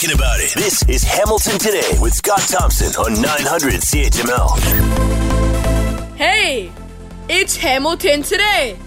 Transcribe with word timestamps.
talking 0.00 0.16
about 0.16 0.40
it. 0.40 0.54
This 0.54 0.82
is 0.88 1.02
Hamilton 1.02 1.58
Today 1.58 1.98
with 2.00 2.14
Scott 2.14 2.40
Thompson 2.40 2.88
on 3.04 3.20
900 3.20 3.74
CHML. 3.74 4.56
Hey, 6.16 6.72
it's 7.28 7.54
Hamilton 7.56 8.22
Today. 8.22 8.78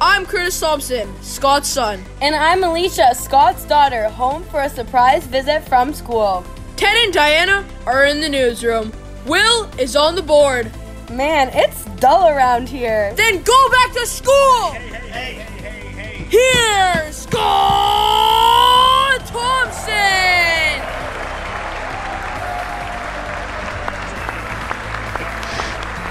I'm 0.00 0.26
Curtis 0.26 0.58
Thompson, 0.58 1.14
Scott's 1.22 1.68
son. 1.68 2.02
And 2.20 2.34
I'm 2.34 2.64
Alicia, 2.64 3.14
Scott's 3.14 3.64
daughter, 3.64 4.08
home 4.08 4.42
for 4.44 4.62
a 4.62 4.68
surprise 4.68 5.24
visit 5.26 5.60
from 5.68 5.94
school. 5.94 6.42
Ted 6.76 6.96
and 7.04 7.12
Diana 7.12 7.64
are 7.86 8.04
in 8.06 8.20
the 8.20 8.28
newsroom. 8.28 8.92
Will 9.24 9.70
is 9.78 9.94
on 9.94 10.16
the 10.16 10.22
board. 10.22 10.68
Man, 11.12 11.50
it's 11.52 11.84
dull 12.00 12.28
around 12.28 12.68
here. 12.68 13.14
Then 13.14 13.40
go 13.42 13.68
back 13.70 13.92
to 13.92 14.04
school! 14.06 14.72
Hey, 14.72 14.88
hey, 14.88 15.34
hey, 15.34 15.60
hey, 15.60 15.70
hey, 15.70 16.24
hey. 16.24 17.04
Here's 17.04 17.16
Scott 17.16 19.05
Thompson! 19.24 20.82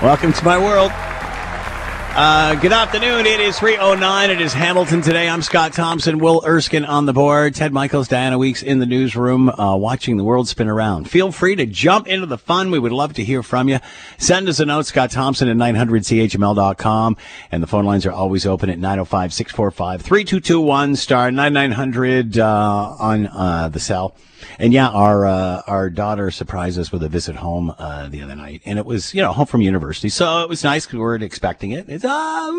Welcome 0.02 0.34
to 0.34 0.46
my 0.46 0.58
world. 0.58 0.92
Uh, 2.18 2.56
good 2.56 2.72
afternoon. 2.72 3.26
It 3.26 3.42
is 3.42 3.58
3.09. 3.58 4.30
It 4.30 4.40
is 4.40 4.54
Hamilton 4.54 5.02
today. 5.02 5.28
I'm 5.28 5.42
Scott 5.42 5.74
Thompson, 5.74 6.18
Will 6.18 6.42
Erskine 6.46 6.86
on 6.86 7.06
the 7.06 7.12
board, 7.12 7.56
Ted 7.56 7.74
Michaels, 7.74 8.08
Diana 8.08 8.38
Weeks 8.38 8.64
in 8.64 8.80
the 8.80 8.86
newsroom, 8.86 9.50
uh, 9.50 9.76
watching 9.76 10.16
the 10.16 10.24
world 10.24 10.48
spin 10.48 10.70
around. 10.70 11.10
Feel 11.10 11.34
free 11.34 11.58
to 11.58 11.66
jump 11.66 12.08
into 12.08 12.26
the 12.26 12.38
fun. 12.38 12.72
We 12.72 12.80
would 12.80 12.94
love 12.94 13.16
to 13.16 13.24
hear 13.26 13.44
from 13.44 13.68
you. 13.68 13.80
Send 14.18 14.48
us 14.48 14.62
a 14.62 14.66
note, 14.66 14.86
Scott 14.86 15.12
Thompson 15.12 15.50
at 15.50 15.58
900CHML.com. 15.58 17.18
And 17.52 17.62
the 17.62 17.68
phone 17.68 17.84
lines 17.84 18.06
are 18.06 18.14
always 18.14 18.46
open 18.46 18.70
at 18.70 18.80
905-645-3221, 18.80 20.96
star 20.96 21.32
9900, 21.32 22.40
uh, 22.40 22.96
on, 22.98 23.28
uh, 23.28 23.68
the 23.68 23.82
cell. 23.82 24.16
And 24.60 24.74
yeah, 24.74 24.90
our 24.90 25.26
uh, 25.26 25.62
our 25.68 25.90
daughter 25.90 26.32
surprised 26.32 26.80
us 26.80 26.92
with 26.92 27.04
a 27.04 27.10
visit 27.10 27.36
home 27.36 27.74
uh, 27.78 28.08
the 28.08 28.22
other 28.22 28.36
night, 28.36 28.62
and 28.66 28.80
it 28.80 28.86
was 28.86 29.14
you 29.14 29.22
know 29.22 29.34
home 29.34 29.46
from 29.46 29.62
university, 29.62 30.10
so 30.10 30.42
it 30.42 30.50
was 30.50 30.64
nice 30.64 30.92
we 30.92 31.00
weren't 31.00 31.24
expecting 31.24 31.72
it. 31.72 31.86
It's 31.90 32.06
ah, 32.08 32.52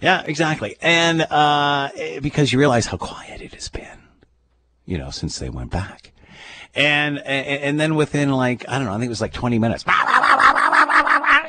yeah, 0.00 0.22
exactly, 0.26 0.76
and 0.80 1.22
uh, 1.22 1.90
because 2.20 2.52
you 2.52 2.58
realize 2.58 2.86
how 2.86 2.96
quiet 2.96 3.40
it 3.40 3.54
has 3.54 3.68
been, 3.68 4.02
you 4.84 4.98
know, 4.98 5.10
since 5.10 5.38
they 5.38 5.48
went 5.48 5.70
back, 5.70 6.12
and 6.74 7.18
and, 7.18 7.46
and 7.62 7.80
then 7.80 7.94
within 7.94 8.32
like 8.32 8.68
I 8.68 8.78
don't 8.78 8.86
know, 8.86 8.92
I 8.92 8.96
think 8.96 9.06
it 9.06 9.10
was 9.10 9.20
like 9.20 9.32
twenty 9.32 9.58
minutes. 9.58 9.84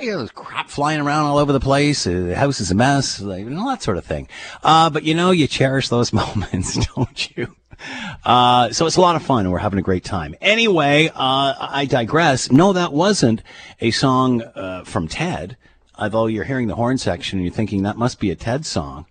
You 0.01 0.11
know, 0.11 0.17
there's 0.17 0.31
crap 0.31 0.69
flying 0.69 0.99
around 0.99 1.25
all 1.25 1.37
over 1.37 1.53
the 1.53 1.61
place. 1.61 2.05
Uh, 2.05 2.11
the 2.27 2.35
house 2.35 2.59
is 2.59 2.71
a 2.71 2.75
mess, 2.75 3.21
like, 3.21 3.45
and 3.45 3.57
all 3.57 3.69
that 3.69 3.81
sort 3.81 3.97
of 3.97 4.05
thing. 4.05 4.27
Uh, 4.61 4.89
but 4.89 5.03
you 5.03 5.13
know, 5.13 5.31
you 5.31 5.47
cherish 5.47 5.87
those 5.87 6.11
moments, 6.13 6.85
don't 6.95 7.37
you? 7.37 7.55
Uh, 8.25 8.71
so 8.71 8.85
it's 8.85 8.95
a 8.95 9.01
lot 9.01 9.17
of 9.17 9.21
fun 9.21 9.41
and 9.41 9.51
we're 9.51 9.57
having 9.59 9.79
a 9.79 9.81
great 9.81 10.05
time. 10.05 10.33
Anyway, 10.39 11.09
uh, 11.13 11.53
I 11.59 11.85
digress. 11.89 12.49
No, 12.49 12.71
that 12.71 12.93
wasn't 12.93 13.41
a 13.81 13.91
song, 13.91 14.41
uh, 14.41 14.85
from 14.85 15.09
Ted. 15.09 15.57
Although 15.97 16.27
you're 16.27 16.45
hearing 16.45 16.67
the 16.69 16.75
horn 16.75 16.97
section 16.97 17.39
and 17.39 17.45
you're 17.45 17.53
thinking 17.53 17.83
that 17.83 17.97
must 17.97 18.21
be 18.21 18.31
a 18.31 18.35
Ted 18.35 18.65
song. 18.65 19.07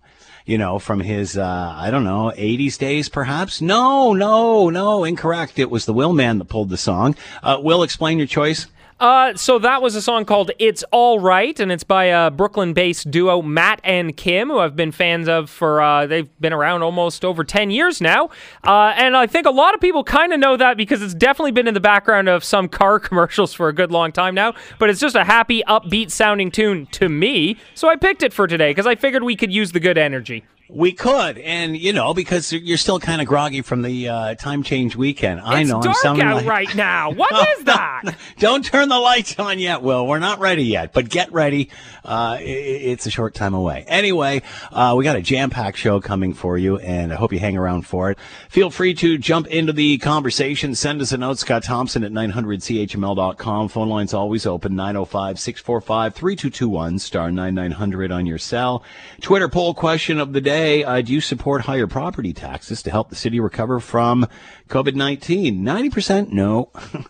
You 0.47 0.57
know, 0.57 0.79
from 0.79 1.01
his, 1.01 1.37
uh, 1.37 1.73
I 1.77 1.91
don't 1.91 2.03
know, 2.03 2.33
80s 2.35 2.77
days 2.79 3.07
perhaps? 3.07 3.61
No, 3.61 4.13
no, 4.13 4.71
no, 4.71 5.03
incorrect. 5.03 5.59
It 5.59 5.69
was 5.69 5.85
the 5.85 5.93
Will 5.93 6.13
Man 6.13 6.39
that 6.39 6.45
pulled 6.45 6.69
the 6.69 6.77
song. 6.77 7.15
Uh, 7.43 7.59
Will, 7.61 7.83
explain 7.83 8.17
your 8.17 8.25
choice. 8.25 8.65
Uh, 9.03 9.35
so 9.35 9.59
that 9.59 9.81
was 9.81 9.95
a 9.95 10.01
song 10.01 10.23
called 10.23 10.51
"It's 10.59 10.81
All 10.89 11.19
Right," 11.19 11.59
and 11.59 11.73
it's 11.73 11.83
by 11.83 12.05
a 12.05 12.31
Brooklyn-based 12.31 13.11
duo 13.11 13.41
Matt 13.41 13.81
and 13.83 14.15
Kim, 14.15 14.47
who 14.47 14.59
I've 14.59 14.77
been 14.77 14.93
fans 14.93 15.27
of 15.27 15.49
for 15.49 15.81
uh, 15.81 16.07
they've 16.07 16.29
been 16.39 16.53
around 16.53 16.83
almost 16.83 17.25
over 17.25 17.43
ten 17.43 17.69
years 17.69 17.99
now. 17.99 18.29
Uh, 18.63 18.93
and 18.95 19.17
I 19.17 19.27
think 19.27 19.45
a 19.45 19.51
lot 19.51 19.73
of 19.75 19.81
people 19.81 20.05
kind 20.05 20.31
of 20.31 20.39
know 20.39 20.55
that 20.55 20.77
because 20.77 21.01
it's 21.01 21.13
definitely 21.13 21.51
been 21.51 21.67
in 21.67 21.73
the 21.73 21.81
background 21.81 22.29
of 22.29 22.45
some 22.45 22.69
car 22.69 22.97
commercials 23.07 23.53
for 23.53 23.67
a 23.67 23.73
good 23.73 23.91
long 23.91 24.13
time 24.13 24.35
now. 24.35 24.53
But 24.79 24.89
it's 24.89 25.01
just 25.01 25.17
a 25.17 25.25
happy, 25.25 25.63
upbeat 25.67 26.09
sounding 26.09 26.49
tune 26.49 26.85
to 26.91 27.09
me, 27.09 27.57
so 27.75 27.89
I 27.89 27.97
picked 27.97 28.23
it 28.23 28.31
for 28.31 28.47
today 28.47 28.69
because 28.69 28.87
I 28.87 28.95
figured 28.95 29.23
we 29.23 29.35
could 29.35 29.51
use 29.51 29.73
the 29.73 29.81
good 29.81 29.97
energy. 29.97 30.45
We 30.69 30.93
could, 30.93 31.37
and 31.37 31.77
you 31.77 31.93
know, 31.93 32.13
because 32.13 32.51
you're 32.51 32.77
still 32.77 32.99
kind 32.99 33.21
of 33.21 33.27
groggy 33.27 33.61
from 33.61 33.83
the 33.83 34.09
uh, 34.09 34.35
time 34.35 34.63
change 34.63 34.95
weekend. 34.95 35.39
I 35.41 35.61
it's 35.61 35.69
know 35.69 35.81
dark 35.81 35.95
I'm 35.97 36.01
sounding 36.01 36.25
out 36.25 36.37
like. 36.37 36.45
right 36.47 36.75
now. 36.75 37.11
What 37.23 37.59
is 37.59 37.65
that? 37.65 38.15
Don't 38.39 38.65
turn 38.65 38.89
the 38.89 38.97
lights 38.97 39.37
on 39.37 39.59
yet, 39.59 39.83
Will. 39.83 40.07
We're 40.07 40.17
not 40.19 40.39
ready 40.39 40.63
yet, 40.63 40.93
but 40.93 41.09
get 41.09 41.31
ready. 41.31 41.69
Uh, 42.03 42.37
it's 42.39 43.05
a 43.05 43.11
short 43.11 43.33
time 43.35 43.53
away. 43.53 43.85
Anyway, 43.87 44.41
uh, 44.71 44.95
we 44.97 45.03
got 45.03 45.15
a 45.15 45.21
jam-packed 45.21 45.77
show 45.77 46.01
coming 46.01 46.33
for 46.33 46.57
you, 46.57 46.77
and 46.79 47.13
I 47.13 47.15
hope 47.15 47.31
you 47.31 47.39
hang 47.39 47.57
around 47.57 47.83
for 47.83 48.09
it. 48.11 48.17
Feel 48.49 48.69
free 48.69 48.93
to 48.95 49.17
jump 49.17 49.47
into 49.47 49.71
the 49.73 49.97
conversation. 49.99 50.75
Send 50.75 51.01
us 51.01 51.11
a 51.11 51.17
note, 51.17 51.39
Scott 51.39 51.63
Thompson 51.63 52.03
at 52.03 52.11
900CHML.com. 52.11 53.69
Phone 53.69 53.89
line's 53.89 54.13
always 54.13 54.45
open, 54.45 54.73
905-645-3221, 54.73 56.99
star 56.99 57.31
9900 57.31 58.11
on 58.11 58.25
your 58.25 58.37
cell. 58.37 58.83
Twitter 59.21 59.47
poll 59.47 59.73
question 59.73 60.19
of 60.19 60.33
the 60.33 60.41
day, 60.41 60.62
uh, 60.63 61.01
do 61.01 61.13
you 61.13 61.21
support 61.21 61.61
higher 61.61 61.87
property 61.87 62.33
taxes 62.33 62.81
to 62.83 62.91
help 62.91 63.09
the 63.09 63.15
city 63.15 63.39
recover 63.39 63.79
from 63.79 64.27
COVID-19? 64.69 65.59
90% 65.59 66.31
no. 66.31 66.71
uh, 66.73 67.03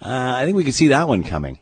I 0.00 0.44
think 0.44 0.56
we 0.56 0.64
could 0.64 0.74
see 0.74 0.88
that 0.88 1.06
one 1.06 1.22
coming. 1.22 1.58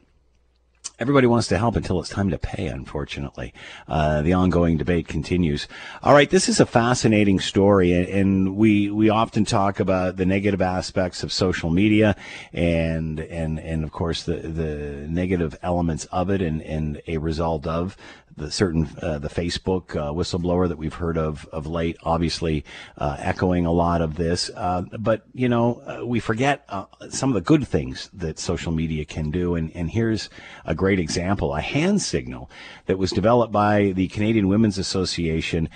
Everybody 0.96 1.26
wants 1.26 1.48
to 1.48 1.58
help 1.58 1.74
until 1.74 1.98
it's 1.98 2.08
time 2.08 2.30
to 2.30 2.38
pay, 2.38 2.68
unfortunately. 2.68 3.52
Uh, 3.88 4.22
the 4.22 4.32
ongoing 4.32 4.76
debate 4.76 5.08
continues. 5.08 5.66
All 6.04 6.14
right, 6.14 6.30
this 6.30 6.48
is 6.48 6.60
a 6.60 6.66
fascinating 6.66 7.40
story, 7.40 7.92
and, 7.92 8.06
and 8.08 8.56
we, 8.56 8.92
we 8.92 9.10
often 9.10 9.44
talk 9.44 9.80
about 9.80 10.18
the 10.18 10.24
negative 10.24 10.62
aspects 10.62 11.24
of 11.24 11.32
social 11.32 11.68
media 11.68 12.14
and, 12.52 13.18
and, 13.18 13.58
and 13.58 13.82
of 13.82 13.90
course 13.90 14.22
the, 14.22 14.36
the 14.36 15.08
negative 15.08 15.58
elements 15.62 16.04
of 16.12 16.30
it 16.30 16.40
and, 16.40 16.62
and 16.62 17.02
a 17.08 17.18
result 17.18 17.66
of 17.66 17.96
the 18.36 18.50
certain 18.50 18.88
uh, 19.00 19.18
the 19.18 19.28
Facebook 19.28 19.96
uh, 19.96 20.12
whistleblower 20.12 20.68
that 20.68 20.78
we've 20.78 20.94
heard 20.94 21.16
of 21.16 21.46
of 21.52 21.66
late, 21.66 21.96
obviously 22.02 22.64
uh, 22.98 23.16
echoing 23.18 23.64
a 23.64 23.72
lot 23.72 24.00
of 24.00 24.16
this. 24.16 24.50
Uh, 24.56 24.82
but 24.98 25.24
you 25.32 25.48
know, 25.48 26.04
we 26.04 26.20
forget 26.20 26.68
some 27.10 27.30
of 27.30 27.34
the 27.34 27.40
good 27.40 27.66
things 27.66 28.10
that 28.12 28.38
social 28.38 28.72
media 28.72 29.04
can 29.04 29.30
do. 29.30 29.54
And 29.54 29.70
and 29.74 29.90
here's 29.90 30.30
a 30.64 30.74
great 30.74 30.98
example: 30.98 31.54
a 31.54 31.60
hand 31.60 32.02
signal 32.02 32.50
that 32.86 32.98
was 32.98 33.10
developed 33.10 33.52
by 33.52 33.92
the 33.94 34.08
Canadian 34.08 34.48
Women's 34.48 34.78
Association, 34.78 35.68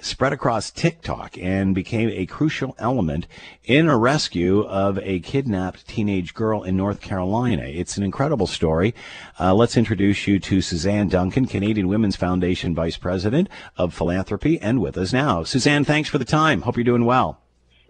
spread 0.00 0.32
across 0.32 0.70
TikTok, 0.70 1.36
and 1.38 1.74
became 1.74 2.08
a 2.10 2.26
crucial 2.26 2.74
element 2.78 3.26
in 3.64 3.88
a 3.88 3.98
rescue 3.98 4.62
of 4.62 4.98
a 5.02 5.20
kidnapped 5.20 5.86
teenage 5.86 6.34
girl 6.34 6.62
in 6.62 6.76
North 6.76 7.00
Carolina. 7.00 7.64
It's 7.64 7.96
an 7.96 8.02
incredible 8.02 8.46
story. 8.46 8.94
Let's 9.38 9.76
introduce 9.76 10.26
you 10.26 10.38
to 10.38 10.60
Suzanne 10.62 11.08
Duncan, 11.08 11.46
Canadian 11.46 11.73
Women's 11.82 12.14
Foundation 12.14 12.74
Vice 12.74 12.96
President 12.96 13.48
of 13.76 13.92
Philanthropy, 13.92 14.60
and 14.60 14.80
with 14.80 14.96
us 14.96 15.12
now. 15.12 15.42
Suzanne, 15.42 15.84
thanks 15.84 16.08
for 16.08 16.18
the 16.18 16.24
time. 16.24 16.62
Hope 16.62 16.76
you're 16.76 16.84
doing 16.84 17.04
well. 17.04 17.40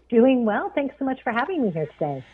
Doing 0.08 0.46
well. 0.46 0.72
Thanks 0.74 0.94
so 0.98 1.04
much 1.04 1.22
for 1.22 1.32
having 1.32 1.62
me 1.62 1.70
here 1.70 1.88
today. 1.98 2.24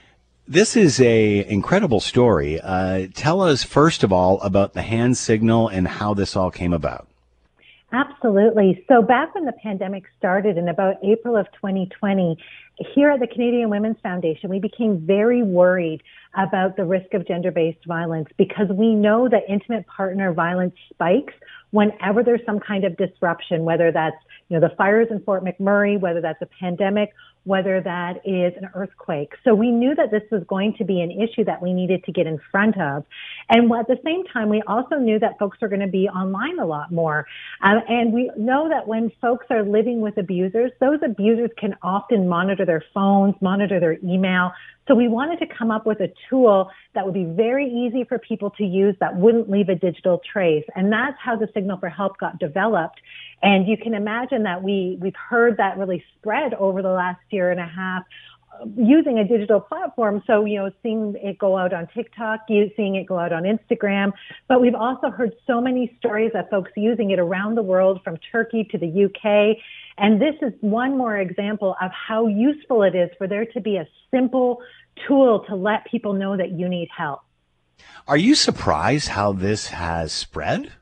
This 0.47 0.77
is 0.77 1.00
a 1.00 1.44
incredible 1.49 2.00
story. 2.00 2.60
Uh, 2.60 3.09
tell 3.15 3.41
us 3.41 3.65
first 3.65 4.05
of 4.05 4.12
all 4.12 4.41
about 4.41 4.72
the 4.72 4.83
hand 4.83 5.16
signal 5.16 5.69
and 5.69 5.87
how 5.87 6.15
this 6.15 6.37
all 6.37 6.50
came 6.50 6.72
about. 6.72 7.09
Absolutely. 7.93 8.84
So 8.89 9.03
back 9.03 9.34
when 9.34 9.47
the 9.47 9.53
pandemic 9.53 10.05
started 10.19 10.56
in 10.56 10.69
about 10.69 10.97
April 11.03 11.37
of 11.37 11.47
2020, 11.53 12.37
here 12.94 13.10
at 13.10 13.21
the 13.21 13.27
Canadian 13.27 13.69
Women's 13.69 13.99
Foundation, 14.03 14.49
we 14.49 14.59
became 14.59 14.99
very 14.99 15.43
worried 15.43 16.03
about 16.35 16.77
the 16.77 16.85
risk 16.85 17.13
of 17.15 17.27
gender-based 17.27 17.85
violence 17.87 18.29
because 18.37 18.69
we 18.71 18.95
know 18.95 19.29
that 19.29 19.43
intimate 19.49 19.87
partner 19.87 20.33
violence 20.33 20.75
spikes 20.93 21.35
whenever 21.71 22.23
there's 22.23 22.41
some 22.45 22.61
kind 22.61 22.85
of 22.85 22.97
disruption, 22.97 23.65
whether 23.65 23.93
that's, 23.93 24.17
you 24.49 24.59
know, 24.59 24.69
the 24.69 24.75
fires 24.77 25.09
in 25.11 25.21
Fort 25.21 25.45
McMurray, 25.45 25.99
whether 25.99 26.21
that's 26.21 26.43
a 26.43 26.49
pandemic, 26.61 27.11
whether 27.45 27.81
that 27.81 28.16
is 28.25 28.53
an 28.60 28.69
earthquake. 28.75 29.33
So 29.45 29.54
we 29.54 29.71
knew 29.71 29.95
that 29.95 30.10
this 30.10 30.22
was 30.31 30.43
going 30.47 30.75
to 30.78 30.84
be 30.84 31.01
an 31.01 31.10
issue 31.10 31.45
that 31.45 31.63
we 31.63 31.72
needed 31.72 32.04
to 32.04 32.13
get 32.13 32.27
in 32.27 32.39
front 32.51 32.78
of. 32.81 33.04
And 33.49 33.72
at 33.72 33.87
the 33.87 33.99
same 34.04 34.25
time, 34.25 34.49
we 34.51 34.63
also 34.66 34.97
knew 34.97 35.19
that 35.21 35.39
folks 35.39 35.59
are 35.63 35.69
going 35.69 35.81
to 35.81 35.87
be 35.87 36.09
online 36.09 36.59
a 36.59 36.66
lot 36.66 36.93
more. 36.93 37.27
Um, 37.63 37.81
and 37.89 38.13
we 38.13 38.31
know 38.37 38.69
that 38.69 38.87
when 38.87 39.10
folks 39.22 39.47
are 39.51 39.63
living 39.63 40.01
with 40.01 40.19
abusers, 40.19 40.71
those 40.81 40.99
abusers 41.03 41.51
can 41.57 41.77
often 41.83 42.28
monitor 42.28 42.66
their 42.66 42.84
phones, 42.93 43.34
monitor 43.41 43.81
their 43.81 43.97
email. 44.04 44.53
So 44.88 44.94
we 44.94 45.09
wanted 45.09 45.38
to 45.41 45.47
come 45.47 45.71
up 45.71 45.86
with 45.86 46.00
a 46.00 46.12
tool 46.28 46.71
that 46.94 47.04
would 47.04 47.15
be 47.15 47.24
very 47.24 47.68
easy 47.68 48.04
for 48.04 48.18
people 48.18 48.50
to 48.59 48.65
use 48.65 48.97
that 49.00 49.15
wouldn't 49.15 49.48
leave 49.48 49.68
a 49.68 49.74
digital 49.74 50.21
trace. 50.32 50.65
And 50.74 50.92
that's 50.92 51.16
how 51.22 51.36
the 51.36 51.48
Signal 51.54 51.78
for 51.78 51.88
Help 51.88 52.18
got 52.18 52.38
developed. 52.38 53.00
And 53.42 53.68
you 53.68 53.77
can 53.77 53.94
imagine 53.94 54.42
that 54.44 54.62
we, 54.62 54.98
we've 55.00 55.15
heard 55.15 55.56
that 55.59 55.78
really 55.78 56.03
spread 56.18 56.54
over 56.54 56.82
the 56.82 56.91
last 56.91 57.21
year 57.30 57.50
and 57.50 57.60
a 57.60 57.66
half 57.66 58.03
using 58.77 59.18
a 59.18 59.24
digital 59.24 59.60
platform. 59.60 60.22
So, 60.27 60.45
you 60.45 60.59
know, 60.59 60.71
seeing 60.83 61.15
it 61.22 61.39
go 61.39 61.57
out 61.57 61.72
on 61.72 61.89
TikTok, 61.95 62.41
seeing 62.48 62.97
it 62.97 63.07
go 63.07 63.18
out 63.18 63.33
on 63.33 63.45
Instagram. 63.45 64.12
But 64.48 64.60
we've 64.60 64.74
also 64.74 65.10
heard 65.10 65.33
so 65.47 65.60
many 65.60 65.97
stories 65.98 66.33
of 66.34 66.48
folks 66.51 66.71
using 66.77 67.10
it 67.10 67.18
around 67.18 67.57
the 67.57 67.62
world 67.62 68.01
from 68.03 68.18
Turkey 68.33 68.65
to 68.71 68.78
the 68.78 69.04
UK. 69.04 69.57
And 69.98 70.21
this 70.21 70.34
is 70.42 70.53
one 70.60 70.97
more 70.97 71.16
example 71.18 71.77
of 71.80 71.91
how 71.92 72.27
useful 72.27 72.83
it 72.83 72.95
is 72.95 73.10
for 73.18 73.27
there 73.27 73.47
to 73.47 73.60
be 73.60 73.77
a 73.77 73.86
simple 74.10 74.63
tool 75.06 75.45
to 75.48 75.54
let 75.54 75.86
people 75.86 76.13
know 76.13 76.36
that 76.36 76.53
you 76.53 76.68
need 76.68 76.89
help. 76.97 77.21
Are 78.06 78.16
you 78.16 78.34
surprised 78.34 79.09
how 79.09 79.33
this 79.33 79.68
has 79.68 80.13
spread? 80.13 80.72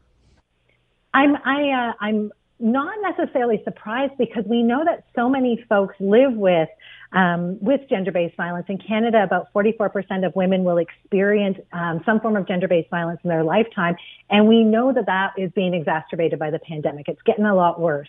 I'm 1.14 1.36
I 1.36 1.70
uh, 1.70 1.92
I'm 2.00 2.32
not 2.60 2.96
necessarily 3.02 3.62
surprised 3.64 4.14
because 4.19 4.44
we 4.46 4.62
know 4.62 4.84
that 4.84 5.04
so 5.14 5.28
many 5.28 5.64
folks 5.69 5.94
live 6.00 6.32
with 6.32 6.69
um, 7.12 7.58
with 7.60 7.81
gender-based 7.88 8.37
violence 8.37 8.66
in 8.69 8.78
Canada. 8.78 9.22
About 9.22 9.52
44% 9.55 10.26
of 10.26 10.34
women 10.37 10.64
will 10.64 10.78
experience 10.78 11.58
um, 11.72 12.02
some 12.05 12.20
form 12.20 12.37
of 12.37 12.46
gender-based 12.46 12.90
violence 12.90 13.20
in 13.25 13.31
their 13.31 13.44
lifetime, 13.44 13.96
and 14.31 14.46
we 14.46 14.64
know 14.64 14.93
that 14.93 15.06
that 15.06 15.32
is 15.38 15.50
being 15.52 15.75
exacerbated 15.75 16.38
by 16.38 16.50
the 16.50 16.58
pandemic. 16.58 17.08
It's 17.08 17.22
getting 17.22 17.44
a 17.44 17.55
lot 17.55 17.81
worse. 17.81 18.08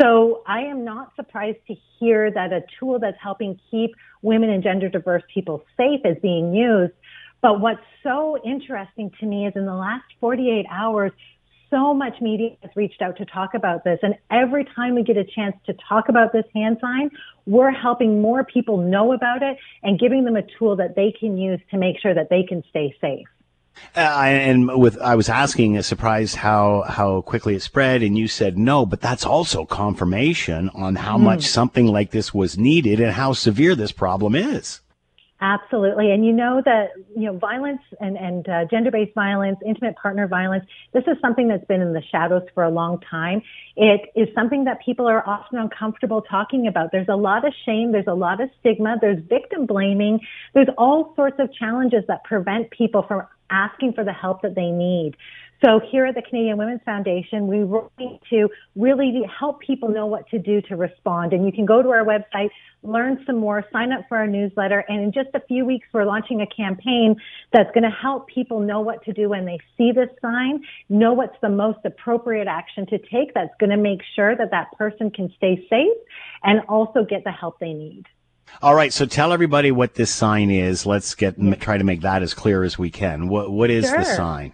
So 0.00 0.42
I 0.46 0.60
am 0.62 0.84
not 0.84 1.12
surprised 1.16 1.58
to 1.68 1.74
hear 1.98 2.30
that 2.30 2.52
a 2.52 2.62
tool 2.78 2.98
that's 2.98 3.16
helping 3.22 3.58
keep 3.70 3.92
women 4.20 4.50
and 4.50 4.62
gender 4.62 4.88
diverse 4.88 5.22
people 5.32 5.64
safe 5.76 6.00
is 6.04 6.16
being 6.20 6.54
used. 6.54 6.92
But 7.40 7.60
what's 7.60 7.80
so 8.02 8.38
interesting 8.44 9.10
to 9.20 9.26
me 9.26 9.46
is 9.46 9.54
in 9.56 9.66
the 9.66 9.74
last 9.74 10.04
48 10.20 10.66
hours, 10.70 11.12
so 11.70 11.92
much 11.94 12.20
media 12.20 12.50
has 12.62 12.70
reached 12.76 13.02
out 13.02 13.16
to 13.18 13.24
talk 13.24 13.54
about 13.54 13.84
this. 13.84 13.98
And 14.02 14.14
every 14.30 14.64
time 14.64 14.94
we 14.94 15.02
get 15.02 15.16
a 15.16 15.24
chance 15.24 15.56
to 15.66 15.74
talk 15.88 16.08
about 16.08 16.32
this 16.32 16.44
hand 16.54 16.78
sign, 16.80 17.10
we're 17.46 17.70
helping 17.70 18.20
more 18.20 18.44
people 18.44 18.78
know 18.78 19.12
about 19.12 19.42
it 19.42 19.56
and 19.82 19.98
giving 19.98 20.24
them 20.24 20.36
a 20.36 20.42
tool 20.58 20.76
that 20.76 20.94
they 20.96 21.12
can 21.18 21.36
use 21.36 21.60
to 21.70 21.78
make 21.78 21.98
sure 22.00 22.14
that 22.14 22.30
they 22.30 22.42
can 22.42 22.62
stay 22.70 22.96
safe. 23.00 23.26
Uh, 23.94 24.00
and 24.00 24.80
with 24.80 24.98
I 25.00 25.16
was 25.16 25.28
asking, 25.28 25.80
surprised 25.82 26.36
how 26.36 26.82
how 26.88 27.20
quickly 27.20 27.56
it 27.56 27.62
spread, 27.62 28.02
and 28.02 28.16
you 28.16 28.26
said 28.26 28.56
no, 28.56 28.86
but 28.86 29.02
that's 29.02 29.26
also 29.26 29.66
confirmation 29.66 30.70
on 30.70 30.96
how 30.96 31.18
mm. 31.18 31.22
much 31.22 31.44
something 31.44 31.86
like 31.86 32.10
this 32.10 32.32
was 32.32 32.56
needed 32.56 33.00
and 33.00 33.12
how 33.12 33.34
severe 33.34 33.74
this 33.74 33.92
problem 33.92 34.34
is. 34.34 34.80
Absolutely. 35.40 36.12
And 36.12 36.24
you 36.24 36.32
know 36.32 36.62
that, 36.64 36.92
you 37.14 37.26
know, 37.26 37.36
violence 37.36 37.82
and, 38.00 38.16
and 38.16 38.48
uh, 38.48 38.64
gender-based 38.70 39.14
violence, 39.14 39.58
intimate 39.66 39.94
partner 39.96 40.26
violence, 40.26 40.64
this 40.94 41.04
is 41.06 41.16
something 41.20 41.46
that's 41.46 41.64
been 41.66 41.82
in 41.82 41.92
the 41.92 42.02
shadows 42.10 42.42
for 42.54 42.64
a 42.64 42.70
long 42.70 43.00
time. 43.00 43.42
It 43.76 44.10
is 44.16 44.28
something 44.34 44.64
that 44.64 44.78
people 44.82 45.06
are 45.06 45.26
often 45.28 45.58
uncomfortable 45.58 46.22
talking 46.22 46.66
about. 46.66 46.90
There's 46.90 47.08
a 47.10 47.16
lot 47.16 47.46
of 47.46 47.52
shame. 47.66 47.92
There's 47.92 48.06
a 48.06 48.14
lot 48.14 48.40
of 48.40 48.48
stigma. 48.60 48.96
There's 48.98 49.22
victim 49.28 49.66
blaming. 49.66 50.20
There's 50.54 50.68
all 50.78 51.12
sorts 51.16 51.36
of 51.38 51.52
challenges 51.52 52.04
that 52.08 52.24
prevent 52.24 52.70
people 52.70 53.04
from 53.06 53.22
asking 53.50 53.92
for 53.92 54.04
the 54.04 54.12
help 54.12 54.40
that 54.40 54.54
they 54.54 54.70
need. 54.70 55.16
So 55.64 55.80
here 55.90 56.04
at 56.06 56.14
the 56.14 56.22
Canadian 56.22 56.58
Women's 56.58 56.82
Foundation, 56.84 57.46
we 57.46 57.64
want 57.64 57.90
to 58.30 58.48
really 58.74 59.22
help 59.38 59.60
people 59.60 59.88
know 59.88 60.06
what 60.06 60.28
to 60.28 60.38
do 60.38 60.60
to 60.62 60.76
respond. 60.76 61.32
And 61.32 61.46
you 61.46 61.52
can 61.52 61.64
go 61.64 61.82
to 61.82 61.88
our 61.88 62.04
website, 62.04 62.50
learn 62.82 63.22
some 63.26 63.38
more, 63.38 63.64
sign 63.72 63.92
up 63.92 64.02
for 64.08 64.18
our 64.18 64.26
newsletter. 64.26 64.84
And 64.88 65.02
in 65.02 65.12
just 65.12 65.34
a 65.34 65.40
few 65.40 65.64
weeks, 65.64 65.88
we're 65.92 66.04
launching 66.04 66.42
a 66.42 66.46
campaign 66.46 67.16
that's 67.52 67.70
going 67.72 67.84
to 67.84 67.90
help 67.90 68.28
people 68.28 68.60
know 68.60 68.80
what 68.80 69.02
to 69.04 69.12
do 69.12 69.30
when 69.30 69.46
they 69.46 69.58
see 69.78 69.92
this 69.92 70.10
sign, 70.20 70.62
know 70.88 71.14
what's 71.14 71.36
the 71.40 71.48
most 71.48 71.78
appropriate 71.84 72.48
action 72.48 72.86
to 72.86 72.98
take 72.98 73.32
that's 73.34 73.54
going 73.58 73.70
to 73.70 73.78
make 73.78 74.00
sure 74.14 74.36
that 74.36 74.50
that 74.50 74.72
person 74.76 75.10
can 75.10 75.32
stay 75.36 75.66
safe 75.70 75.96
and 76.42 76.60
also 76.68 77.04
get 77.04 77.24
the 77.24 77.32
help 77.32 77.58
they 77.60 77.72
need. 77.72 78.04
All 78.62 78.74
right, 78.74 78.92
so 78.92 79.06
tell 79.06 79.32
everybody 79.32 79.72
what 79.72 79.94
this 79.94 80.10
sign 80.10 80.50
is. 80.50 80.86
Let's 80.86 81.14
get 81.14 81.34
try 81.60 81.78
to 81.78 81.84
make 81.84 82.02
that 82.02 82.22
as 82.22 82.32
clear 82.32 82.62
as 82.62 82.78
we 82.78 82.90
can. 82.90 83.28
What 83.28 83.50
what 83.50 83.70
is 83.70 83.86
sure. 83.86 83.98
the 83.98 84.04
sign? 84.04 84.52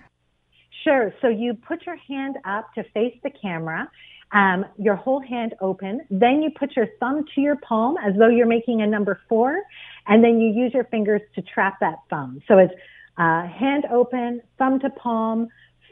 Sure. 0.84 1.14
So 1.20 1.28
you 1.28 1.54
put 1.54 1.86
your 1.86 1.96
hand 1.96 2.36
up 2.44 2.72
to 2.74 2.84
face 2.94 3.16
the 3.22 3.30
camera, 3.30 3.90
um, 4.32 4.64
your 4.78 4.96
whole 4.96 5.20
hand 5.20 5.54
open. 5.60 6.00
Then 6.10 6.42
you 6.42 6.50
put 6.50 6.74
your 6.74 6.88
thumb 6.98 7.24
to 7.34 7.40
your 7.40 7.56
palm 7.56 7.96
as 7.98 8.14
though 8.16 8.28
you're 8.28 8.46
making 8.46 8.82
a 8.82 8.86
number 8.86 9.20
four, 9.28 9.60
and 10.06 10.24
then 10.24 10.40
you 10.40 10.48
use 10.48 10.72
your 10.74 10.84
fingers 10.84 11.20
to 11.34 11.42
trap 11.42 11.78
that 11.80 11.98
thumb. 12.10 12.40
So 12.48 12.58
it's 12.58 12.74
uh, 13.16 13.46
hand 13.46 13.84
open, 13.90 14.40
thumb 14.58 14.80
to 14.80 14.90
palm, 14.90 15.48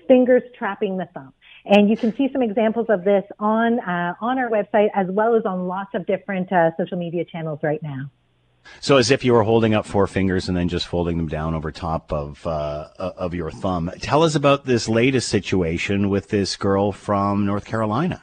fingers 0.08 0.42
trapping 0.58 0.96
the 0.96 1.06
thumb. 1.14 1.32
And 1.66 1.90
you 1.90 1.96
can 1.96 2.16
see 2.16 2.30
some 2.32 2.42
examples 2.42 2.86
of 2.88 3.04
this 3.04 3.24
on 3.38 3.80
uh, 3.80 4.14
on 4.20 4.38
our 4.38 4.48
website 4.48 4.88
as 4.94 5.06
well 5.10 5.36
as 5.36 5.44
on 5.44 5.68
lots 5.68 5.94
of 5.94 6.06
different 6.06 6.50
uh, 6.50 6.70
social 6.78 6.96
media 6.96 7.24
channels 7.24 7.60
right 7.62 7.82
now. 7.82 8.10
So 8.80 8.96
as 8.96 9.10
if 9.10 9.24
you 9.24 9.32
were 9.32 9.42
holding 9.42 9.74
up 9.74 9.84
four 9.84 10.06
fingers 10.06 10.48
and 10.48 10.56
then 10.56 10.68
just 10.68 10.86
folding 10.86 11.16
them 11.16 11.28
down 11.28 11.54
over 11.54 11.70
top 11.70 12.12
of 12.12 12.46
uh, 12.46 12.88
of 12.98 13.34
your 13.34 13.50
thumb. 13.50 13.90
Tell 14.00 14.22
us 14.22 14.34
about 14.34 14.64
this 14.64 14.88
latest 14.88 15.28
situation 15.28 16.08
with 16.08 16.28
this 16.28 16.56
girl 16.56 16.92
from 16.92 17.46
North 17.46 17.64
Carolina. 17.64 18.22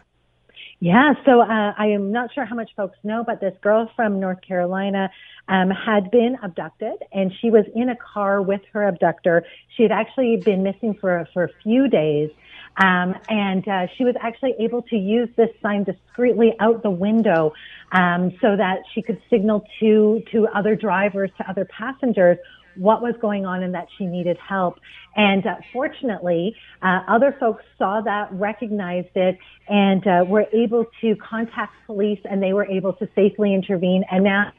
Yeah, 0.80 1.14
so 1.26 1.42
uh, 1.42 1.74
I 1.76 1.88
am 1.88 2.12
not 2.12 2.32
sure 2.34 2.46
how 2.46 2.56
much 2.56 2.70
folks 2.76 2.98
know, 3.04 3.24
but 3.26 3.42
this 3.42 3.56
girl 3.62 3.90
from 3.96 4.20
North 4.20 4.42
Carolina 4.42 5.10
um, 5.48 5.72
had 5.72 6.12
been 6.12 6.38
abducted, 6.44 6.98
and 7.12 7.32
she 7.42 7.50
was 7.50 7.66
in 7.74 7.90
a 7.90 7.96
car 7.96 8.44
with 8.44 8.62
her 8.74 8.88
abductor. 8.88 9.44
She 9.76 9.82
had 9.82 9.92
actually 9.92 10.38
been 10.38 10.62
missing 10.62 10.94
for 10.94 11.28
for 11.34 11.46
a 11.46 11.50
few 11.64 11.88
days, 11.88 12.30
um, 12.78 13.16
and 13.30 13.68
uh, 13.68 13.88
she 13.98 14.04
was 14.04 14.16
actually 14.22 14.54
able 14.60 14.82
to 14.84 14.96
use 14.96 15.30
this 15.36 15.50
sign 15.62 15.84
discreetly 15.84 16.54
out 16.60 16.84
the 16.84 16.92
window 16.92 17.54
um, 17.92 18.32
so 18.42 18.56
that 18.56 18.80
she 18.94 19.02
could 19.02 19.22
signal 19.30 19.64
to 19.80 20.22
to 20.32 20.48
other 20.48 20.76
drivers, 20.76 21.32
to 21.38 21.50
other 21.50 21.66
passengers, 21.66 22.38
what 22.76 23.02
was 23.02 23.16
going 23.20 23.46
on 23.46 23.64
and 23.64 23.74
that 23.74 23.88
she 23.98 24.06
needed 24.06 24.38
help. 24.38 24.80
And 25.16 25.46
uh, 25.46 25.56
fortunately, 25.74 26.56
uh, 26.82 27.02
other 27.08 27.36
folks 27.40 27.64
saw 27.78 28.02
that, 28.02 28.32
recognized 28.32 29.16
it, 29.16 29.38
and 29.68 30.06
uh, 30.06 30.26
were 30.28 30.46
able 30.54 30.86
to 31.02 31.16
contact 31.16 31.74
police, 31.86 32.20
and 32.30 32.42
they 32.42 32.54
were 32.54 32.66
able 32.66 32.94
to 32.94 33.10
safely 33.16 33.54
intervene. 33.54 34.04
And 34.12 34.24
now, 34.24 34.52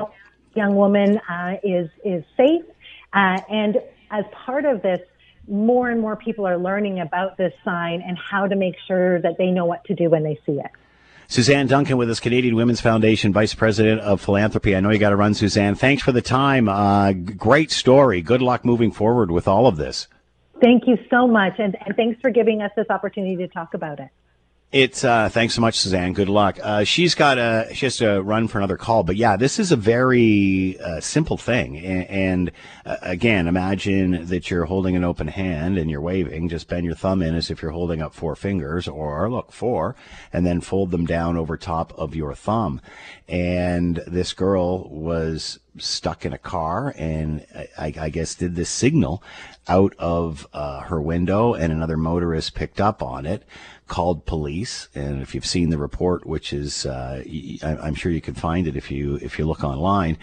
young 0.55 0.75
woman 0.75 1.19
uh, 1.19 1.56
is 1.62 1.88
is 2.05 2.25
safe. 2.37 2.65
Uh, 3.12 3.41
and 3.49 3.76
as 4.11 4.25
part 4.32 4.65
of 4.65 4.82
this, 4.82 5.00
more 5.48 5.90
and 5.90 6.00
more 6.00 6.16
people 6.16 6.46
are 6.46 6.58
learning 6.58 7.00
about 7.00 7.36
this 7.36 7.52
sign 7.64 8.02
and 8.02 8.18
how 8.18 8.46
to 8.46 8.56
make 8.56 8.76
sure 8.86 9.20
that 9.22 9.38
they 9.38 9.50
know 9.50 9.64
what 9.64 9.84
to 9.84 9.94
do 9.94 10.10
when 10.10 10.22
they 10.22 10.38
see 10.46 10.60
it. 10.60 10.70
Suzanne 11.30 11.66
Duncan 11.66 11.98
with 11.98 12.10
us, 12.10 12.20
Canadian 12.20 12.56
Women's 12.56 12.80
Foundation 12.80 13.34
Vice 13.34 13.54
President 13.54 14.00
of 14.00 14.20
Philanthropy. 14.20 14.74
I 14.74 14.80
know 14.80 14.90
you 14.90 14.98
got 14.98 15.10
to 15.10 15.16
run, 15.16 15.34
Suzanne. 15.34 15.74
Thanks 15.74 16.02
for 16.02 16.10
the 16.10 16.22
time. 16.22 16.70
Uh, 16.70 17.12
great 17.12 17.70
story. 17.70 18.22
Good 18.22 18.40
luck 18.40 18.64
moving 18.64 18.90
forward 18.90 19.30
with 19.30 19.46
all 19.46 19.66
of 19.66 19.76
this. 19.76 20.08
Thank 20.62 20.86
you 20.86 20.98
so 21.10 21.28
much, 21.28 21.54
and, 21.58 21.76
and 21.84 21.94
thanks 21.96 22.20
for 22.20 22.30
giving 22.30 22.62
us 22.62 22.72
this 22.76 22.86
opportunity 22.88 23.36
to 23.36 23.48
talk 23.48 23.74
about 23.74 24.00
it. 24.00 24.08
It's 24.70 25.03
uh, 25.03 25.31
thanks 25.31 25.55
so 25.55 25.62
much, 25.62 25.79
Suzanne. 25.79 26.12
Good 26.12 26.29
luck. 26.29 26.59
Uh, 26.62 26.85
she's 26.85 27.15
got 27.15 27.38
a 27.38 27.70
she 27.73 27.87
has 27.87 27.97
to 27.99 28.20
run 28.20 28.49
for 28.49 28.59
another 28.59 28.76
call, 28.76 29.03
but 29.03 29.17
yeah, 29.17 29.35
this 29.35 29.59
is 29.59 29.73
a 29.73 29.76
very 29.76 30.79
uh, 30.79 31.01
simple 31.01 31.39
thing. 31.39 31.79
And, 31.79 32.06
and 32.10 32.53
uh, 32.84 32.96
again, 33.01 33.46
imagine 33.46 34.27
that 34.27 34.51
you're 34.51 34.67
holding 34.67 34.94
an 34.94 35.05
open 35.05 35.29
hand 35.29 35.79
and 35.79 35.91
you're 35.91 36.03
waving. 36.03 36.51
Just 36.51 36.69
bend 36.69 36.84
your 36.84 36.94
thumb 36.94 37.22
in 37.22 37.34
as 37.34 37.51
if 37.51 37.63
you're 37.63 37.70
holding 37.70 38.03
up 38.03 38.13
four 38.13 38.37
fingers, 38.37 38.87
or 38.87 39.31
look 39.31 39.53
four, 39.53 39.96
and 40.34 40.44
then 40.44 40.60
fold 40.60 40.91
them 40.91 41.06
down 41.06 41.39
over 41.39 41.56
top 41.56 41.98
of 41.98 42.15
your 42.15 42.34
thumb. 42.34 42.82
And 43.27 44.03
this 44.06 44.34
girl 44.34 44.87
was 44.91 45.60
stuck 45.79 46.27
in 46.27 46.32
a 46.32 46.39
car 46.39 46.93
and 46.98 47.46
I, 47.79 47.94
I 47.98 48.10
guess 48.10 48.34
did 48.34 48.56
this 48.56 48.69
signal 48.69 49.22
out 49.69 49.94
of 49.98 50.46
uh, 50.53 50.81
her 50.81 51.01
window, 51.01 51.55
and 51.55 51.72
another 51.72 51.96
motorist 51.96 52.55
picked 52.55 52.81
up 52.81 53.03
on 53.03 53.25
it 53.25 53.44
called 53.88 54.26
police, 54.26 54.88
and 54.94 55.20
if 55.22 55.34
you've 55.34 55.46
seen 55.46 55.70
the 55.70 55.78
report, 55.78 56.26
which 56.26 56.52
is 56.52 56.86
uh, 56.86 57.22
I'm 57.62 57.94
sure 57.94 58.12
you 58.12 58.20
can 58.20 58.34
find 58.34 58.66
it 58.66 58.76
if 58.76 58.90
you 58.90 59.16
if 59.16 59.38
you 59.38 59.46
look 59.46 59.64
online, 59.64 60.18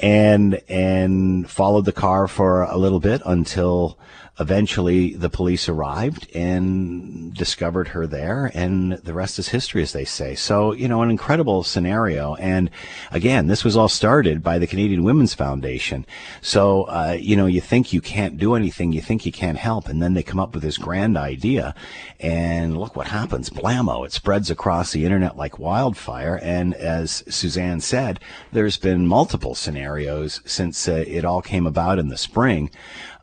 and 0.00 0.60
and 0.68 1.48
followed 1.48 1.84
the 1.84 1.92
car 1.92 2.26
for 2.26 2.62
a 2.62 2.76
little 2.76 3.00
bit 3.00 3.22
until 3.24 3.98
eventually 4.40 5.12
the 5.12 5.28
police 5.28 5.68
arrived 5.68 6.34
and 6.34 7.34
discovered 7.34 7.88
her 7.88 8.06
there 8.06 8.50
and 8.54 8.92
the 8.92 9.12
rest 9.12 9.38
is 9.38 9.50
history 9.50 9.82
as 9.82 9.92
they 9.92 10.04
say. 10.04 10.34
So 10.34 10.72
you 10.72 10.88
know 10.88 11.02
an 11.02 11.10
incredible 11.10 11.62
scenario 11.62 12.34
and 12.36 12.70
again 13.10 13.48
this 13.48 13.64
was 13.64 13.76
all 13.76 13.88
started 13.88 14.42
by 14.42 14.58
the 14.58 14.66
canadian 14.66 15.04
women's 15.04 15.34
foundation. 15.34 16.06
So 16.40 16.84
uh, 16.84 17.18
you 17.20 17.36
know 17.36 17.44
you 17.46 17.60
think 17.60 17.92
you 17.92 18.00
can't 18.00 18.38
do 18.38 18.54
anything 18.54 18.92
you 18.92 19.02
think 19.02 19.26
you 19.26 19.32
can't 19.32 19.58
help 19.58 19.88
and 19.88 20.02
then 20.02 20.14
they 20.14 20.22
come 20.22 20.40
up 20.40 20.54
with 20.54 20.62
this 20.62 20.78
grand 20.78 21.18
idea 21.18 21.74
and 22.18 22.78
look 22.78 22.96
what 22.96 23.08
happens. 23.10 23.50
Blammo 23.50 24.06
it 24.06 24.12
spreads 24.12 24.50
across 24.50 24.92
the 24.92 25.04
internet 25.04 25.36
like 25.36 25.58
wildfire 25.58 26.38
and 26.42 26.74
as 26.74 27.24
suzanne 27.28 27.80
said 27.80 28.20
there's 28.52 28.78
been 28.78 29.06
multiple 29.06 29.54
scenarios 29.54 30.40
since 30.44 30.88
uh, 30.88 31.04
it 31.06 31.24
all 31.24 31.42
came 31.42 31.66
about 31.66 31.98
in 31.98 32.08
the 32.08 32.16
spring 32.16 32.70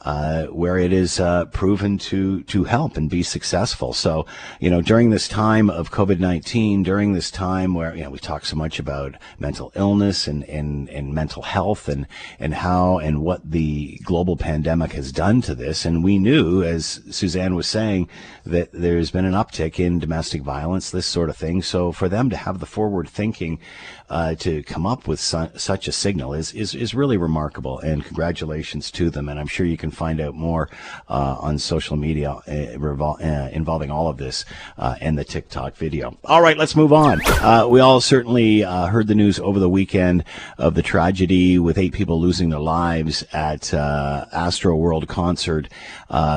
uh, 0.07 0.45
where 0.45 0.77
it 0.77 0.93
is 0.93 1.19
uh, 1.19 1.43
proven 1.51 1.97
to 1.97 2.41
to 2.43 2.63
help 2.63 2.95
and 2.95 3.09
be 3.09 3.21
successful. 3.23 3.91
So, 3.91 4.25
you 4.61 4.69
know, 4.69 4.81
during 4.81 5.09
this 5.09 5.27
time 5.27 5.69
of 5.69 5.91
COVID 5.91 6.19
nineteen, 6.19 6.81
during 6.81 7.11
this 7.11 7.29
time 7.29 7.73
where 7.73 7.93
you 7.93 8.03
know 8.03 8.11
we 8.11 8.19
talk 8.19 8.45
so 8.45 8.55
much 8.55 8.79
about 8.79 9.15
mental 9.37 9.69
illness 9.75 10.25
and, 10.25 10.45
and, 10.45 10.89
and 10.89 11.13
mental 11.13 11.41
health 11.41 11.89
and 11.89 12.07
and 12.39 12.53
how 12.53 12.99
and 12.99 13.21
what 13.21 13.51
the 13.51 13.99
global 14.03 14.37
pandemic 14.37 14.93
has 14.93 15.11
done 15.11 15.41
to 15.41 15.53
this, 15.53 15.85
and 15.85 16.05
we 16.05 16.17
knew, 16.17 16.63
as 16.63 17.01
Suzanne 17.11 17.55
was 17.55 17.67
saying, 17.67 18.07
that 18.45 18.69
there's 18.71 19.11
been 19.11 19.25
an 19.25 19.33
uptick 19.33 19.77
in 19.77 19.99
domestic 19.99 20.41
violence, 20.41 20.89
this 20.89 21.05
sort 21.05 21.29
of 21.29 21.35
thing. 21.35 21.61
So, 21.61 21.91
for 21.91 22.07
them 22.07 22.29
to 22.29 22.37
have 22.37 22.59
the 22.59 22.65
forward 22.65 23.09
thinking 23.09 23.59
uh, 24.09 24.35
to 24.35 24.63
come 24.63 24.85
up 24.85 25.05
with 25.05 25.19
su- 25.19 25.51
such 25.57 25.89
a 25.89 25.91
signal 25.91 26.33
is, 26.33 26.53
is 26.53 26.73
is 26.73 26.95
really 26.95 27.17
remarkable, 27.17 27.79
and 27.79 28.05
congratulations 28.05 28.89
to 28.91 29.09
them. 29.09 29.27
And 29.27 29.37
I'm 29.37 29.47
sure 29.47 29.65
you 29.65 29.75
can 29.75 29.91
find 29.97 30.21
out 30.21 30.35
more 30.35 30.69
uh, 31.09 31.35
on 31.39 31.57
social 31.57 31.97
media 31.97 32.31
uh, 32.31 32.41
revol- 32.77 33.19
uh, 33.19 33.49
involving 33.49 33.89
all 33.89 34.07
of 34.07 34.17
this 34.17 34.45
uh, 34.77 34.95
and 35.01 35.17
the 35.17 35.25
TikTok 35.25 35.75
video. 35.75 36.17
All 36.23 36.41
right, 36.41 36.57
let's 36.57 36.75
move 36.75 36.93
on. 36.93 37.19
Uh, 37.25 37.67
we 37.67 37.79
all 37.79 37.99
certainly 37.99 38.61
heard 38.61 39.07
the 39.07 39.15
news 39.15 39.39
over 39.39 39.59
the 39.59 39.69
weekend 39.69 40.23
of 40.57 40.75
the 40.75 40.83
tragedy 40.83 41.57
with 41.57 41.77
eight 41.77 41.93
people 41.93 42.21
losing 42.21 42.49
their 42.49 42.59
lives 42.59 43.23
at 43.33 43.61
Astroworld 43.61 45.07
concert, 45.07 45.67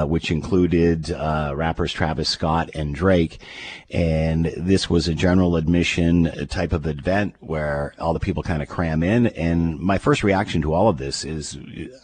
which 0.09 0.31
included 0.31 1.11
rappers 1.11 1.93
Travis 1.93 2.29
Scott 2.29 2.71
and 2.75 2.95
Drake. 2.95 3.39
And 3.91 4.47
this 4.57 4.89
was 4.89 5.09
a 5.09 5.15
general 5.15 5.57
admission 5.57 6.31
type 6.49 6.73
of 6.73 6.87
event 6.87 7.35
where 7.41 7.93
all 7.99 8.13
the 8.13 8.21
people 8.21 8.45
kind 8.45 8.63
of 8.63 8.69
cram 8.69 9.03
in. 9.03 9.27
And 9.29 9.81
my 9.81 9.99
first 9.99 10.23
reaction 10.23 10.63
to 10.63 10.73
all 10.73 10.89
of 10.89 10.99
this 10.99 11.25
is 11.25 11.59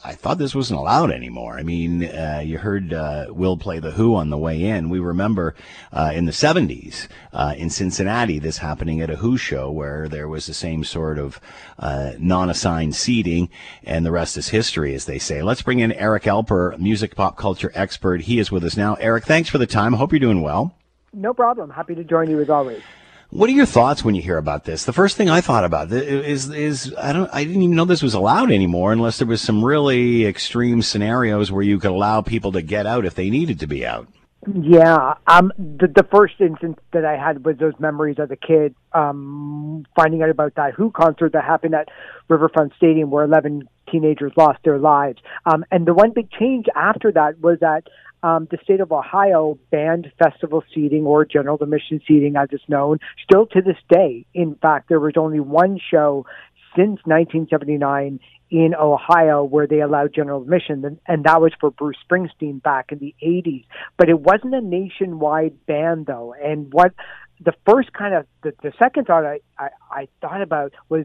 I 0.05 0.13
thought 0.13 0.39
this 0.39 0.55
wasn't 0.55 0.81
allowed 0.81 1.13
anymore. 1.13 1.57
I 1.57 1.63
mean, 1.63 2.05
uh, 2.05 2.43
you 2.45 2.59
heard 2.59 2.93
uh, 2.93 3.27
Will 3.29 3.57
play 3.57 3.79
The 3.79 3.93
Who 3.93 4.17
on 4.17 4.31
the 4.31 4.39
way 4.39 4.65
in. 4.65 4.91
We 4.91 4.99
remember 4.99 5.55
uh, 5.93 6.11
in 6.13 6.25
the 6.25 6.33
70s 6.33 7.07
uh, 7.33 7.55
in 7.57 7.71
Cincinnati 7.71 8.41
this 8.41 8.59
happening 8.59 9.01
at 9.01 9.11
a 9.11 9.17
Who 9.17 9.37
show 9.37 9.71
where 9.71 10.09
there 10.09 10.29
was 10.29 10.47
the 10.47 10.55
same 10.55 10.83
sort 10.83 11.21
of 11.21 11.41
uh, 11.79 12.13
non 12.19 12.51
assigned 12.51 12.97
seating, 12.97 13.49
and 13.85 14.05
the 14.05 14.13
rest 14.13 14.37
is 14.37 14.49
history, 14.49 14.93
as 14.95 15.05
they 15.05 15.21
say. 15.21 15.41
Let's 15.41 15.63
bring 15.63 15.79
in 15.79 15.93
Eric 15.93 16.25
Alper, 16.25 16.77
music 16.79 17.15
pop 17.15 17.37
culture 17.37 17.71
expert. 17.75 18.23
He 18.23 18.41
is 18.41 18.51
with 18.51 18.65
us 18.65 18.77
now. 18.77 18.95
Eric, 18.95 19.25
thanks 19.25 19.49
for 19.49 19.59
the 19.59 19.67
time. 19.67 19.93
Hope 19.93 20.11
you're 20.13 20.19
doing 20.19 20.43
well. 20.43 20.75
No 21.17 21.33
problem. 21.33 21.71
Happy 21.71 21.95
to 21.95 22.05
join 22.05 22.31
you 22.31 22.41
as 22.41 22.51
always. 22.51 22.83
What 23.31 23.49
are 23.49 23.55
your 23.55 23.67
thoughts 23.67 24.05
when 24.05 24.15
you 24.15 24.23
hear 24.23 24.37
about 24.37 24.65
this? 24.65 24.85
The 24.85 24.93
first 24.93 25.17
thing 25.17 25.29
I 25.29 25.41
thought 25.41 25.65
about 25.65 25.91
is 25.91 26.49
is 26.51 26.95
I 26.97 27.13
don't 27.13 27.29
I 27.33 27.43
didn't 27.43 27.63
even 27.63 27.75
know 27.75 27.87
this 27.87 28.03
was 28.03 28.15
allowed 28.15 28.53
anymore 28.53 28.93
unless 28.93 29.19
there 29.19 29.27
was 29.27 29.41
some 29.41 29.65
really 29.65 30.27
extreme 30.27 30.83
scenarios 30.83 31.51
where 31.51 31.63
you 31.63 31.79
could 31.81 31.91
allow 31.91 32.21
people 32.21 32.53
to 32.53 32.63
get 32.63 32.87
out 32.87 33.05
if 33.05 33.15
they 33.15 33.31
needed 33.31 33.59
to 33.61 33.67
be 33.67 33.85
out. 33.85 34.07
Yeah, 34.55 35.15
um, 35.27 35.53
the 35.59 35.89
the 35.89 36.07
first 36.09 36.35
instance 36.39 36.79
that 36.93 37.05
I 37.05 37.17
had 37.17 37.45
was 37.45 37.57
those 37.57 37.73
memories 37.81 38.17
as 38.21 38.31
a 38.31 38.37
kid, 38.37 38.77
um, 38.93 39.85
finding 39.97 40.23
out 40.23 40.31
about 40.31 40.55
that 40.55 40.75
Who 40.75 40.93
concert 40.93 41.33
that 41.33 41.43
happened 41.43 41.75
at 41.75 41.89
Riverfront 42.29 42.75
Stadium 42.77 43.11
where 43.11 43.25
eleven 43.25 43.69
teenagers 43.91 44.33
lost 44.37 44.59
their 44.63 44.79
lives. 44.79 45.19
Um, 45.47 45.65
and 45.73 45.85
the 45.85 45.95
one 45.95 46.13
big 46.13 46.31
change 46.31 46.67
after 46.77 47.11
that 47.13 47.41
was 47.41 47.59
that 47.61 47.89
um, 48.27 48.49
the 48.51 48.59
state 48.65 48.81
of 48.81 48.91
Ohio 48.91 49.57
banned 49.71 50.11
festival 50.19 50.65
seating 50.75 51.05
or 51.05 51.25
general 51.25 51.59
admission 51.61 52.01
seating, 52.09 52.35
as 52.35 52.49
it's 52.51 52.69
known, 52.69 52.99
still 53.23 53.47
to 53.47 53.63
this 53.63 53.77
day. 53.89 54.27
In 54.35 54.57
fact, 54.57 54.89
there 54.89 54.99
was 54.99 55.13
only 55.17 55.39
one 55.39 55.79
show 55.79 56.27
since 56.75 56.99
1979 57.05 58.19
in 58.51 58.75
Ohio 58.75 59.45
where 59.45 59.69
they 59.69 59.81
allowed 59.81 60.13
general 60.13 60.43
admission, 60.43 60.99
and 61.07 61.25
that 61.25 61.41
was 61.41 61.53
for 61.61 61.71
Bruce 61.71 61.99
Springsteen 62.11 62.61
back 62.61 62.91
in 62.91 62.99
the 62.99 63.15
80s. 63.23 63.65
But 63.97 64.09
it 64.09 64.19
wasn't 64.19 64.55
a 64.55 64.61
nationwide 64.61 65.65
ban, 65.67 66.03
though. 66.05 66.35
And 66.35 66.73
what 66.73 66.95
the 67.41 67.55
first 67.65 67.93
kind 67.93 68.13
of 68.13 68.27
the, 68.43 68.55
the 68.61 68.73
second 68.77 69.07
thought 69.07 69.25
I, 69.25 69.39
I, 69.57 69.69
I 69.89 70.09
thought 70.21 70.43
about 70.43 70.73
was 70.89 71.05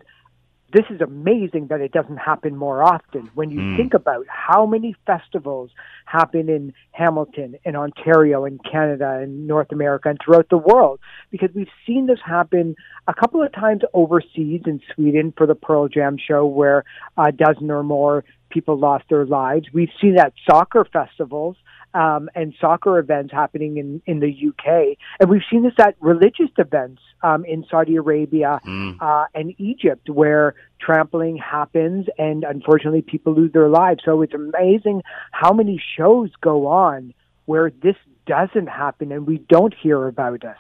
this 0.74 0.86
is 0.90 1.01
amazing 1.01 1.68
that 1.68 1.82
it 1.82 1.92
doesn't 1.92 2.18
happen 2.18 2.56
more 2.56 2.84
often 2.84 3.30
when 3.34 3.50
you 3.50 3.60
mm. 3.60 3.78
think 3.78 3.94
about 3.94 4.25
how 4.28 4.66
many 4.66 4.96
festivals 5.06 5.72
happen 6.06 6.50
in 6.50 6.74
Hamilton, 6.92 7.56
in 7.63 7.75
Ontario, 7.75 8.46
in 8.46 8.60
Canada, 8.60 9.22
in 9.24 9.48
North 9.48 9.72
America, 9.72 10.10
and 10.10 10.20
throughout 10.24 10.48
the 10.50 10.58
world. 10.58 11.00
Because 11.30 11.50
we've 11.54 11.68
seen 11.86 12.08
this 12.08 12.20
happen 12.25 12.75
a 13.08 13.13
couple 13.13 13.44
of 13.44 13.51
times 13.54 13.82
overseas 13.94 14.62
in 14.66 14.82
Sweden 14.94 15.34
for 15.38 15.46
the 15.46 15.56
Pearl 15.56 15.88
Jam 15.88 16.18
show, 16.18 16.46
where 16.46 16.84
a 17.18 17.32
dozen 17.32 17.70
or 17.72 17.84
more 17.84 18.24
people 18.50 18.78
lost 18.78 19.06
their 19.10 19.25
lives. 19.25 19.68
We've 19.74 19.90
seen 20.01 20.16
that 20.16 20.34
soccer 20.50 20.86
festivals 20.86 21.58
um, 21.94 22.30
and 22.36 22.54
soccer 22.60 22.98
events 23.00 23.34
happening 23.34 23.78
in, 23.78 24.02
in 24.06 24.20
the 24.20 24.30
UK. 24.50 24.98
And 25.20 25.30
we've 25.30 25.42
seen 25.50 25.64
this 25.64 25.74
at 25.80 25.96
religious 26.00 26.50
events 26.58 27.02
um, 27.24 27.46
in 27.46 27.66
Saudi 27.70 27.96
Arabia 27.96 28.60
mm. 28.66 28.98
uh, 29.02 29.26
and 29.34 29.54
Egypt 29.60 30.10
where 30.10 30.56
trampling 30.80 31.38
happens 31.38 32.08
and 32.18 32.44
unfortunately 32.44 33.02
people 33.02 33.34
lose 33.34 33.52
their 33.52 33.70
lives. 33.70 34.02
So 34.06 34.22
it's 34.22 34.34
amazing 34.34 35.04
how 35.32 35.54
many 35.54 35.82
shows 35.98 36.30
go 36.42 36.68
on 36.68 37.14
where 37.46 37.72
this 37.82 37.96
doesn't 38.26 38.68
happen 38.68 39.12
and 39.12 39.28
we 39.28 39.38
don't 39.38 39.74
hear 39.74 40.08
about 40.08 40.44
it. 40.44 40.58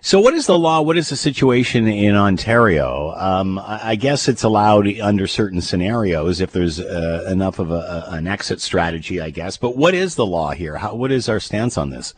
So, 0.00 0.20
what 0.20 0.34
is 0.34 0.46
the 0.46 0.58
law? 0.58 0.80
What 0.80 0.96
is 0.96 1.08
the 1.08 1.16
situation 1.16 1.88
in 1.88 2.14
Ontario? 2.14 3.14
Um, 3.16 3.58
I 3.58 3.96
guess 3.96 4.28
it's 4.28 4.44
allowed 4.44 4.86
under 5.00 5.26
certain 5.26 5.60
scenarios 5.60 6.40
if 6.40 6.52
there's 6.52 6.78
uh, 6.78 7.26
enough 7.28 7.58
of 7.58 7.72
a, 7.72 8.04
an 8.08 8.28
exit 8.28 8.60
strategy, 8.60 9.20
I 9.20 9.30
guess. 9.30 9.56
But 9.56 9.76
what 9.76 9.94
is 9.94 10.14
the 10.14 10.26
law 10.26 10.52
here? 10.52 10.76
How, 10.76 10.94
what 10.94 11.10
is 11.10 11.28
our 11.28 11.40
stance 11.40 11.76
on 11.76 11.90
this? 11.90 12.14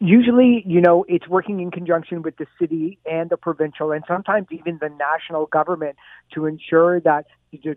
Usually, 0.00 0.62
you 0.64 0.80
know, 0.80 1.04
it's 1.08 1.26
working 1.26 1.60
in 1.60 1.72
conjunction 1.72 2.22
with 2.22 2.36
the 2.36 2.46
city 2.60 2.98
and 3.04 3.30
the 3.30 3.36
provincial 3.36 3.90
and 3.90 4.04
sometimes 4.06 4.46
even 4.50 4.78
the 4.80 4.90
national 4.90 5.46
government 5.46 5.96
to 6.34 6.46
ensure 6.46 7.00
that 7.00 7.26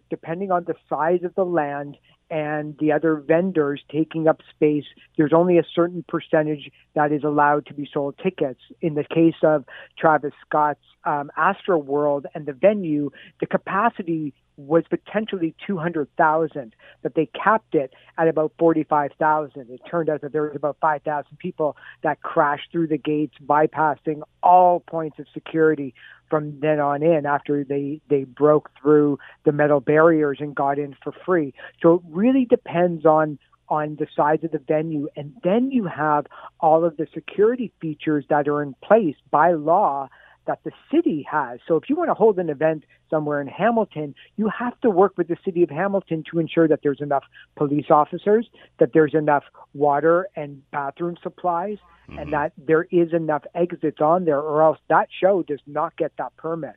depending 0.09 0.51
on 0.51 0.65
the 0.65 0.75
size 0.87 1.23
of 1.23 1.33
the 1.33 1.45
land 1.45 1.97
and 2.29 2.77
the 2.79 2.91
other 2.91 3.15
vendors 3.15 3.81
taking 3.91 4.27
up 4.27 4.39
space, 4.55 4.85
there's 5.17 5.33
only 5.33 5.57
a 5.57 5.63
certain 5.73 6.05
percentage 6.07 6.71
that 6.93 7.11
is 7.11 7.23
allowed 7.23 7.65
to 7.65 7.73
be 7.73 7.89
sold 7.91 8.15
tickets. 8.21 8.61
In 8.81 8.93
the 8.93 9.03
case 9.03 9.35
of 9.43 9.65
Travis 9.97 10.33
Scott's 10.45 10.79
um, 11.03 11.31
Astroworld 11.37 12.25
and 12.35 12.45
the 12.45 12.53
venue, 12.53 13.09
the 13.39 13.47
capacity 13.47 14.33
was 14.67 14.83
potentially 14.89 15.55
200,000, 15.65 16.75
but 17.01 17.15
they 17.15 17.27
capped 17.27 17.75
it 17.75 17.93
at 18.17 18.27
about 18.27 18.53
45,000. 18.57 19.69
It 19.69 19.81
turned 19.89 20.09
out 20.09 20.21
that 20.21 20.31
there 20.31 20.43
was 20.43 20.55
about 20.55 20.77
5,000 20.81 21.37
people 21.37 21.77
that 22.03 22.21
crashed 22.21 22.71
through 22.71 22.87
the 22.87 22.97
gates, 22.97 23.35
bypassing 23.45 24.21
all 24.43 24.79
points 24.79 25.19
of 25.19 25.25
security 25.33 25.93
from 26.29 26.59
then 26.61 26.79
on 26.79 27.03
in 27.03 27.25
after 27.25 27.63
they, 27.63 28.01
they 28.09 28.23
broke 28.23 28.69
through 28.81 29.19
the 29.43 29.51
metal 29.51 29.81
barriers 29.81 30.37
and 30.39 30.55
got 30.55 30.79
in 30.79 30.95
for 31.03 31.13
free. 31.25 31.53
So 31.81 31.95
it 31.95 32.01
really 32.07 32.45
depends 32.45 33.05
on 33.05 33.37
on 33.71 33.95
the 33.95 34.07
size 34.15 34.39
of 34.43 34.51
the 34.51 34.59
venue. 34.59 35.07
And 35.15 35.33
then 35.45 35.71
you 35.71 35.85
have 35.85 36.25
all 36.59 36.83
of 36.83 36.97
the 36.97 37.07
security 37.13 37.71
features 37.79 38.25
that 38.29 38.49
are 38.49 38.61
in 38.61 38.75
place 38.83 39.15
by 39.31 39.53
law 39.53 40.09
that 40.47 40.59
the 40.63 40.71
city 40.91 41.25
has. 41.29 41.59
So 41.67 41.75
if 41.75 41.89
you 41.89 41.95
want 41.95 42.09
to 42.09 42.13
hold 42.13 42.39
an 42.39 42.49
event 42.49 42.83
somewhere 43.09 43.41
in 43.41 43.47
Hamilton, 43.47 44.15
you 44.37 44.49
have 44.49 44.79
to 44.81 44.89
work 44.89 45.17
with 45.17 45.27
the 45.27 45.37
city 45.45 45.63
of 45.63 45.69
Hamilton 45.69 46.23
to 46.31 46.39
ensure 46.39 46.67
that 46.67 46.79
there's 46.83 47.01
enough 47.01 47.23
police 47.55 47.85
officers, 47.89 48.49
that 48.79 48.91
there's 48.93 49.13
enough 49.13 49.43
water 49.73 50.27
and 50.35 50.61
bathroom 50.71 51.17
supplies, 51.21 51.77
mm-hmm. 52.09 52.19
and 52.19 52.33
that 52.33 52.53
there 52.57 52.87
is 52.91 53.13
enough 53.13 53.43
exits 53.53 54.01
on 54.01 54.25
there, 54.25 54.39
or 54.39 54.63
else 54.63 54.79
that 54.89 55.09
show 55.19 55.43
does 55.43 55.61
not 55.67 55.95
get 55.97 56.11
that 56.17 56.35
permit. 56.37 56.75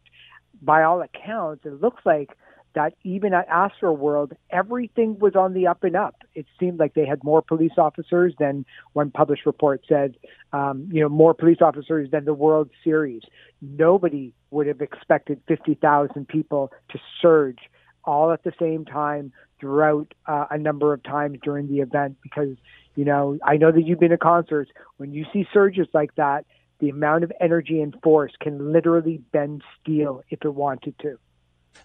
By 0.62 0.82
all 0.82 1.02
accounts, 1.02 1.64
it 1.66 1.80
looks 1.80 2.02
like 2.04 2.36
that 2.74 2.94
even 3.02 3.32
at 3.34 3.48
Astroworld, 3.48 4.32
everything 4.50 5.18
was 5.18 5.34
on 5.34 5.54
the 5.54 5.66
up 5.66 5.84
and 5.84 5.96
up. 5.96 6.16
It 6.34 6.46
seemed 6.58 6.78
like 6.78 6.94
they 6.94 7.06
had 7.06 7.22
more 7.24 7.42
police 7.42 7.72
officers 7.78 8.34
than 8.38 8.64
one 8.92 9.10
published 9.10 9.46
report 9.46 9.82
said, 9.88 10.16
um, 10.52 10.88
you 10.92 11.00
know, 11.00 11.08
more 11.08 11.34
police 11.34 11.58
officers 11.60 12.10
than 12.10 12.24
the 12.24 12.34
World 12.34 12.70
Series. 12.82 13.22
Nobody 13.62 14.32
would 14.50 14.66
have 14.66 14.80
expected 14.80 15.40
50,000 15.48 16.26
people 16.28 16.72
to 16.90 16.98
surge 17.20 17.58
all 18.04 18.32
at 18.32 18.42
the 18.44 18.52
same 18.58 18.84
time 18.84 19.32
throughout 19.60 20.12
uh, 20.26 20.46
a 20.50 20.58
number 20.58 20.92
of 20.92 21.02
times 21.02 21.38
during 21.42 21.68
the 21.68 21.80
event 21.80 22.16
because, 22.22 22.56
you 22.96 23.04
know, 23.04 23.38
I 23.44 23.56
know 23.56 23.72
that 23.72 23.82
you've 23.82 24.00
been 24.00 24.10
to 24.10 24.18
concerts. 24.18 24.70
When 24.98 25.12
you 25.12 25.24
see 25.32 25.46
surges 25.52 25.86
like 25.94 26.14
that, 26.16 26.44
the 26.80 26.90
amount 26.90 27.24
of 27.24 27.32
energy 27.40 27.80
and 27.80 27.94
force 28.02 28.32
can 28.40 28.72
literally 28.72 29.22
bend 29.32 29.62
steel 29.80 30.22
if 30.28 30.44
it 30.44 30.54
wanted 30.54 30.98
to. 31.00 31.18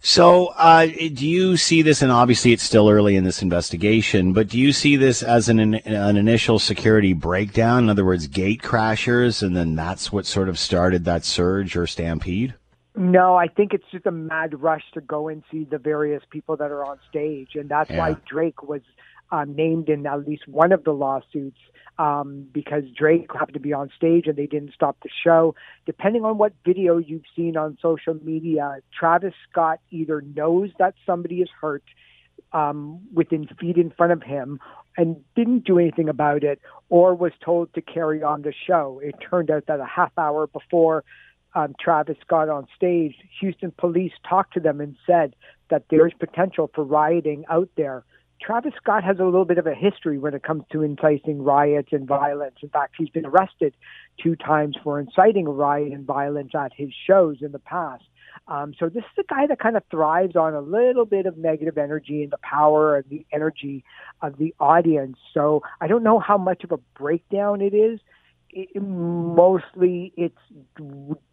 So, 0.01 0.47
uh, 0.55 0.85
do 0.85 1.27
you 1.27 1.57
see 1.57 1.81
this, 1.81 2.01
and 2.01 2.11
obviously 2.11 2.53
it's 2.53 2.63
still 2.63 2.89
early 2.89 3.17
in 3.17 3.25
this 3.25 3.41
investigation, 3.41 4.31
but 4.31 4.47
do 4.47 4.57
you 4.57 4.71
see 4.71 4.95
this 4.95 5.21
as 5.21 5.49
an, 5.49 5.75
an 5.75 6.15
initial 6.15 6.57
security 6.57 7.11
breakdown? 7.11 7.83
In 7.83 7.89
other 7.89 8.05
words, 8.05 8.27
gate 8.27 8.61
crashers, 8.61 9.43
and 9.43 9.57
then 9.57 9.75
that's 9.75 10.09
what 10.09 10.25
sort 10.25 10.47
of 10.47 10.57
started 10.57 11.03
that 11.03 11.25
surge 11.25 11.75
or 11.75 11.85
stampede? 11.85 12.53
No, 12.95 13.35
I 13.35 13.47
think 13.47 13.73
it's 13.73 13.85
just 13.91 14.05
a 14.05 14.11
mad 14.11 14.61
rush 14.61 14.83
to 14.93 15.01
go 15.01 15.27
and 15.27 15.43
see 15.51 15.65
the 15.65 15.77
various 15.77 16.23
people 16.29 16.55
that 16.57 16.71
are 16.71 16.85
on 16.85 16.97
stage, 17.09 17.55
and 17.55 17.69
that's 17.69 17.89
yeah. 17.89 17.97
why 17.97 18.17
Drake 18.25 18.63
was 18.63 18.81
um, 19.31 19.55
named 19.55 19.89
in 19.89 20.05
at 20.05 20.27
least 20.27 20.47
one 20.47 20.71
of 20.71 20.83
the 20.83 20.91
lawsuits 20.91 21.59
um, 21.97 22.47
because 22.51 22.83
Drake 22.97 23.29
happened 23.33 23.53
to 23.53 23.59
be 23.59 23.73
on 23.73 23.89
stage 23.95 24.25
and 24.27 24.35
they 24.35 24.47
didn't 24.47 24.73
stop 24.73 24.97
the 25.03 25.09
show. 25.23 25.55
Depending 25.85 26.23
on 26.23 26.37
what 26.37 26.53
video 26.65 26.97
you've 26.97 27.23
seen 27.35 27.57
on 27.57 27.77
social 27.81 28.15
media, 28.23 28.77
Travis 28.97 29.33
Scott 29.49 29.79
either 29.91 30.21
knows 30.21 30.71
that 30.79 30.95
somebody 31.05 31.41
is 31.41 31.49
hurt 31.61 31.83
um, 32.53 33.01
within 33.13 33.47
feet 33.59 33.77
in 33.77 33.91
front 33.91 34.11
of 34.13 34.23
him 34.23 34.59
and 34.97 35.17
didn't 35.35 35.65
do 35.65 35.77
anything 35.77 36.09
about 36.09 36.43
it, 36.43 36.59
or 36.89 37.13
was 37.13 37.31
told 37.43 37.73
to 37.73 37.81
carry 37.81 38.23
on 38.23 38.41
the 38.41 38.53
show. 38.67 38.99
It 39.03 39.15
turned 39.29 39.51
out 39.51 39.67
that 39.67 39.79
a 39.79 39.85
half 39.85 40.11
hour 40.17 40.47
before 40.47 41.03
um, 41.55 41.75
Travis 41.79 42.17
got 42.27 42.49
on 42.49 42.67
stage, 42.75 43.15
Houston 43.39 43.71
police 43.71 44.11
talked 44.27 44.53
to 44.53 44.59
them 44.59 44.79
and 44.81 44.95
said 45.05 45.35
that 45.69 45.85
there's 45.89 46.13
potential 46.19 46.69
for 46.73 46.83
rioting 46.83 47.45
out 47.49 47.69
there. 47.75 48.03
Travis 48.41 48.73
Scott 48.81 49.03
has 49.03 49.19
a 49.19 49.25
little 49.25 49.45
bit 49.45 49.57
of 49.57 49.67
a 49.67 49.75
history 49.75 50.17
when 50.17 50.33
it 50.33 50.43
comes 50.43 50.63
to 50.71 50.81
inciting 50.81 51.41
riots 51.41 51.89
and 51.91 52.07
violence. 52.07 52.55
In 52.63 52.69
fact, 52.69 52.95
he's 52.97 53.09
been 53.09 53.25
arrested 53.25 53.75
two 54.21 54.35
times 54.35 54.77
for 54.83 54.99
inciting 54.99 55.45
a 55.45 55.51
riot 55.51 55.91
and 55.91 56.05
violence 56.05 56.51
at 56.55 56.71
his 56.75 56.89
shows 57.05 57.37
in 57.41 57.51
the 57.51 57.59
past. 57.59 58.03
Um, 58.47 58.73
so 58.79 58.87
this 58.87 59.03
is 59.03 59.25
a 59.29 59.33
guy 59.33 59.45
that 59.47 59.59
kind 59.59 59.75
of 59.75 59.83
thrives 59.91 60.35
on 60.35 60.53
a 60.53 60.61
little 60.61 61.05
bit 61.05 61.25
of 61.25 61.37
negative 61.37 61.77
energy 61.77 62.23
and 62.23 62.31
the 62.31 62.37
power 62.41 62.95
and 62.95 63.05
the 63.09 63.25
energy 63.31 63.83
of 64.21 64.37
the 64.37 64.55
audience. 64.59 65.17
So 65.33 65.61
I 65.81 65.87
don't 65.87 66.03
know 66.03 66.19
how 66.19 66.37
much 66.37 66.63
of 66.63 66.71
a 66.71 66.77
breakdown 66.97 67.61
it 67.61 67.73
is. 67.73 67.99
It, 68.51 68.81
mostly, 68.81 70.11
it's 70.17 70.35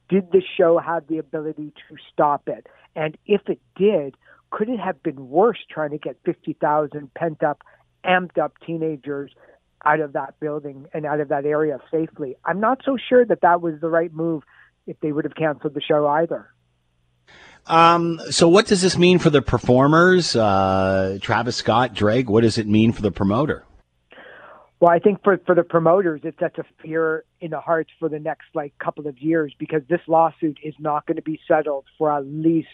did 0.08 0.30
the 0.32 0.42
show 0.56 0.78
have 0.78 1.06
the 1.08 1.18
ability 1.18 1.72
to 1.88 1.96
stop 2.12 2.42
it, 2.46 2.66
and 2.94 3.16
if 3.26 3.40
it 3.48 3.60
did, 3.74 4.14
could 4.50 4.68
it 4.68 4.80
have 4.80 5.02
been 5.02 5.28
worse 5.28 5.58
trying 5.70 5.90
to 5.90 5.98
get 5.98 6.16
fifty 6.24 6.54
thousand 6.54 7.12
pent 7.14 7.42
up, 7.42 7.62
amped 8.04 8.38
up 8.38 8.54
teenagers 8.64 9.32
out 9.84 10.00
of 10.00 10.12
that 10.14 10.38
building 10.40 10.86
and 10.92 11.06
out 11.06 11.20
of 11.20 11.28
that 11.28 11.44
area 11.44 11.78
safely? 11.90 12.36
I'm 12.44 12.60
not 12.60 12.80
so 12.84 12.96
sure 12.96 13.24
that 13.24 13.40
that 13.42 13.60
was 13.60 13.74
the 13.80 13.88
right 13.88 14.12
move 14.12 14.42
if 14.86 14.98
they 15.00 15.12
would 15.12 15.24
have 15.24 15.34
canceled 15.34 15.74
the 15.74 15.80
show 15.80 16.06
either. 16.06 16.48
Um, 17.66 18.20
so 18.30 18.48
what 18.48 18.66
does 18.66 18.80
this 18.80 18.96
mean 18.96 19.18
for 19.18 19.30
the 19.30 19.42
performers? 19.42 20.36
Uh, 20.36 21.18
Travis 21.20 21.56
Scott, 21.56 21.94
Drake, 21.94 22.30
what 22.30 22.42
does 22.42 22.58
it 22.58 22.68
mean 22.68 22.92
for 22.92 23.02
the 23.02 23.10
promoter? 23.10 23.64
Well, 24.78 24.90
I 24.90 24.98
think 24.98 25.24
for, 25.24 25.38
for 25.46 25.54
the 25.54 25.64
promoters, 25.64 26.20
it 26.22 26.36
sets 26.38 26.58
a 26.58 26.64
fear 26.82 27.24
in 27.40 27.50
the 27.50 27.60
hearts 27.60 27.90
for 27.98 28.08
the 28.08 28.18
next 28.18 28.44
like 28.54 28.78
couple 28.78 29.06
of 29.06 29.18
years 29.18 29.54
because 29.58 29.82
this 29.88 30.00
lawsuit 30.06 30.58
is 30.62 30.74
not 30.78 31.06
going 31.06 31.16
to 31.16 31.22
be 31.22 31.40
settled 31.48 31.86
for 31.96 32.12
at 32.12 32.26
least 32.26 32.68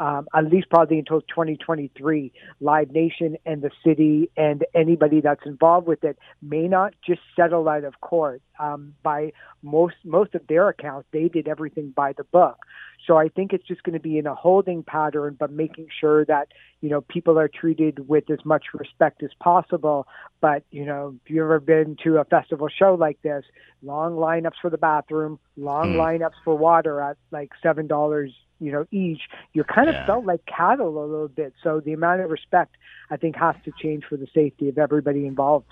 um, 0.00 0.26
at 0.34 0.50
least 0.50 0.68
probably 0.70 0.98
until 0.98 1.20
2023. 1.22 2.32
Live 2.60 2.90
Nation 2.90 3.36
and 3.46 3.62
the 3.62 3.70
city 3.84 4.30
and 4.36 4.64
anybody 4.74 5.20
that's 5.20 5.44
involved 5.46 5.86
with 5.86 6.02
it 6.04 6.18
may 6.40 6.68
not 6.68 6.94
just 7.06 7.20
settle 7.36 7.68
out 7.68 7.84
of 7.84 8.00
court. 8.00 8.42
Um, 8.58 8.94
by 9.02 9.32
most 9.62 9.96
most 10.04 10.34
of 10.34 10.46
their 10.46 10.68
accounts, 10.68 11.08
they 11.12 11.28
did 11.28 11.48
everything 11.48 11.92
by 11.94 12.12
the 12.12 12.24
book. 12.24 12.58
So 13.06 13.16
I 13.16 13.28
think 13.28 13.52
it's 13.52 13.66
just 13.66 13.82
going 13.82 13.94
to 13.94 14.00
be 14.00 14.18
in 14.18 14.26
a 14.26 14.34
holding 14.34 14.82
pattern, 14.82 15.36
but 15.38 15.50
making 15.50 15.88
sure 16.00 16.24
that 16.26 16.48
you 16.80 16.88
know 16.88 17.00
people 17.00 17.38
are 17.38 17.48
treated 17.48 18.08
with 18.08 18.30
as 18.30 18.44
much 18.44 18.66
respect 18.74 19.22
as 19.22 19.30
possible. 19.40 20.06
But 20.40 20.64
you 20.70 20.84
know, 20.84 21.16
if 21.24 21.30
you've 21.30 21.42
ever 21.42 21.60
been 21.60 21.96
to 22.04 22.18
a 22.18 22.24
festival 22.24 22.68
show 22.68 22.94
like 22.94 23.20
this, 23.22 23.44
long 23.82 24.14
lineups 24.14 24.60
for 24.60 24.70
the 24.70 24.78
bathroom, 24.78 25.38
long 25.56 25.94
mm. 25.94 25.96
lineups 25.96 26.38
for 26.44 26.56
water 26.56 27.00
at 27.00 27.16
like 27.30 27.50
seven 27.62 27.86
dollars 27.86 28.32
you 28.62 28.72
know, 28.72 28.86
each, 28.90 29.22
you're 29.52 29.64
kind 29.64 29.88
of 29.88 29.94
yeah. 29.94 30.06
felt 30.06 30.24
like 30.24 30.44
cattle 30.46 31.04
a 31.04 31.06
little 31.06 31.28
bit. 31.28 31.52
So 31.62 31.80
the 31.80 31.92
amount 31.92 32.20
of 32.20 32.30
respect, 32.30 32.76
I 33.10 33.16
think, 33.16 33.36
has 33.36 33.56
to 33.64 33.72
change 33.82 34.04
for 34.08 34.16
the 34.16 34.28
safety 34.32 34.68
of 34.68 34.78
everybody 34.78 35.26
involved. 35.26 35.66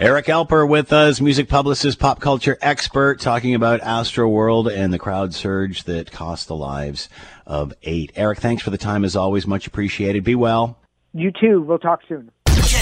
Eric 0.00 0.26
Alper 0.26 0.68
with 0.68 0.92
us, 0.92 1.20
music 1.20 1.48
publicist, 1.48 1.98
pop 1.98 2.20
culture 2.20 2.56
expert, 2.60 3.20
talking 3.20 3.54
about 3.54 3.80
Astroworld 3.80 4.72
and 4.74 4.92
the 4.92 4.98
crowd 4.98 5.34
surge 5.34 5.84
that 5.84 6.10
cost 6.10 6.48
the 6.48 6.56
lives 6.56 7.08
of 7.46 7.74
eight. 7.82 8.12
Eric, 8.16 8.38
thanks 8.38 8.62
for 8.62 8.70
the 8.70 8.78
time 8.78 9.04
as 9.04 9.14
always. 9.14 9.46
Much 9.46 9.66
appreciated. 9.66 10.24
Be 10.24 10.34
well. 10.34 10.78
You 11.12 11.32
too. 11.32 11.62
We'll 11.62 11.78
talk 11.78 12.00
soon. 12.08 12.30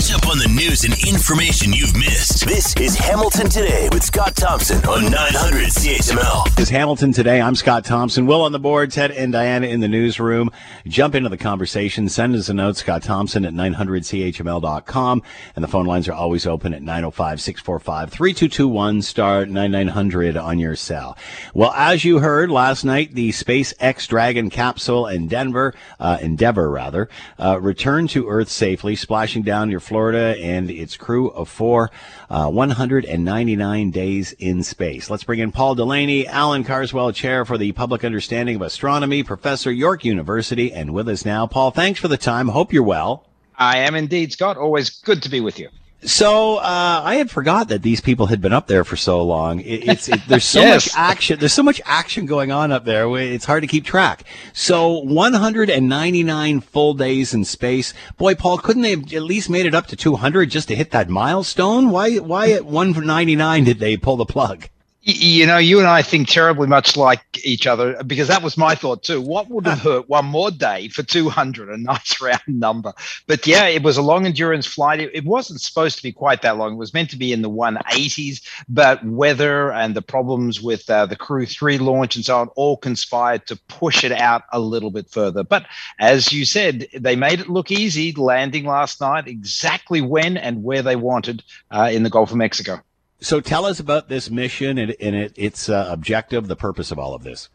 Catch 0.07 0.23
up 0.23 0.31
on 0.31 0.39
the 0.39 0.47
news 0.47 0.85
and 0.85 0.95
information 1.05 1.73
you've 1.73 1.97
missed. 1.97 2.47
This 2.47 2.73
is 2.77 2.95
Hamilton 2.95 3.49
Today 3.49 3.89
with 3.91 4.05
Scott 4.05 4.37
Thompson 4.37 4.77
on 4.85 5.11
900 5.11 5.67
CHML. 5.67 6.61
Is 6.61 6.69
Hamilton 6.69 7.13
Today. 7.13 7.41
I'm 7.41 7.57
Scott 7.57 7.85
Thompson. 7.85 8.25
Will 8.25 8.43
on 8.43 8.53
the 8.53 8.61
board, 8.61 8.93
Ted 8.93 9.11
and 9.11 9.33
Diana 9.33 9.67
in 9.67 9.81
the 9.81 9.89
newsroom. 9.89 10.53
Jump 10.87 11.17
into 11.17 11.29
the 11.29 11.37
conversation. 11.37 12.09
Send 12.09 12.37
us 12.37 12.49
a 12.49 12.55
note, 12.55 12.77
Scott 12.77 13.03
Thompson 13.03 13.45
at 13.45 13.53
900CHML.com. 13.53 15.23
And 15.57 15.65
the 15.65 15.69
phone 15.69 15.87
lines 15.87 16.07
are 16.07 16.13
always 16.13 16.47
open 16.47 16.73
at 16.73 16.83
905 16.83 17.41
645 17.41 18.11
3221 18.11 19.02
star 19.02 19.45
9900 19.45 20.37
on 20.37 20.61
your 20.61 20.76
cell. 20.76 21.19
Well, 21.52 21.73
as 21.73 22.04
you 22.04 22.21
heard 22.21 22.49
last 22.49 22.85
night, 22.85 23.13
the 23.15 23.30
SpaceX 23.30 24.07
Dragon 24.07 24.50
capsule 24.50 25.09
in 25.09 25.26
Denver, 25.26 25.75
uh, 25.99 26.19
Endeavour 26.21 26.71
rather, 26.71 27.09
uh, 27.41 27.59
returned 27.61 28.11
to 28.11 28.28
Earth 28.28 28.50
safely, 28.50 28.95
splashing 28.95 29.43
down 29.43 29.69
your 29.69 29.80
Florida 29.97 30.37
and 30.43 30.71
its 30.71 30.95
crew 30.95 31.30
of 31.30 31.49
four, 31.49 31.91
uh, 32.28 32.50
199 32.50 33.91
days 33.91 34.32
in 34.32 34.63
space. 34.63 35.09
Let's 35.09 35.25
bring 35.25 35.39
in 35.39 35.52
Paul 35.52 35.75
Delaney, 35.75 36.26
Allan 36.26 36.65
Carswell 36.65 37.13
Chair 37.13 37.47
for 37.47 37.56
the 37.56 37.73
Public 37.73 38.04
Understanding 38.04 38.56
of 38.56 38.61
Astronomy, 38.61 39.23
Professor, 39.23 39.73
York 39.73 40.04
University, 40.04 40.71
and 40.71 40.93
with 40.93 41.09
us 41.09 41.25
now. 41.25 41.47
Paul, 41.47 41.71
thanks 41.71 41.99
for 41.99 42.09
the 42.09 42.19
time. 42.19 42.49
Hope 42.49 42.75
you're 42.75 42.82
well. 42.82 43.25
I 43.56 43.78
am 43.78 43.95
indeed, 43.95 44.35
Scott. 44.35 44.59
Always 44.59 44.91
good 44.91 45.23
to 45.23 45.30
be 45.30 45.41
with 45.41 45.59
you. 45.59 45.71
So 46.02 46.59
uh, 46.59 47.02
I 47.04 47.17
had 47.17 47.30
forgot 47.30 47.69
that 47.69 47.82
these 47.82 48.00
people 48.00 48.26
had 48.26 48.41
been 48.41 48.52
up 48.52 48.67
there 48.67 48.85
for 48.85 48.97
so 48.97 49.23
long. 49.25 49.61
It, 49.61 49.89
it's 49.89 50.09
it, 50.09 50.21
there's 50.28 50.45
so 50.45 50.61
yes. 50.63 50.87
much 50.87 50.97
action. 50.97 51.39
There's 51.39 51.52
so 51.52 51.63
much 51.63 51.80
action 51.85 52.26
going 52.26 52.52
on 52.52 52.71
up 52.71 52.85
there. 52.85 53.09
It's 53.17 53.45
hard 53.45 53.63
to 53.63 53.67
keep 53.67 53.85
track. 53.85 54.25
So 54.52 54.99
199 55.00 56.61
full 56.61 56.95
days 56.95 57.35
in 57.35 57.45
space. 57.45 57.95
Boy, 58.19 58.35
Paul, 58.35 58.59
couldn't 58.59 58.82
they 58.82 58.91
have 58.91 59.13
at 59.13 59.23
least 59.23 59.50
made 59.50 59.67
it 59.67 59.75
up 59.75 59.87
to 59.89 59.97
200 59.97 60.50
just 60.50 60.69
to 60.69 60.76
hit 60.76 60.91
that 60.93 61.09
milestone? 61.09 61.91
Why 61.91 62.17
why 62.17 62.50
at 62.52 62.67
199 62.67 63.65
did 63.65 63.78
they 63.78 63.97
pull 63.97 64.17
the 64.17 64.26
plug? 64.26 64.69
You 65.06 65.47
know, 65.47 65.58
you 65.58 65.78
and 65.78 65.86
I 65.86 66.02
think 66.02 66.28
terribly 66.28 66.66
much 66.66 66.97
like 66.97 67.21
each 67.45 67.64
other 67.69 68.02
because 68.02 68.26
that 68.26 68.42
was 68.42 68.56
my 68.56 68.75
thought 68.75 69.04
too. 69.04 69.21
What 69.21 69.49
would 69.49 69.64
have 69.64 69.78
hurt 69.78 70.08
one 70.08 70.25
more 70.25 70.50
day 70.50 70.88
for 70.88 71.04
200, 71.04 71.69
a 71.69 71.76
nice 71.76 72.21
round 72.21 72.40
number? 72.49 72.92
But 73.28 73.47
yeah, 73.47 73.66
it 73.66 73.84
was 73.84 73.97
a 73.97 74.02
long 74.02 74.26
endurance 74.26 74.66
flight. 74.66 74.99
It, 74.99 75.12
it, 75.14 75.25
wasn't 75.25 75.60
supposed 75.60 75.97
to 75.97 76.02
be 76.02 76.10
quite 76.10 76.42
that 76.42 76.56
long. 76.56 76.73
It 76.73 76.78
was 76.78 76.92
meant 76.92 77.10
to 77.10 77.16
be 77.16 77.32
in 77.32 77.42
the 77.42 77.50
180s, 77.50 78.42
but 78.69 79.04
weather 79.04 79.73
and 79.73 79.95
the 79.95 80.02
problems 80.02 80.60
with 80.60 80.90
uh, 80.90 81.06
the 81.06 81.14
Crew 81.14 81.47
3 81.47 81.78
launch 81.78 82.16
and 82.16 82.25
so 82.25 82.38
on 82.38 82.49
all 82.56 82.76
conspired 82.76 83.47
to 83.47 83.56
push 83.69 84.02
it 84.02 84.12
out 84.12 84.42
a 84.52 84.58
little 84.58 84.90
bit 84.90 85.08
further. 85.08 85.45
But 85.45 85.66
as 86.00 86.32
you 86.32 86.45
said, 86.45 86.88
they 86.92 87.14
made 87.14 87.38
it 87.38 87.49
look 87.49 87.71
easy 87.71 88.12
landing 88.12 88.64
last 88.64 89.00
night, 89.00 89.28
exactly 89.28 90.00
when 90.00 90.36
and 90.36 90.64
where 90.64 90.82
they 90.82 90.97
wanted 90.97 91.45
uh, 91.71 91.90
in 91.92 92.02
the 92.02 92.10
Gulf 92.10 92.32
of 92.32 92.36
Mexico. 92.36 92.82
So 93.21 93.41
tell 93.41 93.65
us 93.65 93.81
about 93.81 94.09
this 94.09 94.31
mission 94.31 94.79
and, 94.79 94.95
and 95.00 95.17
it, 95.17 95.33
its 95.37 95.69
uh, 95.69 95.89
objective, 95.91 96.49
the 96.49 96.57
purpose 96.57 96.91
of 96.91 96.99
all 96.99 97.15
of 97.15 97.23
this. 97.25 97.49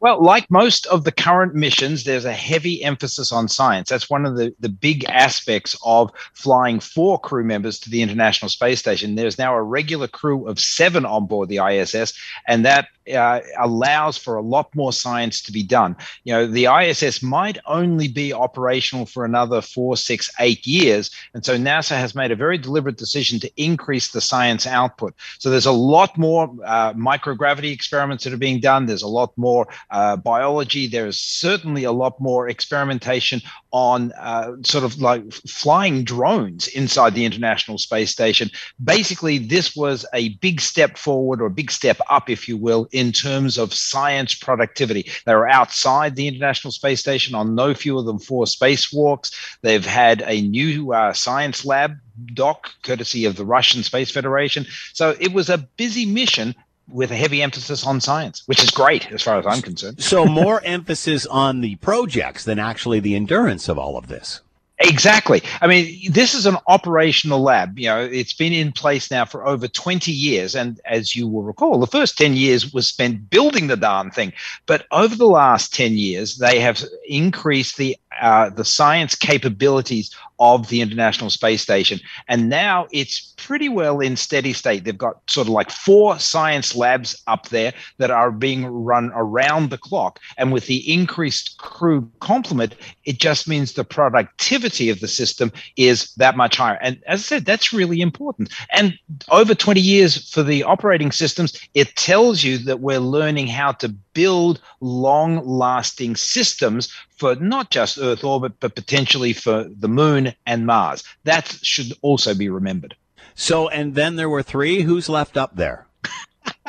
Well, 0.00 0.22
like 0.22 0.50
most 0.50 0.86
of 0.86 1.04
the 1.04 1.12
current 1.12 1.54
missions, 1.54 2.04
there's 2.04 2.24
a 2.24 2.32
heavy 2.32 2.82
emphasis 2.82 3.32
on 3.32 3.48
science. 3.48 3.88
That's 3.88 4.10
one 4.10 4.26
of 4.26 4.36
the, 4.36 4.54
the 4.60 4.68
big 4.68 5.04
aspects 5.06 5.76
of 5.84 6.12
flying 6.34 6.80
four 6.80 7.18
crew 7.18 7.44
members 7.44 7.78
to 7.80 7.90
the 7.90 8.02
International 8.02 8.48
Space 8.48 8.78
Station. 8.78 9.14
There's 9.14 9.38
now 9.38 9.54
a 9.54 9.62
regular 9.62 10.08
crew 10.08 10.46
of 10.48 10.58
seven 10.58 11.04
on 11.04 11.26
board 11.26 11.48
the 11.48 11.58
ISS, 11.58 12.14
and 12.46 12.64
that 12.64 12.88
uh, 13.14 13.40
allows 13.58 14.18
for 14.18 14.36
a 14.36 14.42
lot 14.42 14.74
more 14.74 14.92
science 14.92 15.40
to 15.42 15.52
be 15.52 15.62
done. 15.62 15.96
You 16.24 16.34
know, 16.34 16.46
the 16.46 16.66
ISS 16.66 17.22
might 17.22 17.58
only 17.66 18.08
be 18.08 18.32
operational 18.32 19.06
for 19.06 19.24
another 19.24 19.60
four, 19.60 19.96
six, 19.96 20.30
eight 20.40 20.66
years. 20.66 21.10
And 21.34 21.44
so 21.44 21.56
NASA 21.56 21.96
has 21.96 22.14
made 22.14 22.30
a 22.30 22.36
very 22.36 22.58
deliberate 22.58 22.96
decision 22.96 23.40
to 23.40 23.50
increase 23.56 24.10
the 24.10 24.20
science 24.20 24.66
output. 24.66 25.14
So 25.38 25.50
there's 25.50 25.66
a 25.66 25.72
lot 25.72 26.16
more 26.18 26.54
uh, 26.64 26.92
microgravity 26.94 27.72
experiments 27.72 28.24
that 28.24 28.32
are 28.32 28.38
being 28.38 28.60
done. 28.60 28.86
There's 28.86 29.02
a 29.02 29.08
lot 29.08 29.36
more 29.36 29.67
uh, 29.90 30.16
biology. 30.16 30.86
There's 30.86 31.18
certainly 31.18 31.84
a 31.84 31.92
lot 31.92 32.20
more 32.20 32.48
experimentation 32.48 33.40
on 33.70 34.12
uh, 34.12 34.52
sort 34.62 34.84
of 34.84 35.00
like 35.00 35.30
flying 35.32 36.04
drones 36.04 36.68
inside 36.68 37.14
the 37.14 37.24
International 37.24 37.78
Space 37.78 38.10
Station. 38.10 38.50
Basically, 38.82 39.38
this 39.38 39.76
was 39.76 40.06
a 40.14 40.30
big 40.36 40.60
step 40.60 40.96
forward 40.96 41.40
or 41.40 41.46
a 41.46 41.50
big 41.50 41.70
step 41.70 42.00
up, 42.10 42.30
if 42.30 42.48
you 42.48 42.56
will, 42.56 42.88
in 42.92 43.12
terms 43.12 43.58
of 43.58 43.74
science 43.74 44.34
productivity. 44.34 45.10
They 45.26 45.34
were 45.34 45.48
outside 45.48 46.16
the 46.16 46.28
International 46.28 46.72
Space 46.72 47.00
Station 47.00 47.34
on 47.34 47.54
no 47.54 47.74
fewer 47.74 48.02
than 48.02 48.18
four 48.18 48.44
spacewalks. 48.44 49.34
They've 49.62 49.84
had 49.84 50.22
a 50.26 50.40
new 50.42 50.92
uh, 50.92 51.12
science 51.12 51.64
lab 51.64 51.96
dock, 52.34 52.72
courtesy 52.82 53.24
of 53.24 53.36
the 53.36 53.44
Russian 53.44 53.82
Space 53.82 54.10
Federation. 54.10 54.66
So 54.92 55.14
it 55.20 55.32
was 55.32 55.48
a 55.48 55.58
busy 55.58 56.06
mission, 56.06 56.54
with 56.90 57.10
a 57.10 57.16
heavy 57.16 57.42
emphasis 57.42 57.86
on 57.86 58.00
science, 58.00 58.42
which 58.46 58.62
is 58.62 58.70
great 58.70 59.10
as 59.12 59.22
far 59.22 59.38
as 59.38 59.46
I'm 59.46 59.62
concerned. 59.62 60.02
so 60.02 60.24
more 60.24 60.62
emphasis 60.64 61.26
on 61.26 61.60
the 61.60 61.76
projects 61.76 62.44
than 62.44 62.58
actually 62.58 63.00
the 63.00 63.14
endurance 63.14 63.68
of 63.68 63.78
all 63.78 63.96
of 63.96 64.08
this. 64.08 64.40
Exactly. 64.80 65.42
I 65.60 65.66
mean, 65.66 66.12
this 66.12 66.34
is 66.34 66.46
an 66.46 66.56
operational 66.68 67.40
lab. 67.42 67.78
You 67.78 67.88
know, 67.88 68.00
it's 68.00 68.32
been 68.32 68.52
in 68.52 68.70
place 68.70 69.10
now 69.10 69.24
for 69.24 69.44
over 69.44 69.66
20 69.66 70.12
years. 70.12 70.54
And 70.54 70.80
as 70.84 71.16
you 71.16 71.26
will 71.26 71.42
recall, 71.42 71.80
the 71.80 71.88
first 71.88 72.16
10 72.16 72.34
years 72.34 72.72
was 72.72 72.86
spent 72.86 73.28
building 73.28 73.66
the 73.66 73.76
darn 73.76 74.12
thing. 74.12 74.32
But 74.66 74.86
over 74.92 75.16
the 75.16 75.26
last 75.26 75.74
10 75.74 75.94
years, 75.94 76.36
they 76.36 76.60
have 76.60 76.84
increased 77.08 77.76
the 77.76 77.96
uh, 78.20 78.50
the 78.50 78.64
science 78.64 79.14
capabilities 79.14 80.14
of 80.40 80.68
the 80.68 80.80
International 80.80 81.30
Space 81.30 81.62
Station. 81.62 81.98
And 82.28 82.48
now 82.48 82.86
it's 82.92 83.34
pretty 83.36 83.68
well 83.68 84.00
in 84.00 84.16
steady 84.16 84.52
state. 84.52 84.84
They've 84.84 84.96
got 84.96 85.18
sort 85.28 85.48
of 85.48 85.52
like 85.52 85.70
four 85.70 86.18
science 86.18 86.76
labs 86.76 87.20
up 87.26 87.48
there 87.48 87.72
that 87.98 88.10
are 88.10 88.30
being 88.30 88.66
run 88.66 89.10
around 89.14 89.70
the 89.70 89.78
clock. 89.78 90.20
And 90.36 90.52
with 90.52 90.66
the 90.66 90.92
increased 90.92 91.58
crew 91.58 92.08
complement, 92.20 92.76
it 93.04 93.18
just 93.18 93.48
means 93.48 93.72
the 93.72 93.84
productivity 93.84 94.90
of 94.90 95.00
the 95.00 95.08
system 95.08 95.52
is 95.76 96.12
that 96.14 96.36
much 96.36 96.56
higher. 96.56 96.78
And 96.82 97.02
as 97.06 97.20
I 97.20 97.22
said, 97.22 97.44
that's 97.44 97.72
really 97.72 98.00
important. 98.00 98.52
And 98.72 98.96
over 99.30 99.54
20 99.54 99.80
years 99.80 100.30
for 100.30 100.42
the 100.42 100.62
operating 100.62 101.10
systems, 101.10 101.58
it 101.74 101.96
tells 101.96 102.44
you 102.44 102.58
that 102.58 102.80
we're 102.80 103.00
learning 103.00 103.48
how 103.48 103.72
to 103.72 103.88
build 104.18 104.60
long 104.80 105.46
lasting 105.46 106.16
systems 106.16 106.92
for 107.10 107.36
not 107.36 107.70
just 107.70 107.98
Earth 107.98 108.24
orbit, 108.24 108.54
but 108.58 108.74
potentially 108.74 109.32
for 109.32 109.64
the 109.70 109.86
moon 109.86 110.34
and 110.44 110.66
Mars. 110.66 111.04
That 111.22 111.56
should 111.62 111.92
also 112.02 112.34
be 112.34 112.48
remembered. 112.48 112.96
So, 113.36 113.68
and 113.68 113.94
then 113.94 114.16
there 114.16 114.28
were 114.28 114.42
three. 114.42 114.82
Who's 114.82 115.08
left 115.08 115.36
up 115.36 115.54
there? 115.54 115.86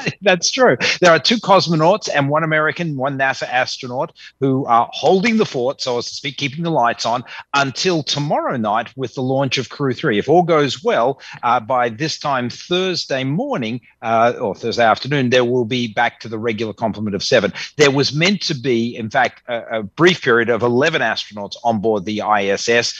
That's 0.21 0.51
true. 0.51 0.77
There 1.01 1.11
are 1.11 1.19
two 1.19 1.37
cosmonauts 1.37 2.09
and 2.13 2.29
one 2.29 2.43
American, 2.43 2.95
one 2.95 3.17
NASA 3.17 3.47
astronaut 3.47 4.13
who 4.39 4.65
are 4.65 4.89
holding 4.91 5.37
the 5.37 5.45
fort, 5.45 5.81
so 5.81 5.97
as 5.97 6.07
to 6.07 6.15
speak, 6.15 6.37
keeping 6.37 6.63
the 6.63 6.71
lights 6.71 7.05
on 7.05 7.23
until 7.53 8.03
tomorrow 8.03 8.57
night 8.57 8.95
with 8.95 9.13
the 9.15 9.21
launch 9.21 9.57
of 9.57 9.69
Crew 9.69 9.93
3. 9.93 10.17
If 10.17 10.29
all 10.29 10.43
goes 10.43 10.83
well, 10.83 11.21
uh, 11.43 11.59
by 11.59 11.89
this 11.89 12.19
time 12.19 12.49
Thursday 12.49 13.23
morning 13.23 13.81
uh, 14.01 14.33
or 14.39 14.55
Thursday 14.55 14.85
afternoon, 14.85 15.29
there 15.29 15.45
will 15.45 15.65
be 15.65 15.87
back 15.87 16.19
to 16.21 16.27
the 16.27 16.39
regular 16.39 16.73
complement 16.73 17.15
of 17.15 17.23
seven. 17.23 17.53
There 17.77 17.91
was 17.91 18.13
meant 18.13 18.41
to 18.43 18.53
be, 18.53 18.95
in 18.95 19.09
fact, 19.09 19.43
a, 19.47 19.79
a 19.79 19.83
brief 19.83 20.21
period 20.21 20.49
of 20.49 20.61
11 20.61 21.01
astronauts 21.01 21.55
on 21.63 21.79
board 21.79 22.05
the 22.05 22.21
ISS. 22.21 22.93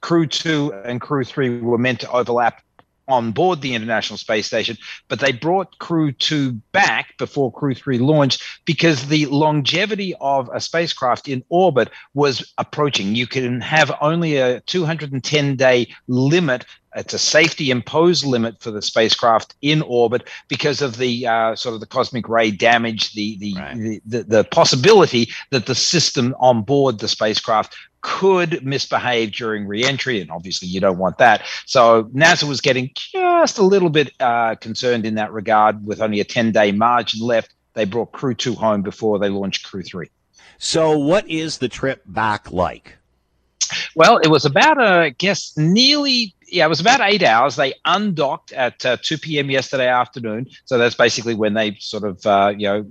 Crew 0.00 0.26
2 0.26 0.72
and 0.84 1.00
Crew 1.00 1.24
3 1.24 1.60
were 1.60 1.78
meant 1.78 2.00
to 2.00 2.10
overlap 2.10 2.62
on 3.08 3.32
board 3.32 3.60
the 3.60 3.74
International 3.74 4.16
Space 4.16 4.46
Station, 4.46 4.76
but 5.08 5.20
they 5.20 5.32
brought 5.32 5.78
Crew 5.78 6.12
2 6.12 6.52
back 6.72 7.16
before 7.18 7.52
Crew 7.52 7.74
3 7.74 7.98
launched 7.98 8.42
because 8.64 9.08
the 9.08 9.26
longevity 9.26 10.14
of 10.20 10.48
a 10.52 10.60
spacecraft 10.60 11.28
in 11.28 11.44
orbit 11.48 11.90
was 12.14 12.52
approaching. 12.58 13.14
You 13.14 13.26
can 13.26 13.60
have 13.60 13.92
only 14.00 14.36
a 14.36 14.60
210 14.60 15.56
day 15.56 15.94
limit 16.08 16.64
it's 16.94 17.14
a 17.14 17.18
safety 17.18 17.70
imposed 17.70 18.24
limit 18.24 18.60
for 18.60 18.70
the 18.70 18.82
spacecraft 18.82 19.54
in 19.62 19.82
orbit 19.82 20.28
because 20.48 20.82
of 20.82 20.98
the 20.98 21.26
uh, 21.26 21.56
sort 21.56 21.74
of 21.74 21.80
the 21.80 21.86
cosmic 21.86 22.28
ray 22.28 22.50
damage, 22.50 23.14
the 23.14 23.38
the, 23.38 23.54
right. 23.56 23.76
the, 23.76 24.02
the 24.04 24.22
the 24.24 24.44
possibility 24.44 25.28
that 25.50 25.66
the 25.66 25.74
system 25.74 26.34
on 26.38 26.62
board 26.62 26.98
the 26.98 27.08
spacecraft 27.08 27.74
could 28.02 28.64
misbehave 28.64 29.32
during 29.32 29.66
reentry, 29.66 30.20
and 30.20 30.30
obviously 30.30 30.68
you 30.68 30.80
don't 30.80 30.98
want 30.98 31.18
that. 31.18 31.42
So 31.66 32.04
NASA 32.04 32.44
was 32.44 32.60
getting 32.60 32.90
just 32.94 33.58
a 33.58 33.62
little 33.62 33.90
bit 33.90 34.12
uh, 34.20 34.56
concerned 34.56 35.06
in 35.06 35.14
that 35.14 35.32
regard. 35.32 35.86
With 35.86 36.02
only 36.02 36.20
a 36.20 36.24
10 36.24 36.52
day 36.52 36.72
margin 36.72 37.20
left, 37.20 37.54
they 37.74 37.84
brought 37.84 38.12
Crew 38.12 38.34
2 38.34 38.54
home 38.54 38.82
before 38.82 39.18
they 39.18 39.28
launched 39.28 39.64
Crew 39.64 39.82
3. 39.82 40.10
So, 40.58 40.98
what 40.98 41.28
is 41.28 41.58
the 41.58 41.68
trip 41.68 42.02
back 42.06 42.52
like? 42.52 42.96
Well, 43.94 44.18
it 44.18 44.28
was 44.28 44.44
about, 44.44 44.78
uh, 44.78 45.00
I 45.00 45.08
guess, 45.10 45.56
nearly 45.56 46.34
yeah, 46.52 46.66
it 46.66 46.68
was 46.68 46.80
about 46.80 47.00
eight 47.00 47.22
hours. 47.22 47.56
They 47.56 47.72
undocked 47.86 48.52
at 48.52 48.84
uh, 48.84 48.98
2 49.00 49.16
p.m. 49.16 49.50
yesterday 49.50 49.88
afternoon. 49.88 50.46
So 50.66 50.76
that's 50.76 50.94
basically 50.94 51.34
when 51.34 51.54
they 51.54 51.76
sort 51.80 52.04
of, 52.04 52.24
uh, 52.26 52.52
you 52.56 52.68
know, 52.68 52.86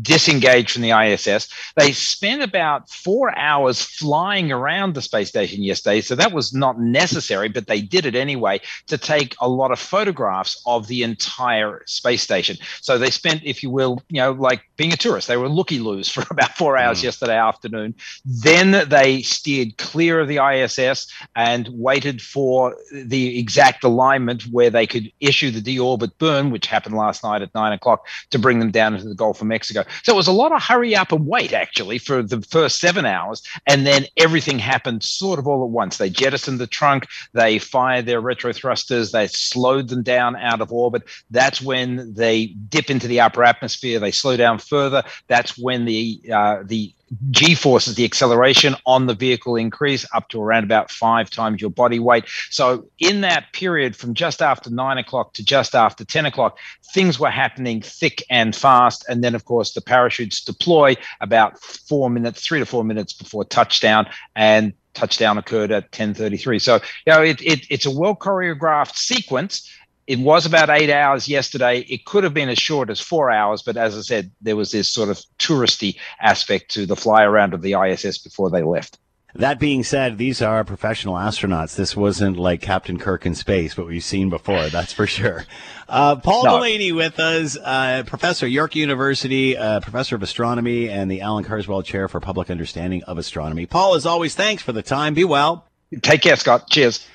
disengaged 0.00 0.70
from 0.70 0.82
the 0.82 0.92
ISS. 0.92 1.48
They 1.76 1.92
spent 1.92 2.42
about 2.42 2.88
four 2.88 3.36
hours 3.36 3.82
flying 3.82 4.52
around 4.52 4.94
the 4.94 5.02
space 5.02 5.28
station 5.28 5.64
yesterday. 5.64 6.00
So 6.00 6.14
that 6.14 6.32
was 6.32 6.54
not 6.54 6.78
necessary, 6.80 7.48
but 7.48 7.66
they 7.66 7.82
did 7.82 8.06
it 8.06 8.14
anyway 8.14 8.60
to 8.86 8.96
take 8.96 9.34
a 9.40 9.48
lot 9.48 9.72
of 9.72 9.80
photographs 9.80 10.62
of 10.64 10.86
the 10.86 11.02
entire 11.02 11.82
space 11.86 12.22
station. 12.22 12.56
So 12.82 12.98
they 12.98 13.10
spent, 13.10 13.42
if 13.44 13.64
you 13.64 13.70
will, 13.70 14.00
you 14.10 14.20
know, 14.20 14.30
like 14.30 14.62
being 14.76 14.92
a 14.92 14.96
tourist, 14.96 15.26
they 15.26 15.36
were 15.36 15.48
looky 15.48 15.80
loos 15.80 16.08
for 16.08 16.24
about 16.30 16.56
four 16.56 16.76
hours 16.76 17.00
mm. 17.00 17.04
yesterday 17.04 17.36
afternoon. 17.36 17.96
Then 18.24 18.88
they 18.88 19.22
steered 19.22 19.76
clear 19.78 20.20
of 20.20 20.28
the 20.28 20.38
ISS 20.38 21.08
and 21.34 21.68
waited 21.72 22.22
for 22.22 22.76
the 22.92 23.38
exact 23.38 23.84
alignment 23.84 24.42
where 24.44 24.70
they 24.70 24.86
could 24.86 25.10
issue 25.20 25.50
the 25.50 25.60
deorbit 25.60 26.12
burn, 26.18 26.50
which 26.50 26.66
happened 26.66 26.94
last 26.94 27.24
night 27.24 27.42
at 27.42 27.54
nine 27.54 27.72
o'clock, 27.72 28.06
to 28.30 28.38
bring 28.38 28.58
them 28.58 28.70
down 28.70 28.94
into 28.94 29.08
the 29.08 29.14
Gulf 29.14 29.40
of 29.40 29.46
Mexico. 29.46 29.84
So 30.02 30.12
it 30.12 30.16
was 30.16 30.28
a 30.28 30.32
lot 30.32 30.52
of 30.52 30.62
hurry 30.62 30.94
up 30.94 31.12
and 31.12 31.26
wait 31.26 31.52
actually 31.52 31.98
for 31.98 32.22
the 32.22 32.42
first 32.42 32.80
seven 32.80 33.06
hours, 33.06 33.42
and 33.66 33.86
then 33.86 34.06
everything 34.16 34.58
happened 34.58 35.02
sort 35.02 35.38
of 35.38 35.46
all 35.46 35.64
at 35.64 35.70
once. 35.70 35.96
They 35.96 36.10
jettisoned 36.10 36.58
the 36.58 36.66
trunk, 36.66 37.06
they 37.32 37.58
fired 37.58 38.06
their 38.06 38.20
retro 38.20 38.52
thrusters, 38.52 39.12
they 39.12 39.26
slowed 39.26 39.88
them 39.88 40.02
down 40.02 40.36
out 40.36 40.60
of 40.60 40.72
orbit. 40.72 41.02
That's 41.30 41.62
when 41.62 42.14
they 42.14 42.46
dip 42.46 42.90
into 42.90 43.08
the 43.08 43.20
upper 43.20 43.44
atmosphere. 43.44 43.98
They 43.98 44.10
slow 44.10 44.36
down 44.36 44.58
further. 44.58 45.02
That's 45.28 45.58
when 45.58 45.84
the 45.84 46.20
uh, 46.32 46.62
the 46.64 46.94
G 47.30 47.54
forces, 47.54 47.94
the 47.94 48.04
acceleration 48.04 48.74
on 48.86 49.06
the 49.06 49.14
vehicle 49.14 49.56
increase 49.56 50.06
up 50.14 50.28
to 50.30 50.40
around 50.40 50.64
about 50.64 50.90
five 50.90 51.30
times 51.30 51.60
your 51.60 51.70
body 51.70 51.98
weight. 51.98 52.24
So, 52.50 52.86
in 52.98 53.20
that 53.22 53.52
period 53.52 53.94
from 53.96 54.14
just 54.14 54.40
after 54.40 54.70
nine 54.70 54.98
o'clock 54.98 55.34
to 55.34 55.44
just 55.44 55.74
after 55.74 56.04
10 56.04 56.26
o'clock, 56.26 56.58
things 56.94 57.18
were 57.18 57.30
happening 57.30 57.82
thick 57.82 58.22
and 58.30 58.54
fast. 58.56 59.04
And 59.08 59.22
then, 59.22 59.34
of 59.34 59.44
course, 59.44 59.72
the 59.72 59.80
parachutes 59.80 60.42
deploy 60.42 60.96
about 61.20 61.58
four 61.60 62.08
minutes, 62.08 62.44
three 62.44 62.60
to 62.60 62.66
four 62.66 62.84
minutes 62.84 63.12
before 63.12 63.44
touchdown. 63.44 64.06
And 64.34 64.72
touchdown 64.94 65.38
occurred 65.38 65.70
at 65.70 65.90
10:33. 65.92 66.60
So, 66.60 66.80
you 67.06 67.12
know, 67.12 67.22
it, 67.22 67.42
it, 67.42 67.66
it's 67.70 67.86
a 67.86 67.90
well 67.90 68.14
choreographed 68.16 68.96
sequence 68.96 69.68
it 70.06 70.18
was 70.18 70.46
about 70.46 70.70
eight 70.70 70.90
hours 70.90 71.28
yesterday. 71.28 71.80
It 71.80 72.04
could 72.04 72.24
have 72.24 72.34
been 72.34 72.48
as 72.48 72.58
short 72.58 72.90
as 72.90 73.00
four 73.00 73.30
hours, 73.30 73.62
but 73.62 73.76
as 73.76 73.96
I 73.96 74.00
said, 74.00 74.30
there 74.40 74.56
was 74.56 74.72
this 74.72 74.90
sort 74.90 75.08
of 75.08 75.20
touristy 75.38 75.96
aspect 76.20 76.70
to 76.72 76.86
the 76.86 76.96
fly 76.96 77.22
around 77.22 77.54
of 77.54 77.62
the 77.62 77.74
ISS 77.74 78.18
before 78.18 78.50
they 78.50 78.62
left. 78.62 78.98
That 79.34 79.58
being 79.58 79.82
said, 79.82 80.18
these 80.18 80.42
are 80.42 80.62
professional 80.62 81.14
astronauts. 81.14 81.74
This 81.74 81.96
wasn't 81.96 82.36
like 82.36 82.60
Captain 82.60 82.98
Kirk 82.98 83.24
in 83.24 83.34
space, 83.34 83.78
what 83.78 83.86
we've 83.86 84.04
seen 84.04 84.28
before, 84.28 84.68
that's 84.68 84.92
for 84.92 85.06
sure. 85.06 85.46
Uh, 85.88 86.16
Paul 86.16 86.44
no. 86.44 86.56
Delaney 86.56 86.92
with 86.92 87.18
us, 87.18 87.56
uh, 87.56 88.02
professor, 88.06 88.46
York 88.46 88.76
University, 88.76 89.56
uh, 89.56 89.80
professor 89.80 90.16
of 90.16 90.22
astronomy, 90.22 90.90
and 90.90 91.10
the 91.10 91.22
Allan 91.22 91.44
Carswell 91.44 91.82
Chair 91.82 92.08
for 92.08 92.20
Public 92.20 92.50
Understanding 92.50 93.02
of 93.04 93.16
Astronomy. 93.16 93.64
Paul, 93.64 93.94
as 93.94 94.04
always, 94.04 94.34
thanks 94.34 94.62
for 94.62 94.72
the 94.72 94.82
time. 94.82 95.14
Be 95.14 95.24
well. 95.24 95.66
Take 96.02 96.22
care, 96.22 96.36
Scott. 96.36 96.68
Cheers. 96.68 97.06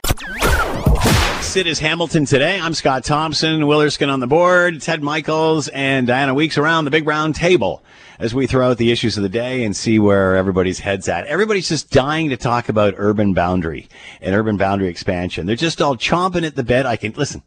It 1.40 1.66
is 1.66 1.80
Hamilton 1.80 2.26
today. 2.26 2.60
I'm 2.60 2.74
Scott 2.74 3.04
Thompson, 3.04 3.66
Will 3.66 3.82
Erskine 3.82 4.10
on 4.10 4.20
the 4.20 4.28
board, 4.28 4.82
Ted 4.82 5.02
Michaels, 5.02 5.68
and 5.70 6.06
Diana 6.06 6.34
Weeks 6.34 6.58
around 6.58 6.86
the 6.86 6.92
big 6.92 7.08
round 7.08 7.36
table 7.36 7.84
as 8.20 8.34
we 8.36 8.46
throw 8.46 8.70
out 8.70 8.78
the 8.78 8.92
issues 8.92 9.18
of 9.18 9.24
the 9.24 9.30
day 9.30 9.64
and 9.64 9.76
see 9.76 9.98
where 9.98 10.36
everybody's 10.36 10.80
head's 10.80 11.08
at. 11.08 11.26
Everybody's 11.26 11.70
just 11.70 11.90
dying 11.90 12.30
to 12.30 12.38
talk 12.38 12.70
about 12.70 12.94
urban 12.98 13.34
boundary 13.34 13.88
and 14.22 14.36
urban 14.36 14.58
boundary 14.58 14.88
expansion. 14.88 15.48
They're 15.48 15.56
just 15.56 15.82
all 15.82 15.96
chomping 15.96 16.46
at 16.46 16.56
the 16.56 16.64
bit. 16.64 16.86
I 16.86 16.96
can 16.96 17.14
listen. 17.14 17.42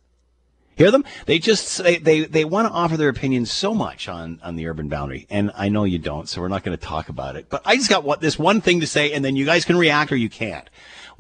Hear 0.77 0.91
them? 0.91 1.05
They 1.27 1.39
just 1.39 1.83
they 1.83 1.99
they, 1.99 2.25
they 2.25 2.45
want 2.45 2.69
to 2.69 2.73
offer 2.73 2.97
their 2.97 3.11
opinions 3.11 3.53
so 3.53 3.75
much 3.75 4.09
on 4.09 4.41
on 4.43 4.57
the 4.57 4.67
urban 4.67 4.89
boundary, 4.89 5.27
and 5.31 5.53
I 5.55 5.69
know 5.69 5.85
you 5.85 5.99
don't, 5.99 6.29
so 6.29 6.41
we're 6.41 6.49
not 6.49 6.65
going 6.65 6.77
to 6.77 6.85
talk 6.85 7.11
about 7.11 7.37
it. 7.37 7.49
But 7.49 7.63
I 7.65 7.77
just 7.77 7.91
got 7.91 8.03
what 8.03 8.21
this 8.21 8.39
one 8.39 8.61
thing 8.61 8.81
to 8.81 8.87
say, 8.87 9.13
and 9.13 9.25
then 9.25 9.37
you 9.37 9.45
guys 9.45 9.65
can 9.65 9.77
react 9.77 10.11
or 10.11 10.17
you 10.17 10.31
can't. 10.31 10.69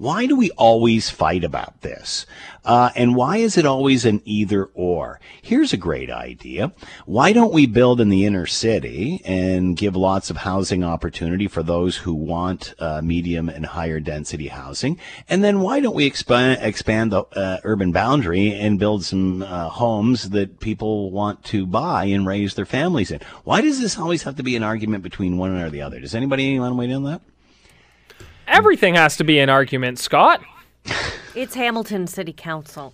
Why 0.00 0.24
do 0.24 0.34
we 0.34 0.50
always 0.52 1.10
fight 1.10 1.44
about 1.44 1.82
this? 1.82 2.24
Uh, 2.64 2.88
and 2.96 3.14
why 3.14 3.36
is 3.36 3.58
it 3.58 3.66
always 3.66 4.06
an 4.06 4.22
either 4.24 4.64
or? 4.72 5.20
Here's 5.42 5.74
a 5.74 5.76
great 5.76 6.10
idea. 6.10 6.72
Why 7.04 7.34
don't 7.34 7.52
we 7.52 7.66
build 7.66 8.00
in 8.00 8.08
the 8.08 8.24
inner 8.24 8.46
city 8.46 9.20
and 9.26 9.76
give 9.76 9.94
lots 9.94 10.30
of 10.30 10.38
housing 10.38 10.82
opportunity 10.82 11.48
for 11.48 11.62
those 11.62 11.98
who 11.98 12.14
want 12.14 12.72
uh, 12.78 13.02
medium 13.02 13.50
and 13.50 13.66
higher 13.66 14.00
density 14.00 14.48
housing? 14.48 14.98
And 15.28 15.44
then 15.44 15.60
why 15.60 15.80
don't 15.80 15.94
we 15.94 16.06
expand, 16.06 16.60
expand 16.62 17.12
the 17.12 17.24
uh, 17.36 17.58
urban 17.62 17.92
boundary 17.92 18.54
and 18.54 18.78
build 18.78 19.04
some 19.04 19.42
uh, 19.42 19.68
homes 19.68 20.30
that 20.30 20.60
people 20.60 21.10
want 21.10 21.44
to 21.44 21.66
buy 21.66 22.06
and 22.06 22.26
raise 22.26 22.54
their 22.54 22.64
families 22.64 23.10
in? 23.10 23.20
Why 23.44 23.60
does 23.60 23.82
this 23.82 23.98
always 23.98 24.22
have 24.22 24.36
to 24.36 24.42
be 24.42 24.56
an 24.56 24.62
argument 24.62 25.02
between 25.02 25.36
one 25.36 25.54
or 25.54 25.68
the 25.68 25.82
other? 25.82 26.00
Does 26.00 26.14
anybody 26.14 26.58
want 26.58 26.72
to 26.72 26.76
weigh 26.76 26.86
in 26.86 26.92
on 26.92 27.04
that? 27.04 27.20
Everything 28.50 28.94
has 28.96 29.16
to 29.16 29.24
be 29.24 29.38
an 29.38 29.48
argument, 29.48 29.98
Scott. 29.98 30.42
It's 31.34 31.54
Hamilton 31.54 32.06
City 32.06 32.32
Council. 32.32 32.92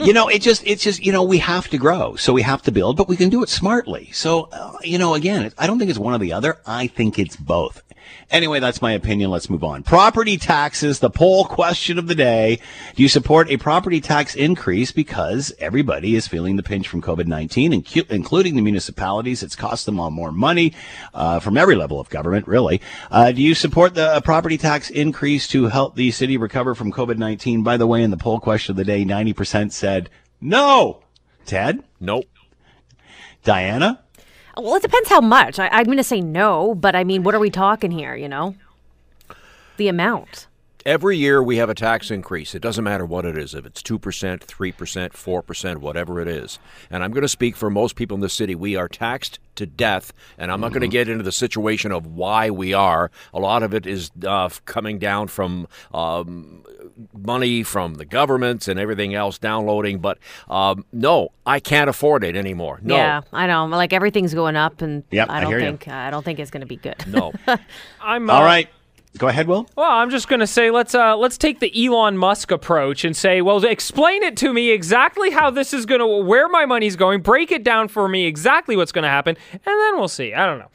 you 0.00 0.12
know, 0.12 0.28
it 0.28 0.40
just, 0.40 0.66
it's 0.66 0.82
just, 0.82 1.04
you 1.04 1.12
know, 1.12 1.22
we 1.22 1.38
have 1.38 1.68
to 1.68 1.78
grow. 1.78 2.16
So 2.16 2.32
we 2.32 2.42
have 2.42 2.62
to 2.62 2.72
build, 2.72 2.96
but 2.96 3.08
we 3.08 3.16
can 3.16 3.28
do 3.28 3.42
it 3.42 3.50
smartly. 3.50 4.10
So, 4.12 4.48
uh, 4.50 4.78
you 4.82 4.96
know, 4.98 5.14
again, 5.14 5.52
I 5.58 5.66
don't 5.66 5.78
think 5.78 5.90
it's 5.90 5.98
one 5.98 6.14
or 6.14 6.18
the 6.18 6.32
other. 6.32 6.58
I 6.66 6.86
think 6.86 7.18
it's 7.18 7.36
both. 7.36 7.82
Anyway, 8.30 8.60
that's 8.60 8.80
my 8.80 8.92
opinion. 8.92 9.30
Let's 9.30 9.50
move 9.50 9.62
on. 9.62 9.82
Property 9.82 10.36
taxes, 10.36 11.00
the 11.00 11.10
poll 11.10 11.44
question 11.44 11.98
of 11.98 12.06
the 12.06 12.14
day. 12.14 12.58
Do 12.96 13.02
you 13.02 13.08
support 13.08 13.50
a 13.50 13.56
property 13.56 14.00
tax 14.00 14.34
increase 14.34 14.90
because 14.90 15.52
everybody 15.58 16.16
is 16.16 16.26
feeling 16.26 16.56
the 16.56 16.62
pinch 16.62 16.88
from 16.88 17.02
COVID-19, 17.02 18.06
including 18.10 18.56
the 18.56 18.62
municipalities? 18.62 19.42
It's 19.42 19.56
cost 19.56 19.86
them 19.86 20.00
all 20.00 20.10
more 20.10 20.32
money 20.32 20.72
uh, 21.12 21.40
from 21.40 21.56
every 21.56 21.74
level 21.74 22.00
of 22.00 22.08
government, 22.08 22.48
really. 22.48 22.80
Uh, 23.10 23.32
do 23.32 23.42
you 23.42 23.54
support 23.54 23.94
the 23.94 24.20
property 24.24 24.58
tax 24.58 24.90
increase 24.90 25.46
to 25.48 25.66
help 25.66 25.94
the 25.94 26.10
city 26.10 26.36
recover 26.36 26.74
from 26.74 26.92
COVID-19? 26.92 27.62
By 27.62 27.76
the 27.76 27.86
way, 27.86 28.02
in 28.02 28.10
the 28.10 28.16
poll 28.16 28.40
question 28.40 28.72
of 28.72 28.76
the 28.76 28.84
day, 28.84 29.04
90% 29.04 29.72
said 29.72 30.08
no. 30.40 31.02
Ted? 31.44 31.82
Nope. 32.00 32.26
Diana? 33.44 34.01
Well, 34.56 34.76
it 34.76 34.82
depends 34.82 35.08
how 35.08 35.20
much. 35.20 35.58
I, 35.58 35.68
I'm 35.68 35.86
going 35.86 35.96
to 35.96 36.04
say 36.04 36.20
no, 36.20 36.74
but 36.74 36.94
I 36.94 37.04
mean, 37.04 37.22
what 37.22 37.34
are 37.34 37.40
we 37.40 37.50
talking 37.50 37.90
here, 37.90 38.14
you 38.14 38.28
know? 38.28 38.54
The 39.76 39.88
amount. 39.88 40.46
Every 40.84 41.16
year 41.16 41.42
we 41.42 41.56
have 41.58 41.70
a 41.70 41.74
tax 41.74 42.10
increase. 42.10 42.54
It 42.54 42.62
doesn't 42.62 42.84
matter 42.84 43.04
what 43.04 43.24
it 43.24 43.38
is, 43.38 43.54
if 43.54 43.64
it's 43.64 43.82
2%, 43.82 43.98
3%, 43.98 45.12
4%, 45.12 45.76
whatever 45.78 46.20
it 46.20 46.28
is. 46.28 46.58
And 46.90 47.04
I'm 47.04 47.12
going 47.12 47.22
to 47.22 47.28
speak 47.28 47.56
for 47.56 47.70
most 47.70 47.96
people 47.96 48.14
in 48.16 48.20
the 48.20 48.28
city. 48.28 48.54
We 48.54 48.76
are 48.76 48.88
taxed 48.88 49.38
to 49.56 49.66
death, 49.66 50.12
and 50.38 50.50
I'm 50.50 50.60
not 50.60 50.68
mm-hmm. 50.68 50.78
going 50.78 50.90
to 50.90 50.94
get 50.94 51.08
into 51.08 51.22
the 51.22 51.32
situation 51.32 51.92
of 51.92 52.06
why 52.06 52.50
we 52.50 52.72
are. 52.72 53.10
A 53.32 53.38
lot 53.38 53.62
of 53.62 53.74
it 53.74 53.86
is 53.86 54.10
uh, 54.26 54.48
coming 54.64 54.98
down 54.98 55.28
from 55.28 55.68
um, 55.92 56.64
money 57.12 57.62
from 57.62 57.94
the 57.94 58.04
governments 58.04 58.68
and 58.68 58.80
everything 58.80 59.14
else 59.14 59.38
downloading. 59.38 59.98
But 59.98 60.18
um, 60.48 60.84
no, 60.92 61.32
I 61.46 61.60
can't 61.60 61.90
afford 61.90 62.24
it 62.24 62.36
anymore. 62.36 62.80
No. 62.82 62.96
Yeah, 62.96 63.20
I 63.32 63.46
know. 63.46 63.66
Like 63.66 63.92
everything's 63.92 64.34
going 64.34 64.56
up, 64.56 64.82
and 64.82 65.04
yep, 65.10 65.28
I 65.30 65.40
don't 65.40 65.54
I 65.54 65.60
think 65.60 65.88
uh, 65.88 65.92
I 65.92 66.10
don't 66.10 66.24
think 66.24 66.38
it's 66.38 66.50
going 66.50 66.62
to 66.62 66.66
be 66.66 66.76
good. 66.76 67.04
No. 67.06 67.32
I'm 68.00 68.30
uh, 68.30 68.32
all 68.32 68.44
right. 68.44 68.68
Go 69.18 69.28
ahead, 69.28 69.46
Will. 69.46 69.68
Well, 69.76 69.90
I'm 69.90 70.10
just 70.10 70.26
going 70.26 70.40
to 70.40 70.46
say 70.46 70.70
let's 70.70 70.94
uh, 70.94 71.16
let's 71.16 71.36
take 71.36 71.60
the 71.60 71.86
Elon 71.86 72.16
Musk 72.16 72.50
approach 72.50 73.04
and 73.04 73.16
say, 73.16 73.42
well, 73.42 73.62
explain 73.64 74.22
it 74.22 74.36
to 74.38 74.52
me 74.52 74.70
exactly 74.70 75.30
how 75.30 75.50
this 75.50 75.74
is 75.74 75.84
going 75.84 76.00
to, 76.00 76.06
where 76.06 76.48
my 76.48 76.64
money's 76.64 76.96
going, 76.96 77.20
break 77.20 77.52
it 77.52 77.62
down 77.62 77.88
for 77.88 78.08
me 78.08 78.24
exactly 78.24 78.76
what's 78.76 78.92
going 78.92 79.02
to 79.02 79.10
happen, 79.10 79.36
and 79.52 79.60
then 79.64 79.96
we'll 79.96 80.08
see. 80.08 80.32
I 80.32 80.46
don't 80.46 80.58
know. 80.58 80.70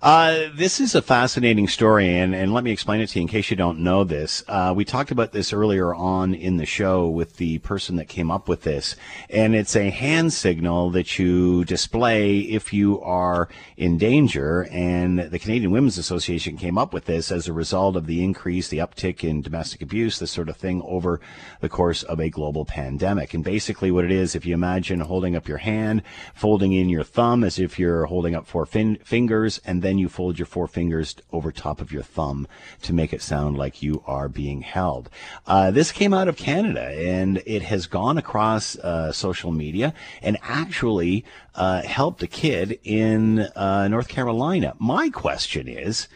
Uh, 0.00 0.48
this 0.54 0.78
is 0.78 0.94
a 0.94 1.02
fascinating 1.02 1.66
story, 1.66 2.18
and, 2.18 2.34
and 2.34 2.54
let 2.54 2.62
me 2.62 2.70
explain 2.70 3.00
it 3.00 3.08
to 3.08 3.18
you 3.18 3.22
in 3.22 3.28
case 3.28 3.50
you 3.50 3.56
don't 3.56 3.80
know 3.80 4.04
this. 4.04 4.44
Uh, 4.46 4.72
we 4.74 4.84
talked 4.84 5.10
about 5.10 5.32
this 5.32 5.52
earlier 5.52 5.92
on 5.94 6.34
in 6.34 6.56
the 6.56 6.66
show 6.66 7.08
with 7.08 7.36
the 7.36 7.58
person 7.58 7.96
that 7.96 8.06
came 8.06 8.30
up 8.30 8.48
with 8.48 8.62
this, 8.62 8.94
and 9.28 9.56
it's 9.56 9.74
a 9.74 9.90
hand 9.90 10.32
signal 10.32 10.90
that 10.90 11.18
you 11.18 11.64
display 11.64 12.38
if 12.38 12.72
you 12.72 13.00
are 13.00 13.48
in 13.76 13.98
danger. 13.98 14.68
And 14.70 15.18
the 15.18 15.38
Canadian 15.38 15.72
Women's 15.72 15.98
Association 15.98 16.56
came 16.56 16.78
up 16.78 16.92
with 16.92 17.06
this 17.06 17.32
as 17.32 17.48
a 17.48 17.52
result 17.52 17.96
of 17.96 18.06
the 18.06 18.22
increase, 18.22 18.68
the 18.68 18.78
uptick 18.78 19.24
in 19.24 19.42
domestic 19.42 19.82
abuse, 19.82 20.18
this 20.18 20.30
sort 20.30 20.48
of 20.48 20.56
thing, 20.56 20.80
over 20.82 21.20
the 21.60 21.68
course 21.68 22.02
of 22.04 22.20
a 22.20 22.30
global 22.30 22.64
pandemic. 22.64 23.34
And 23.34 23.42
basically, 23.42 23.90
what 23.90 24.04
it 24.04 24.12
is, 24.12 24.34
if 24.34 24.46
you 24.46 24.54
imagine 24.54 25.00
holding 25.00 25.34
up 25.34 25.48
your 25.48 25.58
hand, 25.58 26.02
folding 26.34 26.72
in 26.72 26.88
your 26.88 27.04
thumb 27.04 27.42
as 27.42 27.58
if 27.58 27.78
you're 27.78 28.06
holding 28.06 28.34
up 28.34 28.46
four 28.46 28.64
fin- 28.64 28.98
fingers, 29.04 29.60
and 29.68 29.82
then 29.82 29.98
you 29.98 30.08
fold 30.08 30.38
your 30.38 30.46
four 30.46 30.66
fingers 30.66 31.14
over 31.30 31.52
top 31.52 31.82
of 31.82 31.92
your 31.92 32.02
thumb 32.02 32.48
to 32.80 32.94
make 32.94 33.12
it 33.12 33.20
sound 33.20 33.58
like 33.58 33.82
you 33.82 34.02
are 34.06 34.26
being 34.26 34.62
held. 34.62 35.10
Uh, 35.46 35.70
this 35.70 35.92
came 35.92 36.14
out 36.14 36.26
of 36.26 36.38
Canada 36.38 36.86
and 36.98 37.42
it 37.44 37.60
has 37.60 37.86
gone 37.86 38.16
across 38.16 38.76
uh, 38.78 39.12
social 39.12 39.52
media 39.52 39.92
and 40.22 40.38
actually 40.42 41.22
uh, 41.54 41.82
helped 41.82 42.22
a 42.22 42.26
kid 42.26 42.80
in 42.82 43.40
uh, 43.40 43.86
North 43.88 44.08
Carolina. 44.08 44.74
My 44.78 45.10
question 45.10 45.68
is 45.68 46.08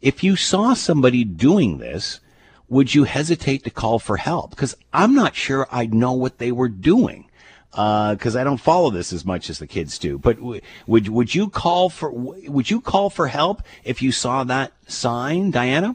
if 0.00 0.22
you 0.22 0.36
saw 0.36 0.74
somebody 0.74 1.24
doing 1.24 1.78
this, 1.78 2.20
would 2.68 2.94
you 2.94 3.02
hesitate 3.02 3.64
to 3.64 3.70
call 3.70 3.98
for 3.98 4.18
help? 4.18 4.50
Because 4.50 4.76
I'm 4.92 5.16
not 5.16 5.34
sure 5.34 5.66
I'd 5.72 5.92
know 5.92 6.12
what 6.12 6.38
they 6.38 6.52
were 6.52 6.68
doing 6.68 7.29
because 7.70 8.36
uh, 8.36 8.40
I 8.40 8.44
don't 8.44 8.58
follow 8.58 8.90
this 8.90 9.12
as 9.12 9.24
much 9.24 9.48
as 9.48 9.58
the 9.58 9.66
kids 9.66 9.98
do. 9.98 10.18
But 10.18 10.36
w- 10.36 10.60
would 10.86 11.08
would 11.08 11.34
you 11.34 11.48
call 11.48 11.88
for 11.88 12.10
would 12.10 12.70
you 12.70 12.80
call 12.80 13.10
for 13.10 13.28
help 13.28 13.62
if 13.84 14.02
you 14.02 14.12
saw 14.12 14.44
that 14.44 14.72
sign, 14.86 15.50
Diana? 15.50 15.94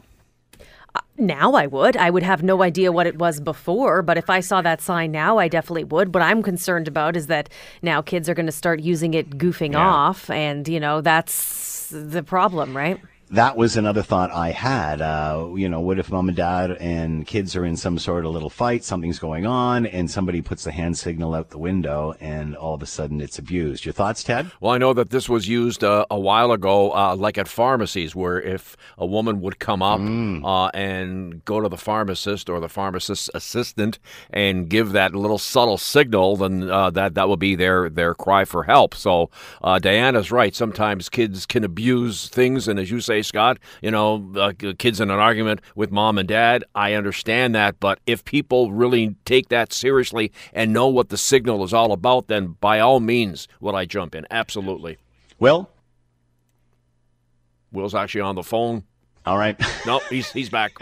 Uh, 0.94 1.00
now 1.18 1.52
I 1.52 1.66
would. 1.66 1.96
I 1.96 2.08
would 2.08 2.22
have 2.22 2.42
no 2.42 2.62
idea 2.62 2.92
what 2.92 3.06
it 3.06 3.18
was 3.18 3.40
before, 3.40 4.00
but 4.02 4.16
if 4.16 4.30
I 4.30 4.40
saw 4.40 4.62
that 4.62 4.80
sign 4.80 5.12
now, 5.12 5.36
I 5.36 5.48
definitely 5.48 5.84
would. 5.84 6.14
What 6.14 6.22
I'm 6.22 6.42
concerned 6.42 6.88
about 6.88 7.16
is 7.16 7.26
that 7.26 7.50
now 7.82 8.00
kids 8.00 8.28
are 8.28 8.34
going 8.34 8.46
to 8.46 8.52
start 8.52 8.80
using 8.80 9.12
it 9.12 9.36
goofing 9.36 9.72
yeah. 9.72 9.86
off, 9.86 10.30
and 10.30 10.66
you 10.66 10.80
know 10.80 11.02
that's 11.02 11.90
the 11.90 12.22
problem, 12.22 12.74
right? 12.74 12.98
That 13.30 13.56
was 13.56 13.76
another 13.76 14.02
thought 14.02 14.30
I 14.30 14.52
had. 14.52 15.00
Uh, 15.00 15.48
you 15.56 15.68
know, 15.68 15.80
what 15.80 15.98
if 15.98 16.10
mom 16.10 16.28
and 16.28 16.36
dad 16.36 16.70
and 16.72 17.26
kids 17.26 17.56
are 17.56 17.64
in 17.64 17.76
some 17.76 17.98
sort 17.98 18.24
of 18.24 18.32
little 18.32 18.50
fight, 18.50 18.84
something's 18.84 19.18
going 19.18 19.46
on, 19.46 19.84
and 19.86 20.08
somebody 20.10 20.40
puts 20.42 20.64
the 20.64 20.70
hand 20.70 20.96
signal 20.96 21.34
out 21.34 21.50
the 21.50 21.58
window, 21.58 22.14
and 22.20 22.56
all 22.56 22.74
of 22.74 22.82
a 22.82 22.86
sudden 22.86 23.20
it's 23.20 23.38
abused. 23.38 23.84
Your 23.84 23.92
thoughts, 23.92 24.22
Ted? 24.22 24.50
Well, 24.60 24.72
I 24.72 24.78
know 24.78 24.92
that 24.92 25.10
this 25.10 25.28
was 25.28 25.48
used 25.48 25.82
uh, 25.82 26.06
a 26.10 26.18
while 26.18 26.52
ago, 26.52 26.92
uh, 26.92 27.16
like 27.16 27.36
at 27.36 27.48
pharmacies, 27.48 28.14
where 28.14 28.40
if 28.40 28.76
a 28.96 29.06
woman 29.06 29.40
would 29.40 29.58
come 29.58 29.82
up 29.82 30.00
mm. 30.00 30.36
Uh, 30.44 30.70
and 30.74 31.44
go 31.44 31.60
to 31.60 31.68
the 31.68 31.76
pharmacist 31.76 32.48
or 32.48 32.60
the 32.60 32.68
pharmacist's 32.68 33.28
assistant 33.34 33.98
and 34.30 34.68
give 34.68 34.92
that 34.92 35.14
little 35.14 35.38
subtle 35.38 35.78
signal, 35.78 36.36
then 36.36 36.70
uh, 36.70 36.90
that 36.90 37.14
that 37.14 37.28
will 37.28 37.36
be 37.36 37.56
their 37.56 37.90
their 37.90 38.14
cry 38.14 38.44
for 38.44 38.64
help. 38.64 38.94
So 38.94 39.30
uh, 39.62 39.78
Diana's 39.78 40.30
right. 40.30 40.54
Sometimes 40.54 41.08
kids 41.08 41.46
can 41.46 41.64
abuse 41.64 42.28
things, 42.28 42.68
and 42.68 42.78
as 42.78 42.90
you 42.90 43.00
say 43.00 43.15
say, 43.16 43.22
Scott, 43.22 43.58
you 43.82 43.90
know, 43.90 44.32
uh, 44.36 44.52
kids 44.78 45.00
in 45.00 45.10
an 45.10 45.18
argument 45.18 45.60
with 45.74 45.90
mom 45.90 46.18
and 46.18 46.28
dad. 46.28 46.64
I 46.74 46.94
understand 46.94 47.54
that. 47.54 47.80
But 47.80 47.98
if 48.06 48.24
people 48.24 48.72
really 48.72 49.16
take 49.24 49.48
that 49.48 49.72
seriously 49.72 50.32
and 50.52 50.72
know 50.72 50.88
what 50.88 51.08
the 51.08 51.16
signal 51.16 51.64
is 51.64 51.72
all 51.72 51.92
about, 51.92 52.28
then 52.28 52.56
by 52.60 52.80
all 52.80 53.00
means 53.00 53.48
will 53.60 53.76
I 53.76 53.84
jump 53.84 54.14
in. 54.14 54.26
Absolutely. 54.30 54.98
Will? 55.38 55.70
Will's 57.72 57.94
actually 57.94 58.22
on 58.22 58.34
the 58.34 58.42
phone. 58.42 58.84
All 59.26 59.36
right. 59.36 59.60
no, 59.86 59.98
he's 60.08 60.30
he's 60.30 60.48
back. 60.48 60.78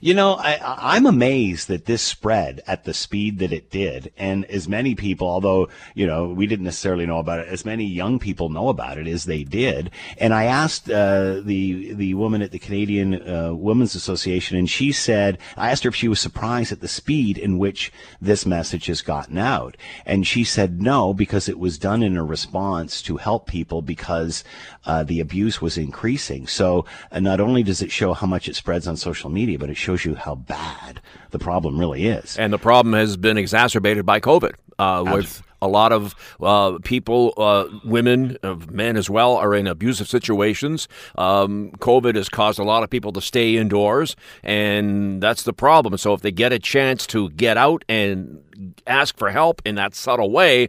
you 0.00 0.14
know, 0.14 0.34
I, 0.34 0.58
I'm 0.94 1.04
amazed 1.04 1.68
that 1.68 1.84
this 1.84 2.00
spread 2.00 2.62
at 2.66 2.84
the 2.84 2.94
speed 2.94 3.40
that 3.40 3.52
it 3.52 3.70
did, 3.70 4.10
and 4.16 4.46
as 4.46 4.66
many 4.66 4.94
people, 4.94 5.28
although 5.28 5.68
you 5.94 6.06
know 6.06 6.28
we 6.28 6.46
didn't 6.46 6.64
necessarily 6.64 7.04
know 7.04 7.18
about 7.18 7.40
it, 7.40 7.48
as 7.48 7.66
many 7.66 7.84
young 7.84 8.18
people 8.18 8.48
know 8.48 8.70
about 8.70 8.96
it 8.96 9.06
as 9.06 9.26
they 9.26 9.44
did. 9.44 9.90
And 10.16 10.32
I 10.32 10.44
asked 10.44 10.90
uh, 10.90 11.40
the 11.40 11.92
the 11.92 12.14
woman 12.14 12.40
at 12.40 12.52
the 12.52 12.58
Canadian 12.58 13.28
uh, 13.28 13.52
Women's 13.52 13.94
Association, 13.94 14.56
and 14.56 14.68
she 14.68 14.90
said 14.90 15.36
I 15.54 15.70
asked 15.70 15.84
her 15.84 15.88
if 15.88 15.94
she 15.94 16.08
was 16.08 16.20
surprised 16.20 16.72
at 16.72 16.80
the 16.80 16.88
speed 16.88 17.36
in 17.36 17.58
which 17.58 17.92
this 18.18 18.46
message 18.46 18.86
has 18.86 19.02
gotten 19.02 19.36
out, 19.36 19.76
and 20.06 20.26
she 20.26 20.42
said 20.42 20.80
no 20.80 21.12
because 21.12 21.50
it 21.50 21.58
was 21.58 21.76
done 21.76 22.02
in 22.02 22.16
a 22.16 22.24
response 22.24 23.02
to 23.02 23.18
help 23.18 23.46
people 23.46 23.82
because 23.82 24.42
uh, 24.86 25.02
the 25.02 25.20
abuse 25.20 25.60
was 25.60 25.76
increasing. 25.76 26.46
So 26.46 26.86
uh, 27.12 27.20
not 27.20 27.40
only 27.40 27.62
does 27.62 27.73
it 27.82 27.90
show 27.90 28.12
how 28.12 28.26
much 28.26 28.48
it 28.48 28.56
spreads 28.56 28.86
on 28.86 28.96
social 28.96 29.30
media, 29.30 29.58
but 29.58 29.70
it 29.70 29.76
shows 29.76 30.04
you 30.04 30.14
how 30.14 30.34
bad 30.34 31.00
the 31.30 31.38
problem 31.38 31.78
really 31.78 32.06
is. 32.06 32.36
And 32.38 32.52
the 32.52 32.58
problem 32.58 32.94
has 32.94 33.16
been 33.16 33.38
exacerbated 33.38 34.04
by 34.06 34.20
COVID 34.20 34.54
uh, 34.78 35.04
with 35.12 35.42
a 35.64 35.68
lot 35.68 35.92
of 35.92 36.14
uh, 36.42 36.78
people, 36.84 37.32
uh, 37.38 37.66
women, 37.84 38.36
uh, 38.42 38.56
men 38.70 38.96
as 38.96 39.08
well, 39.08 39.36
are 39.36 39.54
in 39.54 39.66
abusive 39.66 40.08
situations. 40.08 40.88
Um, 41.16 41.72
COVID 41.78 42.16
has 42.16 42.28
caused 42.28 42.58
a 42.58 42.64
lot 42.64 42.82
of 42.82 42.90
people 42.90 43.12
to 43.12 43.20
stay 43.22 43.56
indoors, 43.56 44.14
and 44.42 45.22
that's 45.22 45.44
the 45.44 45.54
problem. 45.54 45.96
So 45.96 46.12
if 46.12 46.20
they 46.20 46.32
get 46.32 46.52
a 46.52 46.58
chance 46.58 47.06
to 47.08 47.30
get 47.30 47.56
out 47.56 47.84
and 47.88 48.42
ask 48.86 49.16
for 49.16 49.30
help 49.30 49.62
in 49.64 49.76
that 49.76 49.94
subtle 49.94 50.30
way, 50.30 50.68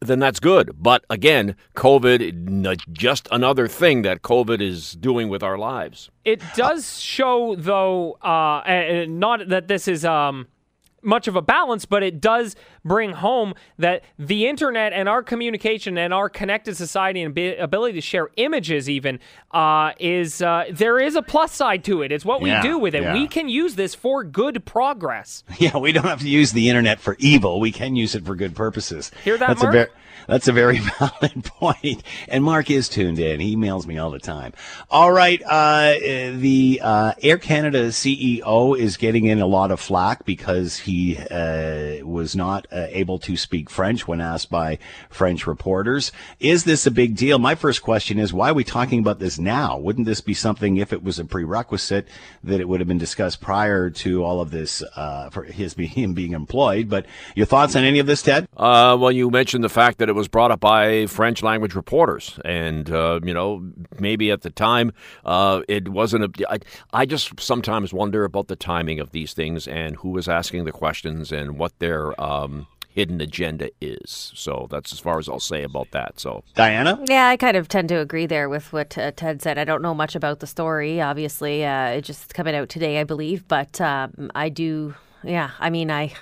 then 0.00 0.18
that's 0.18 0.40
good. 0.40 0.70
But 0.80 1.04
again, 1.10 1.56
COVID, 1.74 2.78
just 2.92 3.28
another 3.30 3.68
thing 3.68 4.02
that 4.02 4.22
COVID 4.22 4.60
is 4.60 4.92
doing 4.92 5.28
with 5.28 5.42
our 5.42 5.58
lives. 5.58 6.10
It 6.24 6.42
does 6.54 7.00
show, 7.00 7.54
though, 7.56 8.12
uh, 8.22 9.04
not 9.08 9.48
that 9.48 9.68
this 9.68 9.88
is. 9.88 10.04
Um 10.04 10.48
much 11.04 11.28
of 11.28 11.36
a 11.36 11.42
balance, 11.42 11.84
but 11.84 12.02
it 12.02 12.20
does 12.20 12.56
bring 12.84 13.12
home 13.12 13.54
that 13.78 14.04
the 14.18 14.46
internet 14.46 14.92
and 14.92 15.08
our 15.08 15.22
communication 15.22 15.98
and 15.98 16.12
our 16.12 16.28
connected 16.28 16.76
society 16.76 17.22
and 17.22 17.36
ability 17.36 17.94
to 17.94 18.00
share 18.00 18.30
images, 18.36 18.88
even, 18.88 19.20
uh, 19.52 19.92
is 19.98 20.42
uh, 20.42 20.64
there 20.72 20.98
is 20.98 21.16
a 21.16 21.22
plus 21.22 21.52
side 21.52 21.84
to 21.84 22.02
it. 22.02 22.12
It's 22.12 22.24
what 22.24 22.40
we 22.40 22.54
do 22.60 22.78
with 22.78 22.94
it. 22.94 23.02
Yeah. 23.02 23.12
We 23.12 23.26
can 23.26 23.48
use 23.48 23.74
this 23.74 23.94
for 23.94 24.24
good 24.24 24.64
progress. 24.64 25.42
Yeah, 25.64 25.78
we 25.78 25.92
don't 25.92 26.04
have 26.04 26.20
to 26.20 26.28
use 26.28 26.52
the 26.52 26.68
internet 26.68 27.00
for 27.00 27.16
evil. 27.18 27.58
We 27.58 27.72
can 27.72 27.96
use 27.96 28.14
it 28.14 28.26
for 28.26 28.34
good 28.34 28.54
purposes. 28.54 29.10
Hear 29.22 29.38
that, 29.38 29.46
That's 29.46 29.62
Mark? 29.62 29.90
That's 30.26 30.48
a 30.48 30.52
very 30.52 30.78
valid 30.98 31.44
point. 31.44 32.02
And 32.28 32.44
Mark 32.44 32.70
is 32.70 32.88
tuned 32.88 33.18
in. 33.18 33.40
He 33.40 33.56
emails 33.56 33.86
me 33.86 33.98
all 33.98 34.10
the 34.10 34.18
time. 34.18 34.52
All 34.90 35.12
right. 35.12 35.42
Uh, 35.42 35.94
the 36.34 36.80
uh, 36.82 37.12
Air 37.22 37.38
Canada 37.38 37.88
CEO 37.88 38.78
is 38.78 38.96
getting 38.96 39.26
in 39.26 39.40
a 39.40 39.46
lot 39.46 39.70
of 39.70 39.80
flack 39.80 40.24
because 40.24 40.78
he 40.78 41.18
uh, 41.18 42.04
was 42.04 42.34
not 42.34 42.66
uh, 42.72 42.86
able 42.90 43.18
to 43.20 43.36
speak 43.36 43.70
French 43.70 44.08
when 44.08 44.20
asked 44.20 44.50
by 44.50 44.78
French 45.10 45.46
reporters. 45.46 46.12
Is 46.40 46.64
this 46.64 46.86
a 46.86 46.90
big 46.90 47.16
deal? 47.16 47.38
My 47.38 47.54
first 47.54 47.82
question 47.82 48.18
is 48.18 48.32
why 48.32 48.50
are 48.50 48.54
we 48.54 48.64
talking 48.64 49.00
about 49.00 49.18
this 49.18 49.38
now? 49.38 49.78
Wouldn't 49.78 50.06
this 50.06 50.20
be 50.20 50.34
something, 50.34 50.76
if 50.76 50.92
it 50.92 51.02
was 51.02 51.18
a 51.18 51.24
prerequisite, 51.24 52.08
that 52.42 52.60
it 52.60 52.68
would 52.68 52.80
have 52.80 52.88
been 52.88 52.98
discussed 52.98 53.40
prior 53.40 53.90
to 53.90 54.24
all 54.24 54.40
of 54.40 54.50
this 54.50 54.82
uh, 54.96 55.30
for 55.30 55.44
his 55.44 55.74
him 55.74 56.14
being 56.14 56.32
employed? 56.32 56.88
But 56.88 57.06
your 57.34 57.46
thoughts 57.46 57.76
on 57.76 57.84
any 57.84 57.98
of 57.98 58.06
this, 58.06 58.22
Ted? 58.22 58.48
Uh, 58.56 58.96
well, 58.98 59.12
you 59.12 59.30
mentioned 59.30 59.64
the 59.64 59.68
fact 59.68 59.98
that 59.98 60.08
it 60.08 60.13
was 60.14 60.28
brought 60.28 60.50
up 60.50 60.60
by 60.60 61.06
French 61.06 61.42
language 61.42 61.74
reporters, 61.74 62.38
and 62.44 62.90
uh, 62.90 63.20
you 63.22 63.34
know 63.34 63.70
maybe 63.98 64.30
at 64.30 64.42
the 64.42 64.50
time 64.50 64.92
uh, 65.24 65.62
it 65.68 65.88
wasn't 65.88 66.24
a. 66.24 66.52
I, 66.52 66.58
I 66.92 67.06
just 67.06 67.38
sometimes 67.40 67.92
wonder 67.92 68.24
about 68.24 68.48
the 68.48 68.56
timing 68.56 69.00
of 69.00 69.10
these 69.10 69.34
things 69.34 69.68
and 69.68 69.96
who 69.96 70.10
was 70.10 70.28
asking 70.28 70.64
the 70.64 70.72
questions 70.72 71.32
and 71.32 71.58
what 71.58 71.78
their 71.78 72.18
um, 72.20 72.66
hidden 72.94 73.20
agenda 73.20 73.70
is. 73.80 74.32
So 74.34 74.68
that's 74.70 74.92
as 74.92 75.00
far 75.00 75.18
as 75.18 75.28
I'll 75.28 75.40
say 75.40 75.64
about 75.64 75.90
that. 75.90 76.20
So 76.20 76.44
Diana, 76.54 77.02
Yeah, 77.08 77.26
I 77.28 77.36
kind 77.36 77.56
of 77.56 77.66
tend 77.68 77.88
to 77.88 77.96
agree 77.96 78.26
there 78.26 78.48
with 78.48 78.72
what 78.72 78.96
uh, 78.96 79.10
Ted 79.10 79.42
said. 79.42 79.58
I 79.58 79.64
don't 79.64 79.82
know 79.82 79.94
much 79.94 80.14
about 80.14 80.38
the 80.38 80.46
story. 80.46 81.00
Obviously, 81.00 81.64
uh, 81.64 81.88
it 81.88 82.02
just 82.02 82.34
coming 82.34 82.54
out 82.54 82.68
today, 82.68 83.00
I 83.00 83.04
believe. 83.04 83.46
But 83.48 83.80
um, 83.80 84.30
I 84.34 84.48
do. 84.48 84.94
Yeah, 85.24 85.50
I 85.58 85.70
mean, 85.70 85.90
I. 85.90 86.12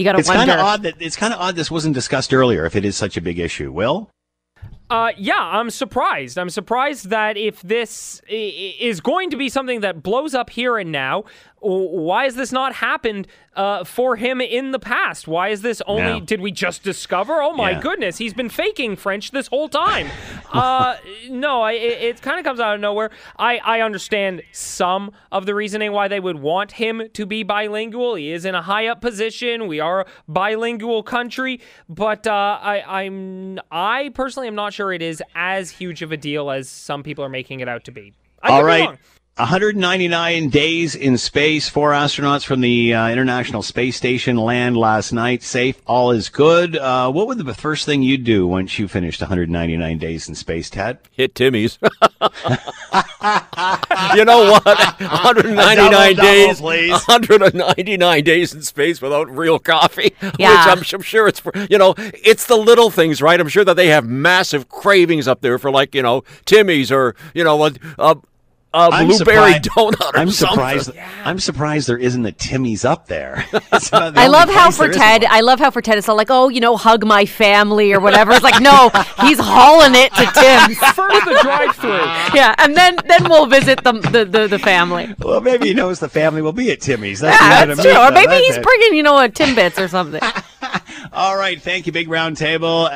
You 0.00 0.04
got 0.04 0.12
to 0.12 0.20
it's 0.20 0.30
kind 0.30 0.50
of 0.50 0.60
odd 0.60 0.82
that 0.84 0.94
it's 0.98 1.14
kind 1.14 1.34
of 1.34 1.40
odd 1.40 1.56
this 1.56 1.70
wasn't 1.70 1.94
discussed 1.94 2.32
earlier. 2.32 2.64
If 2.64 2.74
it 2.74 2.86
is 2.86 2.96
such 2.96 3.18
a 3.18 3.20
big 3.20 3.38
issue, 3.38 3.70
Will. 3.70 4.08
Uh, 4.90 5.12
yeah, 5.16 5.38
I'm 5.38 5.70
surprised. 5.70 6.36
I'm 6.36 6.50
surprised 6.50 7.10
that 7.10 7.36
if 7.36 7.62
this 7.62 8.20
is 8.28 9.00
going 9.00 9.30
to 9.30 9.36
be 9.36 9.48
something 9.48 9.80
that 9.80 10.02
blows 10.02 10.34
up 10.34 10.50
here 10.50 10.78
and 10.78 10.90
now, 10.90 11.24
why 11.62 12.24
has 12.24 12.36
this 12.36 12.52
not 12.52 12.72
happened 12.76 13.26
uh, 13.54 13.84
for 13.84 14.16
him 14.16 14.40
in 14.40 14.70
the 14.72 14.78
past? 14.78 15.28
Why 15.28 15.48
is 15.48 15.60
this 15.60 15.82
only? 15.86 16.20
Did 16.22 16.40
we 16.40 16.50
just 16.52 16.82
discover? 16.82 17.42
Oh 17.42 17.52
my 17.52 17.72
Yeah. 17.72 17.80
goodness, 17.80 18.16
he's 18.16 18.32
been 18.32 18.48
faking 18.48 18.96
French 18.96 19.30
this 19.30 19.46
whole 19.48 19.68
time. 19.68 20.08
uh, 20.52 20.96
no, 21.28 21.60
I, 21.60 21.72
it, 21.72 22.02
it 22.02 22.22
kind 22.22 22.38
of 22.38 22.44
comes 22.46 22.60
out 22.60 22.74
of 22.74 22.80
nowhere. 22.80 23.10
I, 23.38 23.58
I 23.58 23.80
understand 23.82 24.42
some 24.52 25.12
of 25.30 25.44
the 25.44 25.54
reasoning 25.54 25.92
why 25.92 26.08
they 26.08 26.18
would 26.20 26.40
want 26.40 26.72
him 26.72 27.02
to 27.12 27.26
be 27.26 27.42
bilingual. 27.42 28.14
He 28.14 28.32
is 28.32 28.46
in 28.46 28.54
a 28.54 28.62
high 28.62 28.86
up 28.86 29.02
position. 29.02 29.66
We 29.66 29.80
are 29.80 30.00
a 30.00 30.06
bilingual 30.26 31.02
country, 31.02 31.60
but 31.90 32.26
uh, 32.26 32.58
I, 32.62 33.02
I'm 33.02 33.58
I 33.70 34.10
personally 34.14 34.48
am 34.48 34.54
not 34.54 34.72
sure 34.72 34.79
it 34.92 35.02
is 35.02 35.22
as 35.34 35.70
huge 35.70 36.02
of 36.02 36.12
a 36.12 36.16
deal 36.16 36.50
as 36.50 36.68
some 36.68 37.02
people 37.02 37.24
are 37.24 37.28
making 37.28 37.60
it 37.60 37.68
out 37.68 37.84
to 37.84 37.92
be. 37.92 38.14
I 38.42 38.52
All 38.52 38.64
right. 38.64 38.98
Wrong. 39.38 39.46
199 39.46 40.48
days 40.50 40.94
in 40.94 41.16
space. 41.16 41.68
Four 41.68 41.92
astronauts 41.92 42.44
from 42.44 42.60
the 42.60 42.94
uh, 42.94 43.08
International 43.08 43.62
Space 43.62 43.96
Station 43.96 44.36
land 44.36 44.76
last 44.76 45.12
night. 45.12 45.42
Safe. 45.42 45.80
All 45.86 46.10
is 46.10 46.28
good. 46.28 46.76
Uh, 46.76 47.10
what 47.10 47.26
would 47.26 47.38
the 47.38 47.54
first 47.54 47.86
thing 47.86 48.02
you'd 48.02 48.24
do 48.24 48.46
once 48.46 48.78
you 48.78 48.86
finished 48.86 49.20
199 49.20 49.98
days 49.98 50.28
in 50.28 50.34
space, 50.34 50.68
Ted? 50.68 50.98
hit 51.12 51.34
Timmy's. 51.34 51.78
you 51.82 51.88
know 54.24 54.52
what? 54.52 54.64
199 54.98 55.76
double, 55.76 55.90
double, 55.90 56.14
days, 56.14 56.60
please. 56.60 56.90
199 56.90 58.24
days 58.24 58.54
in 58.54 58.62
space 58.62 59.00
without 59.00 59.30
real 59.30 59.58
coffee. 59.58 60.14
Yeah. 60.38 60.74
Which 60.74 60.92
I'm, 60.92 61.00
I'm 61.00 61.02
sure 61.02 61.28
it's 61.28 61.40
for, 61.40 61.52
you 61.68 61.76
know, 61.76 61.94
it's 61.98 62.46
the 62.46 62.56
little 62.56 62.88
things, 62.88 63.20
right? 63.20 63.38
I'm 63.38 63.48
sure 63.48 63.64
that 63.64 63.74
they 63.74 63.88
have 63.88 64.06
massive 64.06 64.68
cravings 64.68 65.28
up 65.28 65.42
there 65.42 65.58
for 65.58 65.70
like, 65.70 65.94
you 65.94 66.02
know, 66.02 66.22
Timmy's 66.46 66.90
or, 66.90 67.14
you 67.34 67.44
know, 67.44 67.62
a, 67.64 67.72
a, 67.98 68.16
a 68.72 68.88
I'm 68.92 69.08
blueberry 69.08 69.54
surprised- 69.54 69.64
donut 69.64 70.14
or 70.14 70.18
I'm 70.18 70.30
something. 70.30 70.54
surprised. 70.80 70.92
I'm 71.24 71.38
surprised 71.40 71.88
there 71.88 71.98
isn't 71.98 72.24
a 72.24 72.32
Timmy's 72.32 72.84
up 72.84 73.06
there. 73.06 73.44
The 73.90 74.12
I 74.16 74.26
love 74.28 74.48
how 74.50 74.70
for 74.70 74.88
Ted. 74.88 75.24
I 75.24 75.40
love 75.40 75.58
how 75.58 75.70
for 75.70 75.80
Ted, 75.82 75.98
it's 75.98 76.08
all 76.08 76.16
like, 76.16 76.28
oh, 76.30 76.48
you 76.48 76.60
know, 76.60 76.76
hug 76.76 77.04
my 77.04 77.24
family 77.26 77.92
or 77.92 77.98
whatever. 78.00 78.32
It's 78.32 78.42
like, 78.44 78.60
no, 78.62 78.90
he's 79.20 79.38
hauling 79.40 79.94
it 79.94 80.12
to 80.14 80.24
Tim's. 80.26 80.78
First 80.94 81.24
the 81.24 81.38
drive-through. 81.42 81.90
Yeah, 82.38 82.54
and 82.58 82.76
then 82.76 82.96
then 83.06 83.28
we'll 83.28 83.46
visit 83.46 83.82
the 83.82 83.92
the, 83.92 84.24
the, 84.24 84.46
the 84.48 84.58
family. 84.58 85.14
Well, 85.18 85.40
maybe 85.40 85.68
he 85.68 85.74
knows 85.74 85.98
the 85.98 86.08
family 86.08 86.42
will 86.42 86.52
be 86.52 86.70
at 86.70 86.80
Timmy's. 86.80 87.20
That's 87.20 87.40
Yeah, 87.40 87.64
the 87.66 87.74
that's 87.74 87.78
way 87.78 87.84
to 87.84 87.90
true. 87.94 88.00
meet 88.00 88.08
Or 88.08 88.12
maybe 88.12 88.26
That's 88.26 88.46
he's 88.46 88.56
it. 88.58 88.62
bringing, 88.62 88.94
you 88.94 89.02
know, 89.02 89.18
a 89.18 89.28
Timbits 89.28 89.82
or 89.82 89.88
something. 89.88 90.20
All 91.12 91.36
right. 91.36 91.60
Thank 91.60 91.86
you, 91.86 91.92
Big 91.92 92.08
Round 92.08 92.36
Table. 92.36 92.88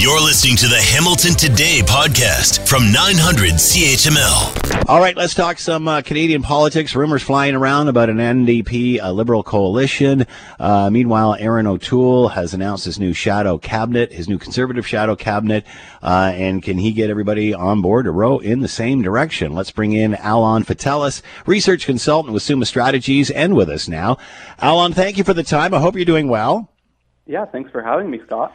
You're 0.00 0.20
listening 0.20 0.54
to 0.58 0.68
the 0.68 0.80
Hamilton 0.80 1.32
Today 1.34 1.80
podcast 1.84 2.68
from 2.68 2.92
900 2.92 3.54
CHML. 3.54 4.88
All 4.88 5.00
right, 5.00 5.16
let's 5.16 5.34
talk 5.34 5.58
some 5.58 5.88
uh, 5.88 6.02
Canadian 6.02 6.40
politics. 6.40 6.94
Rumors 6.94 7.24
flying 7.24 7.56
around 7.56 7.88
about 7.88 8.08
an 8.08 8.18
NDP 8.18 9.02
uh, 9.02 9.10
Liberal 9.10 9.42
coalition. 9.42 10.24
Uh, 10.60 10.88
meanwhile, 10.88 11.34
Erin 11.34 11.66
O'Toole 11.66 12.28
has 12.28 12.54
announced 12.54 12.84
his 12.84 13.00
new 13.00 13.12
shadow 13.12 13.58
cabinet, 13.58 14.12
his 14.12 14.28
new 14.28 14.38
conservative 14.38 14.86
shadow 14.86 15.16
cabinet. 15.16 15.66
Uh, 16.00 16.30
and 16.32 16.62
can 16.62 16.78
he 16.78 16.92
get 16.92 17.10
everybody 17.10 17.52
on 17.52 17.82
board 17.82 18.04
to 18.04 18.12
row 18.12 18.38
in 18.38 18.60
the 18.60 18.68
same 18.68 19.02
direction? 19.02 19.52
Let's 19.52 19.72
bring 19.72 19.94
in 19.94 20.14
Alon 20.14 20.62
Faitelis, 20.62 21.22
research 21.44 21.86
consultant 21.86 22.32
with 22.32 22.44
Summa 22.44 22.66
Strategies, 22.66 23.32
and 23.32 23.56
with 23.56 23.68
us 23.68 23.88
now. 23.88 24.16
Alon, 24.60 24.92
thank 24.92 25.18
you 25.18 25.24
for 25.24 25.34
the 25.34 25.42
time. 25.42 25.74
I 25.74 25.80
hope 25.80 25.96
you're 25.96 26.04
doing 26.04 26.28
well. 26.28 26.70
Yeah, 27.26 27.46
thanks 27.46 27.72
for 27.72 27.82
having 27.82 28.12
me, 28.12 28.20
Scott. 28.24 28.54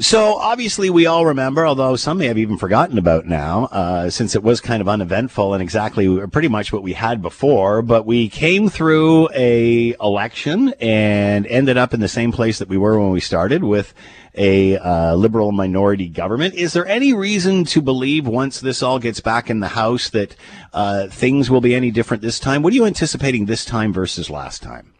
So 0.00 0.36
obviously, 0.36 0.90
we 0.90 1.06
all 1.06 1.26
remember, 1.26 1.66
although 1.66 1.96
some 1.96 2.18
may 2.18 2.26
have 2.26 2.38
even 2.38 2.56
forgotten 2.56 2.98
about 2.98 3.26
now, 3.26 3.64
uh, 3.72 4.10
since 4.10 4.36
it 4.36 4.44
was 4.44 4.60
kind 4.60 4.80
of 4.80 4.88
uneventful 4.88 5.54
and 5.54 5.62
exactly 5.62 6.24
pretty 6.28 6.46
much 6.46 6.72
what 6.72 6.84
we 6.84 6.92
had 6.92 7.20
before. 7.20 7.82
But 7.82 8.06
we 8.06 8.28
came 8.28 8.68
through 8.68 9.28
a 9.34 9.96
election 10.00 10.72
and 10.80 11.48
ended 11.48 11.76
up 11.76 11.94
in 11.94 12.00
the 12.00 12.06
same 12.06 12.30
place 12.30 12.60
that 12.60 12.68
we 12.68 12.78
were 12.78 13.00
when 13.00 13.10
we 13.10 13.18
started 13.18 13.64
with 13.64 13.92
a 14.36 14.78
uh, 14.78 15.14
liberal 15.16 15.50
minority 15.50 16.08
government. 16.08 16.54
Is 16.54 16.74
there 16.74 16.86
any 16.86 17.12
reason 17.12 17.64
to 17.64 17.82
believe 17.82 18.24
once 18.24 18.60
this 18.60 18.84
all 18.84 19.00
gets 19.00 19.18
back 19.18 19.50
in 19.50 19.58
the 19.58 19.68
House 19.68 20.10
that 20.10 20.36
uh, 20.72 21.08
things 21.08 21.50
will 21.50 21.60
be 21.60 21.74
any 21.74 21.90
different 21.90 22.22
this 22.22 22.38
time? 22.38 22.62
What 22.62 22.72
are 22.72 22.76
you 22.76 22.84
anticipating 22.84 23.46
this 23.46 23.64
time 23.64 23.92
versus 23.92 24.30
last 24.30 24.62
time? 24.62 24.94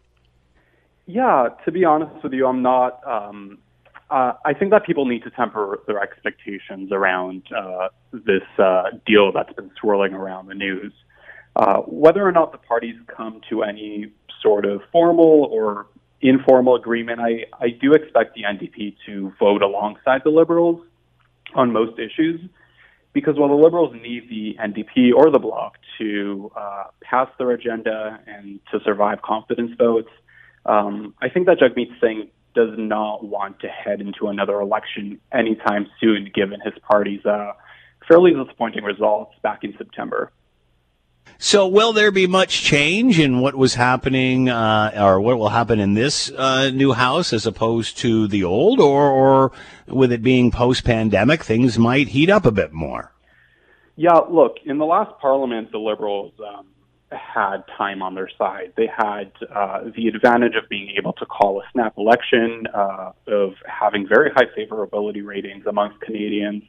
Yeah, 1.05 1.47
to 1.63 1.71
be 1.71 1.85
honest 1.85 2.21
with 2.21 2.33
you, 2.33 2.45
I'm 2.45 2.61
not. 2.61 2.99
Um, 3.07 3.59
uh, 4.09 4.33
I 4.43 4.53
think 4.53 4.71
that 4.71 4.85
people 4.85 5.05
need 5.05 5.23
to 5.23 5.29
temper 5.29 5.79
their 5.85 6.01
expectations 6.01 6.91
around 6.91 7.43
uh, 7.55 7.89
this 8.11 8.43
uh, 8.57 8.83
deal 9.05 9.31
that's 9.31 9.53
been 9.53 9.71
swirling 9.79 10.13
around 10.13 10.47
the 10.47 10.55
news. 10.55 10.93
Uh, 11.55 11.77
whether 11.81 12.27
or 12.27 12.31
not 12.31 12.51
the 12.51 12.57
parties 12.57 12.95
come 13.07 13.41
to 13.49 13.63
any 13.63 14.11
sort 14.41 14.65
of 14.65 14.81
formal 14.91 15.47
or 15.51 15.87
informal 16.21 16.75
agreement, 16.75 17.19
I, 17.19 17.45
I 17.59 17.69
do 17.69 17.93
expect 17.93 18.35
the 18.35 18.43
NDP 18.43 18.95
to 19.05 19.33
vote 19.39 19.61
alongside 19.61 20.21
the 20.23 20.31
Liberals 20.31 20.81
on 21.55 21.71
most 21.71 21.99
issues 21.99 22.41
because 23.13 23.35
while 23.37 23.49
the 23.49 23.55
Liberals 23.55 23.93
need 24.01 24.29
the 24.29 24.55
NDP 24.61 25.13
or 25.15 25.31
the 25.31 25.39
Bloc 25.39 25.77
to 25.99 26.51
uh, 26.55 26.85
pass 27.01 27.27
their 27.37 27.51
agenda 27.51 28.19
and 28.27 28.59
to 28.71 28.79
survive 28.83 29.21
confidence 29.21 29.71
votes, 29.77 30.09
um, 30.65 31.13
I 31.21 31.29
think 31.29 31.47
that 31.47 31.57
Jagmeet 31.59 31.99
Singh 31.99 32.29
does 32.59 32.77
not 32.77 33.23
want 33.23 33.61
to 33.61 33.69
head 33.69 34.01
into 34.01 34.27
another 34.27 34.59
election 34.59 35.17
anytime 35.31 35.87
soon, 36.01 36.29
given 36.35 36.59
his 36.59 36.73
party's 36.81 37.25
uh, 37.25 37.53
fairly 38.05 38.33
disappointing 38.33 38.83
results 38.83 39.33
back 39.41 39.63
in 39.63 39.73
September. 39.77 40.29
So, 41.37 41.67
will 41.67 41.93
there 41.93 42.11
be 42.11 42.27
much 42.27 42.63
change 42.63 43.17
in 43.17 43.39
what 43.39 43.55
was 43.55 43.75
happening, 43.75 44.49
uh, 44.49 44.91
or 44.97 45.21
what 45.21 45.37
will 45.37 45.49
happen 45.49 45.79
in 45.79 45.93
this 45.93 46.29
uh, 46.31 46.69
new 46.71 46.91
house 46.91 47.31
as 47.31 47.45
opposed 47.45 47.97
to 47.99 48.27
the 48.27 48.43
old, 48.43 48.81
or, 48.81 49.09
or 49.09 49.51
with 49.87 50.11
it 50.11 50.21
being 50.21 50.51
post-pandemic, 50.51 51.43
things 51.43 51.79
might 51.79 52.09
heat 52.09 52.29
up 52.29 52.45
a 52.45 52.51
bit 52.51 52.73
more? 52.73 53.13
Yeah, 53.95 54.19
look, 54.29 54.57
in 54.65 54.79
the 54.79 54.85
last 54.85 55.17
parliament, 55.21 55.71
the 55.71 55.77
Liberals 55.77 56.33
um, 56.45 56.65
had 57.11 57.63
time 57.77 58.01
on 58.01 58.15
their 58.15 58.29
side. 58.37 58.73
They 58.77 58.87
had 58.87 59.31
uh, 59.53 59.85
the 59.95 60.07
advantage 60.07 60.55
of 60.55 60.69
being 60.69 60.93
able 60.97 61.13
to 61.13 61.25
call 61.25 61.59
a 61.59 61.63
snap 61.71 61.97
election, 61.97 62.67
uh, 62.73 63.11
of 63.27 63.53
having 63.65 64.07
very 64.07 64.31
high 64.31 64.47
favorability 64.57 65.25
ratings 65.25 65.65
amongst 65.65 65.99
Canadians 66.01 66.63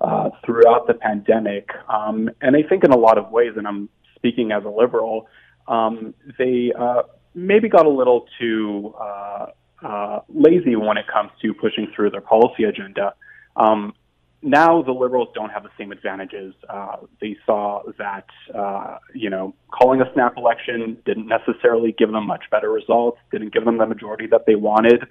uh, 0.00 0.30
throughout 0.44 0.86
the 0.86 0.94
pandemic. 0.94 1.68
Um, 1.88 2.30
and 2.40 2.56
I 2.56 2.62
think 2.68 2.84
in 2.84 2.92
a 2.92 2.96
lot 2.96 3.18
of 3.18 3.30
ways, 3.30 3.52
and 3.56 3.66
I'm 3.66 3.88
speaking 4.16 4.52
as 4.52 4.64
a 4.64 4.68
Liberal, 4.68 5.28
um, 5.68 6.14
they 6.38 6.72
uh, 6.78 7.02
maybe 7.34 7.68
got 7.68 7.86
a 7.86 7.90
little 7.90 8.26
too 8.38 8.94
uh, 9.00 9.46
uh, 9.82 10.20
lazy 10.28 10.76
when 10.76 10.96
it 10.96 11.06
comes 11.12 11.30
to 11.42 11.54
pushing 11.54 11.88
through 11.94 12.10
their 12.10 12.20
policy 12.20 12.64
agenda. 12.64 13.14
Um, 13.56 13.94
now 14.42 14.82
the 14.82 14.92
liberals 14.92 15.28
don't 15.34 15.50
have 15.50 15.62
the 15.62 15.70
same 15.78 15.92
advantages. 15.92 16.54
Uh, 16.68 16.96
they 17.20 17.36
saw 17.46 17.82
that 17.98 18.26
uh, 18.54 18.98
you 19.14 19.30
know 19.30 19.54
calling 19.70 20.00
a 20.00 20.12
snap 20.12 20.36
election 20.36 20.98
didn't 21.04 21.28
necessarily 21.28 21.94
give 21.96 22.10
them 22.10 22.26
much 22.26 22.44
better 22.50 22.70
results, 22.70 23.18
didn't 23.30 23.52
give 23.52 23.64
them 23.64 23.78
the 23.78 23.86
majority 23.86 24.26
that 24.26 24.46
they 24.46 24.54
wanted, 24.54 25.04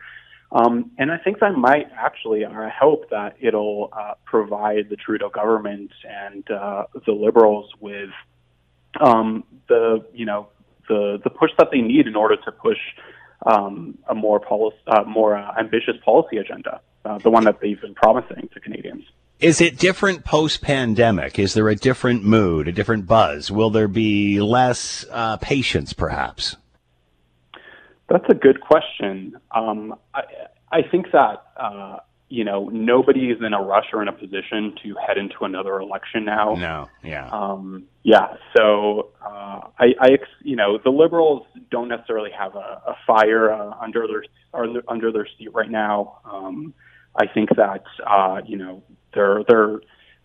um, 0.51 0.91
and 0.97 1.11
I 1.11 1.17
think 1.17 1.39
that 1.39 1.53
might 1.53 1.87
actually, 1.95 2.43
or 2.43 2.65
I 2.65 2.69
hope 2.69 3.09
that 3.09 3.35
it'll 3.39 3.89
uh, 3.93 4.15
provide 4.25 4.89
the 4.89 4.97
Trudeau 4.97 5.29
government 5.29 5.91
and 6.03 6.49
uh, 6.51 6.83
the 7.05 7.13
liberals 7.13 7.71
with 7.79 8.09
um, 8.99 9.45
the 9.69 10.05
you 10.13 10.25
know 10.25 10.49
the 10.89 11.19
the 11.23 11.29
push 11.29 11.51
that 11.57 11.69
they 11.71 11.79
need 11.79 12.05
in 12.07 12.15
order 12.15 12.35
to 12.35 12.51
push 12.51 12.77
um, 13.45 13.97
a 14.09 14.15
more 14.15 14.41
policy, 14.41 14.77
uh, 14.87 15.03
more 15.03 15.37
uh, 15.37 15.53
ambitious 15.57 15.95
policy 16.03 16.37
agenda, 16.37 16.81
uh, 17.05 17.17
the 17.19 17.29
one 17.29 17.45
that 17.45 17.61
they've 17.61 17.79
been 17.79 17.95
promising 17.95 18.49
to 18.53 18.59
Canadians. 18.59 19.05
Is 19.41 19.59
it 19.59 19.79
different 19.79 20.23
post 20.23 20.61
pandemic? 20.61 21.39
Is 21.39 21.55
there 21.55 21.67
a 21.67 21.75
different 21.75 22.23
mood, 22.23 22.67
a 22.67 22.71
different 22.71 23.07
buzz? 23.07 23.49
Will 23.49 23.71
there 23.71 23.87
be 23.87 24.39
less 24.39 25.03
uh, 25.09 25.37
patience, 25.37 25.93
perhaps? 25.93 26.57
That's 28.07 28.25
a 28.29 28.35
good 28.35 28.61
question. 28.61 29.35
Um, 29.49 29.95
I, 30.13 30.21
I 30.71 30.81
think 30.83 31.07
that 31.13 31.43
uh, 31.57 31.97
you 32.29 32.43
know 32.43 32.69
nobody 32.69 33.31
is 33.31 33.39
in 33.43 33.53
a 33.53 33.61
rush 33.61 33.87
or 33.93 34.03
in 34.03 34.09
a 34.09 34.13
position 34.13 34.75
to 34.83 34.95
head 35.07 35.17
into 35.17 35.37
another 35.41 35.79
election 35.79 36.23
now. 36.23 36.53
No, 36.53 36.89
yeah, 37.03 37.27
um, 37.31 37.85
yeah. 38.03 38.35
So 38.55 39.09
uh, 39.25 39.61
I, 39.79 39.87
I, 39.99 40.09
you 40.43 40.55
know, 40.55 40.77
the 40.83 40.91
Liberals 40.91 41.47
don't 41.71 41.87
necessarily 41.87 42.31
have 42.37 42.55
a, 42.55 42.81
a 42.85 42.95
fire 43.07 43.51
uh, 43.51 43.73
under 43.81 44.05
their 44.07 44.23
under 44.87 45.11
their 45.11 45.27
seat 45.39 45.51
right 45.51 45.71
now. 45.71 46.19
Um, 46.25 46.75
I 47.15 47.25
think 47.25 47.49
that 47.55 47.83
uh, 48.05 48.41
you 48.45 48.57
know 48.57 48.83
they're 49.13 49.43
they're 49.47 49.79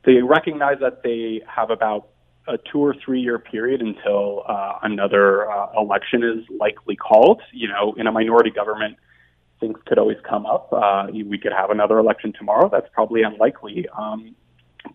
they 0.05 0.23
recognize 0.23 0.79
that 0.81 1.03
they 1.03 1.43
have 1.47 1.71
about 1.71 2.09
a 2.49 2.59
two 2.71 2.79
or 2.79 2.95
three 3.05 3.21
year 3.21 3.39
period 3.39 3.81
until 3.81 4.45
uh, 4.49 4.79
another 4.83 5.51
uh, 5.51 5.69
election 5.77 6.23
is 6.23 6.45
likely 6.59 6.97
called. 6.97 7.43
You 7.53 7.69
know, 7.69 7.95
in 7.97 8.07
a 8.07 8.13
minority 8.13 8.51
government, 8.51 8.97
things 9.61 9.79
could 9.87 9.99
always 9.99 10.19
come 10.29 10.47
up. 10.47 10.73
Uh, 10.73 11.07
we 11.13 11.39
could 11.39 11.53
have 11.53 11.71
another 11.71 11.99
election 11.99 12.33
tomorrow. 12.39 12.69
That's 12.71 12.89
probably 12.93 13.23
unlikely. 13.23 13.87
Um, 13.97 14.35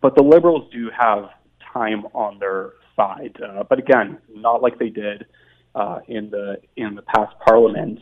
but 0.02 0.16
the 0.16 0.24
Liberals 0.24 0.72
do 0.72 0.90
have 0.98 1.30
time 1.74 2.06
on 2.14 2.40
their 2.40 2.74
side. 2.96 3.38
Uh, 3.42 3.64
but 3.64 3.80
again, 3.80 4.18
not 4.34 4.62
like 4.62 4.80
they 4.80 4.90
did 4.90 5.26
uh, 5.76 6.00
in 6.08 6.30
the 6.30 6.62
in 6.76 6.96
the 6.96 7.02
past 7.02 7.34
parliaments, 7.46 8.02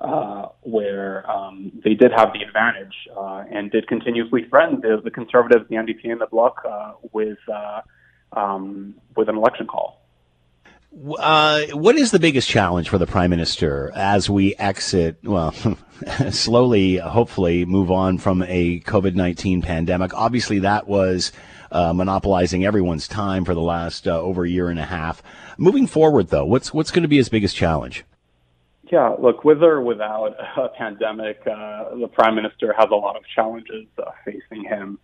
uh, 0.00 0.48
where 0.62 1.30
um, 1.30 1.72
they 1.84 1.94
did 1.94 2.12
have 2.12 2.32
the 2.32 2.42
advantage 2.42 2.94
uh, 3.16 3.44
and 3.50 3.70
did 3.70 3.86
continuously 3.86 4.44
threaten 4.48 4.80
the, 4.80 5.00
the 5.02 5.10
Conservatives, 5.10 5.68
the 5.68 5.76
NDP, 5.76 6.10
and 6.10 6.20
the 6.20 6.26
Bloc 6.26 6.62
uh, 6.68 6.92
with. 7.12 7.38
Uh, 7.52 7.80
um, 8.32 8.94
with 9.16 9.28
an 9.28 9.36
election 9.36 9.66
call. 9.66 10.00
Uh, 11.18 11.66
what 11.72 11.96
is 11.96 12.10
the 12.10 12.18
biggest 12.18 12.48
challenge 12.48 12.88
for 12.88 12.98
the 12.98 13.06
prime 13.06 13.30
minister 13.30 13.92
as 13.94 14.28
we 14.28 14.56
exit, 14.56 15.18
well, 15.22 15.52
slowly, 16.30 16.96
hopefully, 16.96 17.64
move 17.64 17.92
on 17.92 18.18
from 18.18 18.42
a 18.42 18.80
COVID 18.80 19.14
19 19.14 19.62
pandemic? 19.62 20.12
Obviously, 20.14 20.60
that 20.60 20.88
was 20.88 21.30
uh, 21.70 21.92
monopolizing 21.92 22.64
everyone's 22.64 23.06
time 23.06 23.44
for 23.44 23.54
the 23.54 23.60
last 23.60 24.08
over 24.08 24.44
a 24.44 24.48
year 24.48 24.68
and 24.68 24.80
a 24.80 24.84
half. 24.84 25.22
Moving 25.56 25.86
forward, 25.86 26.28
though, 26.28 26.44
what's, 26.44 26.74
what's 26.74 26.90
going 26.90 27.02
to 27.02 27.08
be 27.08 27.18
his 27.18 27.28
biggest 27.28 27.54
challenge? 27.54 28.04
Yeah, 28.90 29.14
look, 29.20 29.44
with 29.44 29.62
or 29.62 29.80
without 29.80 30.34
a 30.56 30.68
pandemic, 30.68 31.40
uh, 31.46 31.96
the 31.96 32.08
prime 32.12 32.34
minister 32.34 32.74
has 32.76 32.88
a 32.90 32.96
lot 32.96 33.16
of 33.16 33.22
challenges 33.34 33.86
uh, 33.98 34.10
facing 34.24 34.64
him. 34.64 34.98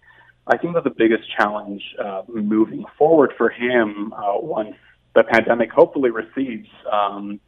I 0.49 0.57
think 0.57 0.75
that 0.75 0.85
the 0.85 0.95
biggest 0.97 1.25
challenge 1.37 1.83
uh, 2.03 2.23
moving 2.29 2.85
forward 2.99 3.33
for 3.37 3.49
him 3.49 4.13
uh, 4.13 4.35
once 4.37 4.75
the 5.15 5.25
pandemic 5.25 5.71
hopefully 5.73 6.11
recedes 6.11 6.69
um, 6.93 7.41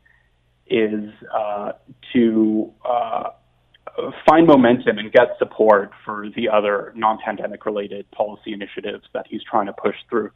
is 0.67 1.11
uh, 1.33 1.73
to 2.13 2.73
uh, 2.89 3.31
find 4.29 4.47
momentum 4.47 4.99
and 4.99 5.13
get 5.13 5.37
support 5.39 5.91
for 6.05 6.29
the 6.37 6.49
other 6.49 6.93
non-pandemic 6.97 7.67
related 7.67 8.11
policy 8.11 8.53
initiatives 8.53 9.05
that 9.13 9.27
he's 9.29 9.43
trying 9.43 9.67
to 9.67 9.73
push 9.73 9.97
through. 10.09 10.31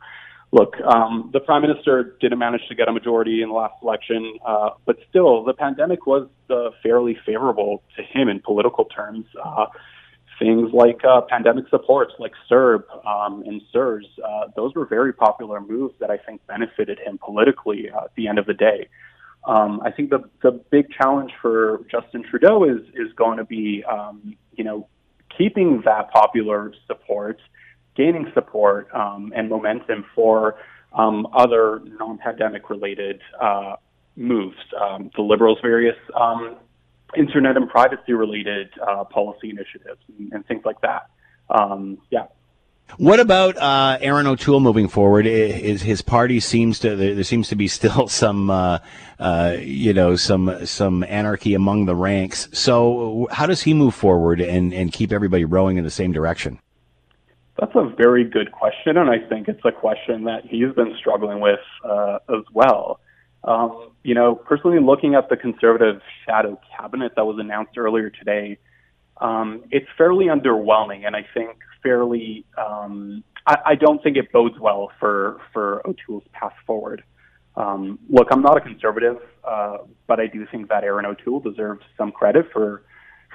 Look, 0.53 0.77
um, 0.83 1.31
the 1.33 1.41
prime 1.41 1.63
minister 1.63 2.17
didn't 2.21 2.39
manage 2.39 2.61
to 2.69 2.75
get 2.75 2.87
a 2.87 2.93
majority 2.93 3.43
in 3.43 3.49
the 3.49 3.55
last 3.55 3.75
election, 3.83 4.39
uh, 4.47 4.71
but 4.85 4.97
still, 5.09 5.45
the 5.45 5.55
pandemic 5.55 6.07
was 6.07 6.29
uh, 6.51 6.71
fairly 6.83 7.17
favorable 7.25 7.83
to 7.97 8.03
him 8.03 8.29
in 8.29 8.39
political 8.41 8.85
terms 8.85 9.25
things 10.43 10.71
like 10.73 11.05
uh, 11.05 11.21
pandemic 11.23 11.69
supports, 11.69 12.13
like 12.19 12.33
CERB 12.51 12.83
um, 13.07 13.43
and 13.47 13.63
CERS. 13.73 14.05
Uh, 14.25 14.49
those 14.57 14.75
were 14.75 14.87
very 14.87 15.13
popular 15.13 15.61
moves 15.61 15.95
that 16.01 16.11
I 16.11 16.17
think 16.17 16.45
benefited 16.47 16.99
him 16.99 17.19
politically 17.19 17.91
uh, 17.91 18.05
at 18.05 18.15
the 18.17 18.29
end 18.29 18.39
of 18.39 18.47
the 18.47 18.55
day. 18.55 18.89
Um, 19.45 19.81
I 19.85 19.91
think 19.91 20.11
the 20.11 20.23
the 20.43 20.53
big 20.71 20.87
challenge 20.91 21.33
for 21.41 21.81
Justin 21.91 22.23
Trudeau 22.29 22.65
is 22.65 22.81
is 22.95 23.13
going 23.17 23.39
to 23.39 23.45
be, 23.45 23.83
um, 23.85 24.37
you 24.53 24.63
know, 24.63 24.89
keeping 25.37 25.83
that 25.85 26.13
popular 26.13 26.73
support, 26.87 27.41
gaining 27.97 28.31
support 28.35 28.89
um, 28.95 29.33
and 29.35 29.49
momentum 29.49 30.05
for 30.15 30.57
um, 30.93 31.27
other 31.33 31.81
non-pandemic 31.99 32.71
related 32.71 33.21
uh, 33.41 33.77
moves. 34.17 34.57
Um, 34.81 35.11
the 35.17 35.23
Liberals' 35.23 35.59
various 35.63 35.97
um, 36.15 36.57
internet 37.17 37.57
and 37.57 37.69
privacy 37.69 38.13
related 38.13 38.71
uh, 38.81 39.05
policy 39.05 39.51
initiatives 39.51 40.01
and, 40.19 40.33
and, 40.33 40.47
things 40.47 40.63
like 40.65 40.81
that. 40.81 41.11
Um, 41.51 41.99
yeah. 42.11 42.27
What 42.99 43.21
about 43.21 43.57
uh, 43.57 43.99
Erin 44.01 44.27
O'Toole 44.27 44.61
moving 44.61 44.89
forward? 44.89 45.27
Is 45.27 45.83
his 45.83 46.03
party 46.03 46.41
seems 46.41 46.79
to 46.81 46.95
there 46.95 47.25
seems 47.25 47.49
to 47.49 47.57
be 47.57 47.69
still 47.69 48.09
some 48.23 48.51
uh, 48.51 48.81
uh, 49.19 49.57
you 49.59 49.95
know 49.95 50.17
some 50.17 50.67
some 50.67 51.03
anarchy 51.05 51.55
among 51.55 51.87
the 51.87 51.95
ranks. 51.95 52.49
So 52.53 53.29
how 53.31 53.47
does 53.47 53.63
he 53.63 53.73
move 53.73 53.95
forward 53.95 54.41
and 54.41 54.75
and 54.75 54.93
keep 54.93 55.11
everybody 55.11 55.45
rowing 55.45 55.79
in 55.79 55.85
the 55.85 55.91
same 55.91 56.13
direction? 56.13 56.59
That's 57.63 57.77
a 57.77 57.95
very 57.97 58.25
good 58.25 58.51
question, 58.51 58.97
and 58.97 59.09
I 59.09 59.21
think 59.21 59.47
it's 59.47 59.65
a 59.65 59.71
question 59.71 60.25
that 60.25 60.45
he's 60.45 60.75
been 60.75 60.97
struggling 60.99 61.39
with 61.39 61.61
uh, 61.89 62.19
as 62.29 62.43
well. 62.53 62.99
Um, 63.45 63.93
you 64.03 64.17
know, 64.17 64.35
personally 64.35 64.81
looking 64.81 65.15
at 65.15 65.29
the 65.29 65.37
conservative 65.37 66.01
shadow 66.27 66.61
cabinet 66.77 67.13
that 67.15 67.25
was 67.25 67.37
announced 67.39 67.79
earlier 67.79 68.11
today, 68.11 68.59
um, 69.21 69.63
it's 69.71 69.87
fairly 69.97 70.25
underwhelming, 70.27 71.07
and 71.07 71.15
I 71.15 71.25
think 71.35 71.57
fairly. 71.85 72.45
Um, 72.59 73.23
I, 73.47 73.57
I 73.65 73.75
don't 73.77 74.03
think 74.03 74.17
it 74.17 74.33
bodes 74.33 74.59
well 74.59 74.91
for 74.99 75.41
for 75.53 75.87
O'Toole's 75.87 76.25
path 76.33 76.55
forward. 76.67 77.05
Um, 77.55 78.01
look, 78.11 78.27
I'm 78.33 78.43
not 78.43 78.57
a 78.57 78.61
conservative, 78.61 79.19
uh, 79.45 79.79
but 80.09 80.19
I 80.19 80.27
do 80.27 80.49
think 80.51 80.69
that 80.71 80.83
Erin 80.83 81.07
O'Toole 81.07 81.39
deserves 81.39 81.85
some 81.97 82.11
credit 82.11 82.47
for 82.53 82.83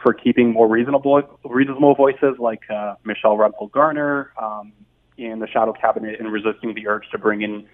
for 0.03 0.13
keeping 0.13 0.53
more 0.53 0.67
reasonable 0.67 1.39
reasonable 1.45 1.95
voices 1.95 2.35
like 2.39 2.61
uh, 2.69 2.95
Michelle 3.03 3.37
Rempel 3.37 3.71
Garner 3.71 4.31
um, 4.41 4.73
in 5.17 5.39
the 5.39 5.47
shadow 5.47 5.73
cabinet 5.73 6.19
and 6.19 6.31
resisting 6.31 6.73
the 6.75 6.87
urge 6.87 7.09
to 7.11 7.17
bring 7.17 7.41
in 7.41 7.67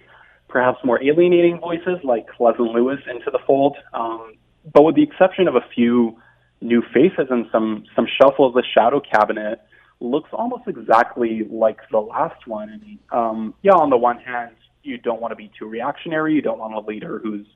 perhaps 0.48 0.78
more 0.84 1.02
alienating 1.02 1.58
voices 1.60 1.98
like 2.04 2.26
Leslyn 2.38 2.72
Lewis 2.72 3.00
into 3.10 3.30
the 3.30 3.40
fold. 3.46 3.76
Um, 3.92 4.34
but 4.72 4.82
with 4.82 4.94
the 4.94 5.02
exception 5.02 5.48
of 5.48 5.56
a 5.56 5.64
few 5.74 6.16
new 6.60 6.82
faces 6.94 7.26
and 7.30 7.46
some 7.52 7.84
some 7.94 8.06
shuffle, 8.20 8.46
of 8.46 8.54
the 8.54 8.64
shadow 8.74 9.00
cabinet 9.00 9.60
looks 10.00 10.30
almost 10.32 10.64
exactly 10.66 11.46
like 11.50 11.78
the 11.90 11.98
last 11.98 12.46
one. 12.46 12.70
And 12.70 12.98
um, 13.12 13.54
yeah, 13.62 13.72
on 13.72 13.90
the 13.90 13.96
one 13.96 14.18
hand, 14.18 14.54
you 14.82 14.98
don't 14.98 15.20
want 15.20 15.32
to 15.32 15.36
be 15.36 15.50
too 15.58 15.66
reactionary. 15.66 16.34
You 16.34 16.42
don't 16.42 16.58
want 16.58 16.74
a 16.74 16.80
leader 16.80 17.20
who's 17.22 17.46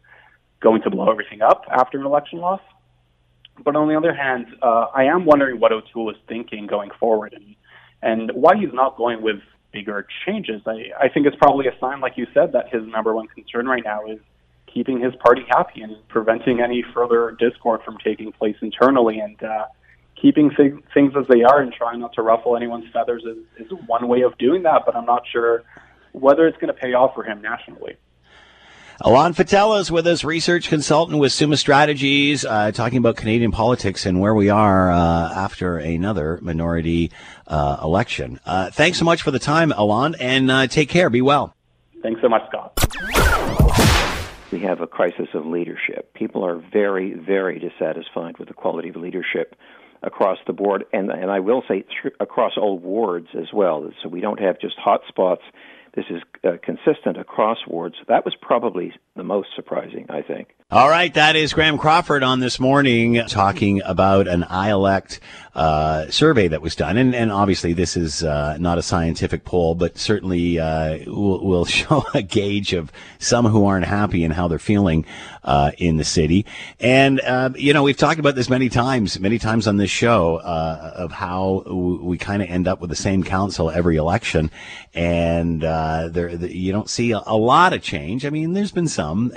going 0.60 0.82
to 0.82 0.90
blow 0.90 1.10
everything 1.10 1.40
up 1.40 1.64
after 1.70 1.98
an 1.98 2.06
election 2.06 2.40
loss. 2.40 2.60
But 3.64 3.76
on 3.76 3.88
the 3.88 3.96
other 3.96 4.14
hand, 4.14 4.46
uh, 4.62 4.86
I 4.94 5.04
am 5.04 5.24
wondering 5.24 5.60
what 5.60 5.72
O'Toole 5.72 6.10
is 6.10 6.16
thinking 6.28 6.66
going 6.66 6.90
forward 6.98 7.32
and 7.32 7.54
and 8.00 8.30
why 8.32 8.56
he's 8.56 8.72
not 8.72 8.96
going 8.96 9.22
with 9.22 9.40
bigger 9.72 10.06
changes. 10.24 10.62
I, 10.66 10.84
I 11.00 11.08
think 11.08 11.26
it's 11.26 11.36
probably 11.36 11.66
a 11.66 11.76
sign, 11.80 12.00
like 12.00 12.16
you 12.16 12.26
said, 12.32 12.52
that 12.52 12.72
his 12.72 12.86
number 12.86 13.12
one 13.12 13.26
concern 13.26 13.66
right 13.66 13.82
now 13.84 14.06
is 14.06 14.20
keeping 14.72 15.00
his 15.00 15.14
party 15.16 15.42
happy 15.48 15.82
and 15.82 15.96
preventing 16.08 16.60
any 16.60 16.84
further 16.94 17.36
discord 17.38 17.80
from 17.84 17.98
taking 18.04 18.30
place 18.32 18.56
internally 18.62 19.18
and 19.18 19.42
uh, 19.42 19.66
keeping 20.20 20.50
th- 20.56 20.74
things 20.94 21.12
as 21.18 21.26
they 21.28 21.42
are 21.42 21.60
and 21.60 21.72
trying 21.72 22.00
not 22.00 22.12
to 22.14 22.22
ruffle 22.22 22.56
anyone's 22.56 22.90
feathers 22.92 23.24
is, 23.24 23.66
is 23.66 23.72
one 23.86 24.08
way 24.08 24.22
of 24.22 24.36
doing 24.38 24.62
that, 24.62 24.82
but 24.86 24.94
I'm 24.94 25.06
not 25.06 25.22
sure 25.30 25.64
whether 26.12 26.46
it's 26.46 26.58
going 26.58 26.72
to 26.72 26.78
pay 26.78 26.92
off 26.94 27.14
for 27.14 27.24
him 27.24 27.42
nationally. 27.42 27.96
Alon 29.00 29.32
Faitelis 29.32 29.82
is 29.82 29.92
with 29.92 30.08
us, 30.08 30.24
research 30.24 30.68
consultant 30.68 31.20
with 31.20 31.30
Summa 31.30 31.56
Strategies, 31.56 32.44
uh, 32.44 32.72
talking 32.72 32.98
about 32.98 33.14
Canadian 33.14 33.52
politics 33.52 34.04
and 34.06 34.18
where 34.18 34.34
we 34.34 34.50
are 34.50 34.90
uh, 34.90 35.32
after 35.32 35.78
another 35.78 36.40
minority 36.42 37.12
uh, 37.46 37.78
election. 37.80 38.40
Uh, 38.44 38.72
thanks 38.72 38.98
so 38.98 39.04
much 39.04 39.22
for 39.22 39.30
the 39.30 39.38
time, 39.38 39.70
Alon, 39.70 40.16
and 40.18 40.50
uh, 40.50 40.66
take 40.66 40.88
care. 40.88 41.10
Be 41.10 41.22
well. 41.22 41.54
Thanks 42.02 42.20
so 42.20 42.28
much, 42.28 42.42
Scott. 42.48 42.72
We 44.50 44.58
have 44.60 44.80
a 44.80 44.88
crisis 44.88 45.28
of 45.32 45.46
leadership. 45.46 46.12
People 46.14 46.44
are 46.44 46.56
very, 46.56 47.14
very 47.14 47.60
dissatisfied 47.60 48.38
with 48.38 48.48
the 48.48 48.54
quality 48.54 48.88
of 48.88 48.96
leadership 48.96 49.54
across 50.02 50.38
the 50.48 50.52
board, 50.52 50.84
and 50.92 51.10
and 51.12 51.30
I 51.30 51.38
will 51.38 51.62
say 51.68 51.84
across 52.18 52.52
all 52.56 52.78
wards 52.80 53.28
as 53.34 53.52
well. 53.52 53.88
So 54.02 54.08
we 54.08 54.20
don't 54.20 54.40
have 54.40 54.60
just 54.60 54.76
hot 54.76 55.02
spots 55.06 55.42
this 55.98 56.06
is 56.10 56.22
uh, 56.44 56.58
consistent 56.62 57.18
across 57.18 57.58
wards. 57.66 57.96
That 58.06 58.24
was 58.24 58.36
probably 58.40 58.92
the 59.16 59.24
most 59.24 59.48
surprising, 59.56 60.06
I 60.08 60.22
think. 60.22 60.54
All 60.70 60.88
right, 60.88 61.12
that 61.14 61.34
is 61.34 61.52
Graham 61.52 61.76
Crawford 61.76 62.22
on 62.22 62.38
this 62.38 62.60
morning 62.60 63.20
talking 63.26 63.82
about 63.84 64.28
an 64.28 64.42
iElect 64.42 65.18
uh, 65.58 66.08
survey 66.08 66.46
that 66.46 66.62
was 66.62 66.76
done, 66.76 66.96
and, 66.96 67.16
and 67.16 67.32
obviously 67.32 67.72
this 67.72 67.96
is 67.96 68.22
uh, 68.22 68.56
not 68.58 68.78
a 68.78 68.82
scientific 68.82 69.44
poll, 69.44 69.74
but 69.74 69.98
certainly 69.98 70.56
uh, 70.56 70.98
will, 71.08 71.44
will 71.44 71.64
show 71.80 72.04
a 72.14 72.22
gauge 72.22 72.72
of 72.72 72.92
some 73.18 73.44
who 73.44 73.66
aren't 73.66 73.84
happy 73.84 74.22
and 74.22 74.32
how 74.32 74.46
they're 74.46 74.60
feeling 74.60 75.04
uh, 75.42 75.72
in 75.78 75.96
the 75.96 76.04
city. 76.04 76.46
And 76.78 77.20
uh, 77.22 77.50
you 77.56 77.72
know, 77.72 77.82
we've 77.82 77.96
talked 77.96 78.20
about 78.20 78.36
this 78.36 78.48
many 78.48 78.68
times, 78.68 79.18
many 79.18 79.40
times 79.40 79.66
on 79.66 79.78
this 79.78 79.90
show 79.90 80.36
uh, 80.36 80.92
of 80.94 81.10
how 81.10 81.64
we 81.66 82.18
kind 82.18 82.40
of 82.40 82.48
end 82.48 82.68
up 82.68 82.80
with 82.80 82.90
the 82.90 82.96
same 82.96 83.24
council 83.24 83.68
every 83.68 83.96
election, 83.96 84.52
and 84.94 85.62
there 85.62 86.28
you 86.28 86.70
don't 86.70 86.88
see 86.88 87.10
a, 87.10 87.20
a, 87.26 87.36
lot 87.36 87.72
of 87.72 87.82
change. 87.82 88.24
I 88.24 88.30
mean, 88.30 88.52
there's 88.52 88.70
been 88.70 88.86
some, 88.86 89.30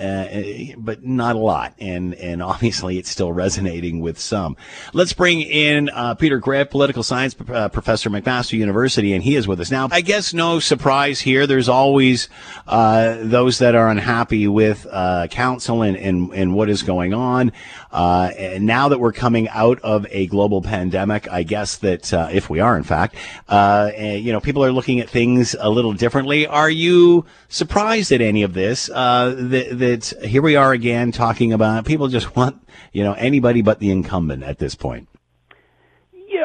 but 0.78 1.04
not 1.04 1.36
a 1.36 1.40
lot, 1.40 1.74
and 1.80 2.14
and 2.14 2.44
obviously 2.44 3.00
it's 3.00 3.10
still 3.10 3.34
resonating 3.34 4.02
with 4.02 4.20
some. 4.20 4.56
Let's 4.94 5.14
bring 5.14 5.42
in 5.42 5.90
uh, 5.90 6.11
Peter 6.16 6.40
Graefe, 6.40 6.70
political 6.70 7.04
science 7.04 7.36
uh, 7.50 7.70
professor, 7.70 8.10
McMaster 8.10 8.58
University, 8.58 9.14
and 9.14 9.24
he 9.24 9.36
is 9.36 9.48
with 9.48 9.60
us 9.60 9.72
now. 9.72 9.88
I 9.92 10.02
guess 10.02 10.34
no 10.34 10.60
surprise 10.60 11.20
here. 11.20 11.46
There's 11.46 11.70
always 11.70 12.30
uh, 12.68 13.18
those 13.22 13.60
that 13.60 13.76
are 13.76 13.90
unhappy 13.90 14.48
with 14.48 14.88
uh, 14.90 15.28
council 15.30 15.82
and, 15.82 15.98
and 15.98 16.34
and 16.34 16.56
what 16.56 16.70
is 16.70 16.84
going 16.84 17.14
on. 17.14 17.52
Uh, 17.92 18.32
and 18.38 18.66
now 18.66 18.90
that 18.90 19.00
we're 19.00 19.12
coming 19.12 19.50
out 19.50 19.80
of 19.82 20.08
a 20.10 20.28
global 20.28 20.62
pandemic, 20.62 21.30
I 21.30 21.44
guess 21.44 21.78
that 21.78 22.14
uh, 22.14 22.30
if 22.32 22.50
we 22.50 22.60
are 22.60 22.78
in 22.78 22.84
fact, 22.84 23.16
you 23.50 24.32
know, 24.32 24.40
people 24.42 24.64
are 24.64 24.72
looking 24.72 25.00
at 25.00 25.10
things 25.10 25.56
a 25.60 25.70
little 25.70 25.94
differently. 25.94 26.48
Are 26.48 26.70
you 26.70 27.26
surprised 27.50 28.12
at 28.12 28.22
any 28.22 28.44
of 28.44 28.54
this? 28.54 28.88
that, 28.88 29.78
that 29.80 30.26
here 30.26 30.42
we 30.42 30.56
are 30.56 30.72
again 30.72 31.12
talking 31.12 31.54
about 31.54 31.86
people 31.86 32.08
just 32.08 32.36
want, 32.36 32.66
you 32.92 33.04
know, 33.04 33.14
anybody 33.14 33.62
but 33.62 33.80
the 33.80 33.92
incumbent 33.92 34.44
at 34.44 34.60
this 34.60 34.76
point. 34.76 35.08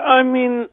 I 0.06 0.22
mean, 0.22 0.68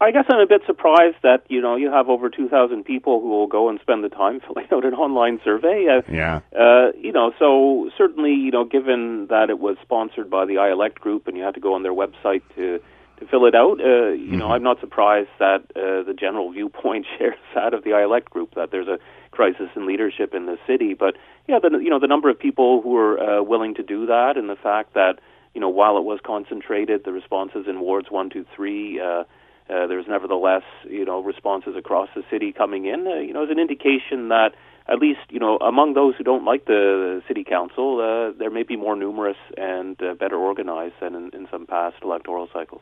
I 0.00 0.12
guess 0.12 0.24
I'm 0.28 0.38
a 0.38 0.46
bit 0.46 0.62
surprised 0.64 1.16
that 1.22 1.42
you 1.48 1.60
know 1.60 1.74
you 1.74 1.90
have 1.90 2.08
over 2.08 2.30
2,000 2.30 2.84
people 2.84 3.20
who 3.20 3.28
will 3.28 3.48
go 3.48 3.68
and 3.68 3.80
spend 3.80 4.04
the 4.04 4.08
time 4.08 4.40
filling 4.46 4.68
out 4.72 4.84
an 4.84 4.94
online 4.94 5.40
survey. 5.44 5.86
Uh, 5.88 6.02
yeah. 6.12 6.40
Uh, 6.56 6.92
you 6.96 7.12
know, 7.12 7.32
so 7.38 7.90
certainly, 7.98 8.32
you 8.32 8.50
know, 8.50 8.64
given 8.64 9.26
that 9.28 9.50
it 9.50 9.58
was 9.58 9.76
sponsored 9.82 10.30
by 10.30 10.46
the 10.46 10.54
iElect 10.54 10.94
group 10.94 11.26
and 11.26 11.36
you 11.36 11.42
had 11.42 11.54
to 11.54 11.60
go 11.60 11.74
on 11.74 11.82
their 11.82 11.94
website 11.94 12.42
to 12.56 12.80
to 13.18 13.26
fill 13.26 13.46
it 13.46 13.54
out, 13.56 13.80
uh, 13.80 14.10
you 14.10 14.28
mm-hmm. 14.28 14.38
know, 14.38 14.52
I'm 14.52 14.62
not 14.62 14.78
surprised 14.78 15.30
that 15.40 15.62
uh, 15.74 16.06
the 16.06 16.14
general 16.16 16.52
viewpoint 16.52 17.04
shares 17.18 17.34
that 17.56 17.74
of 17.74 17.82
the 17.82 17.90
iElect 17.90 18.26
group 18.26 18.54
that 18.54 18.70
there's 18.70 18.86
a 18.86 19.00
crisis 19.32 19.68
in 19.74 19.86
leadership 19.86 20.34
in 20.34 20.46
the 20.46 20.56
city. 20.68 20.94
But 20.94 21.16
yeah, 21.48 21.58
the 21.60 21.76
you 21.78 21.90
know 21.90 21.98
the 21.98 22.06
number 22.06 22.30
of 22.30 22.38
people 22.38 22.82
who 22.82 22.96
are 22.96 23.18
uh, 23.18 23.42
willing 23.42 23.74
to 23.74 23.82
do 23.82 24.06
that, 24.06 24.36
and 24.36 24.48
the 24.48 24.56
fact 24.56 24.94
that 24.94 25.18
you 25.54 25.60
know 25.60 25.68
while 25.68 25.96
it 25.96 26.04
was 26.04 26.20
concentrated, 26.24 27.04
the 27.04 27.12
responses 27.12 27.66
in 27.68 27.80
wards 27.80 28.10
one, 28.10 28.30
two, 28.30 28.44
three. 28.54 29.00
Uh, 29.00 29.24
uh, 29.70 29.86
there's 29.86 30.06
nevertheless, 30.08 30.62
you 30.88 31.04
know, 31.04 31.22
responses 31.22 31.76
across 31.76 32.08
the 32.16 32.22
city 32.30 32.52
coming 32.52 32.86
in. 32.86 33.06
Uh, 33.06 33.16
you 33.16 33.34
know, 33.34 33.44
is 33.44 33.50
an 33.50 33.58
indication 33.58 34.28
that 34.28 34.52
at 34.88 34.98
least, 34.98 35.20
you 35.28 35.38
know, 35.38 35.58
among 35.58 35.92
those 35.92 36.14
who 36.16 36.24
don't 36.24 36.44
like 36.44 36.64
the 36.64 37.22
city 37.28 37.44
council, 37.44 38.00
uh, 38.00 38.36
there 38.38 38.50
may 38.50 38.62
be 38.62 38.76
more 38.76 38.96
numerous 38.96 39.36
and 39.58 40.00
uh, 40.02 40.14
better 40.14 40.36
organized 40.36 40.94
than 41.00 41.14
in, 41.14 41.30
in 41.34 41.46
some 41.50 41.66
past 41.66 41.96
electoral 42.02 42.48
cycles. 42.52 42.80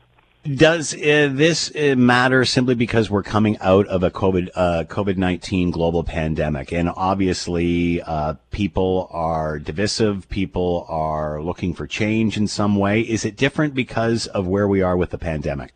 Does 0.55 0.94
uh, 0.94 1.28
this 1.32 1.74
uh, 1.74 1.97
matter 1.97 2.44
simply 2.44 2.76
because 2.76 3.11
we're 3.11 3.24
coming 3.24 3.59
out 3.59 3.86
of 3.88 4.05
a 4.05 4.12
COVID 4.12 4.51
uh, 4.55 4.84
COVID 4.86 5.16
nineteen 5.16 5.72
global 5.72 6.05
pandemic, 6.05 6.72
and 6.72 6.88
obviously 6.88 8.01
uh, 8.03 8.34
people 8.53 9.09
are 9.11 9.59
divisive, 9.59 10.28
people 10.28 10.86
are 10.88 11.42
looking 11.42 11.74
for 11.74 11.88
change 11.88 12.36
in 12.36 12.47
some 12.47 12.76
way. 12.76 13.01
Is 13.01 13.24
it 13.24 13.36
different 13.36 13.74
because 13.74 14.28
of 14.28 14.47
where 14.47 14.68
we 14.68 14.82
are 14.82 14.97
with 14.97 15.11
the 15.11 15.18
pandemic? 15.18 15.72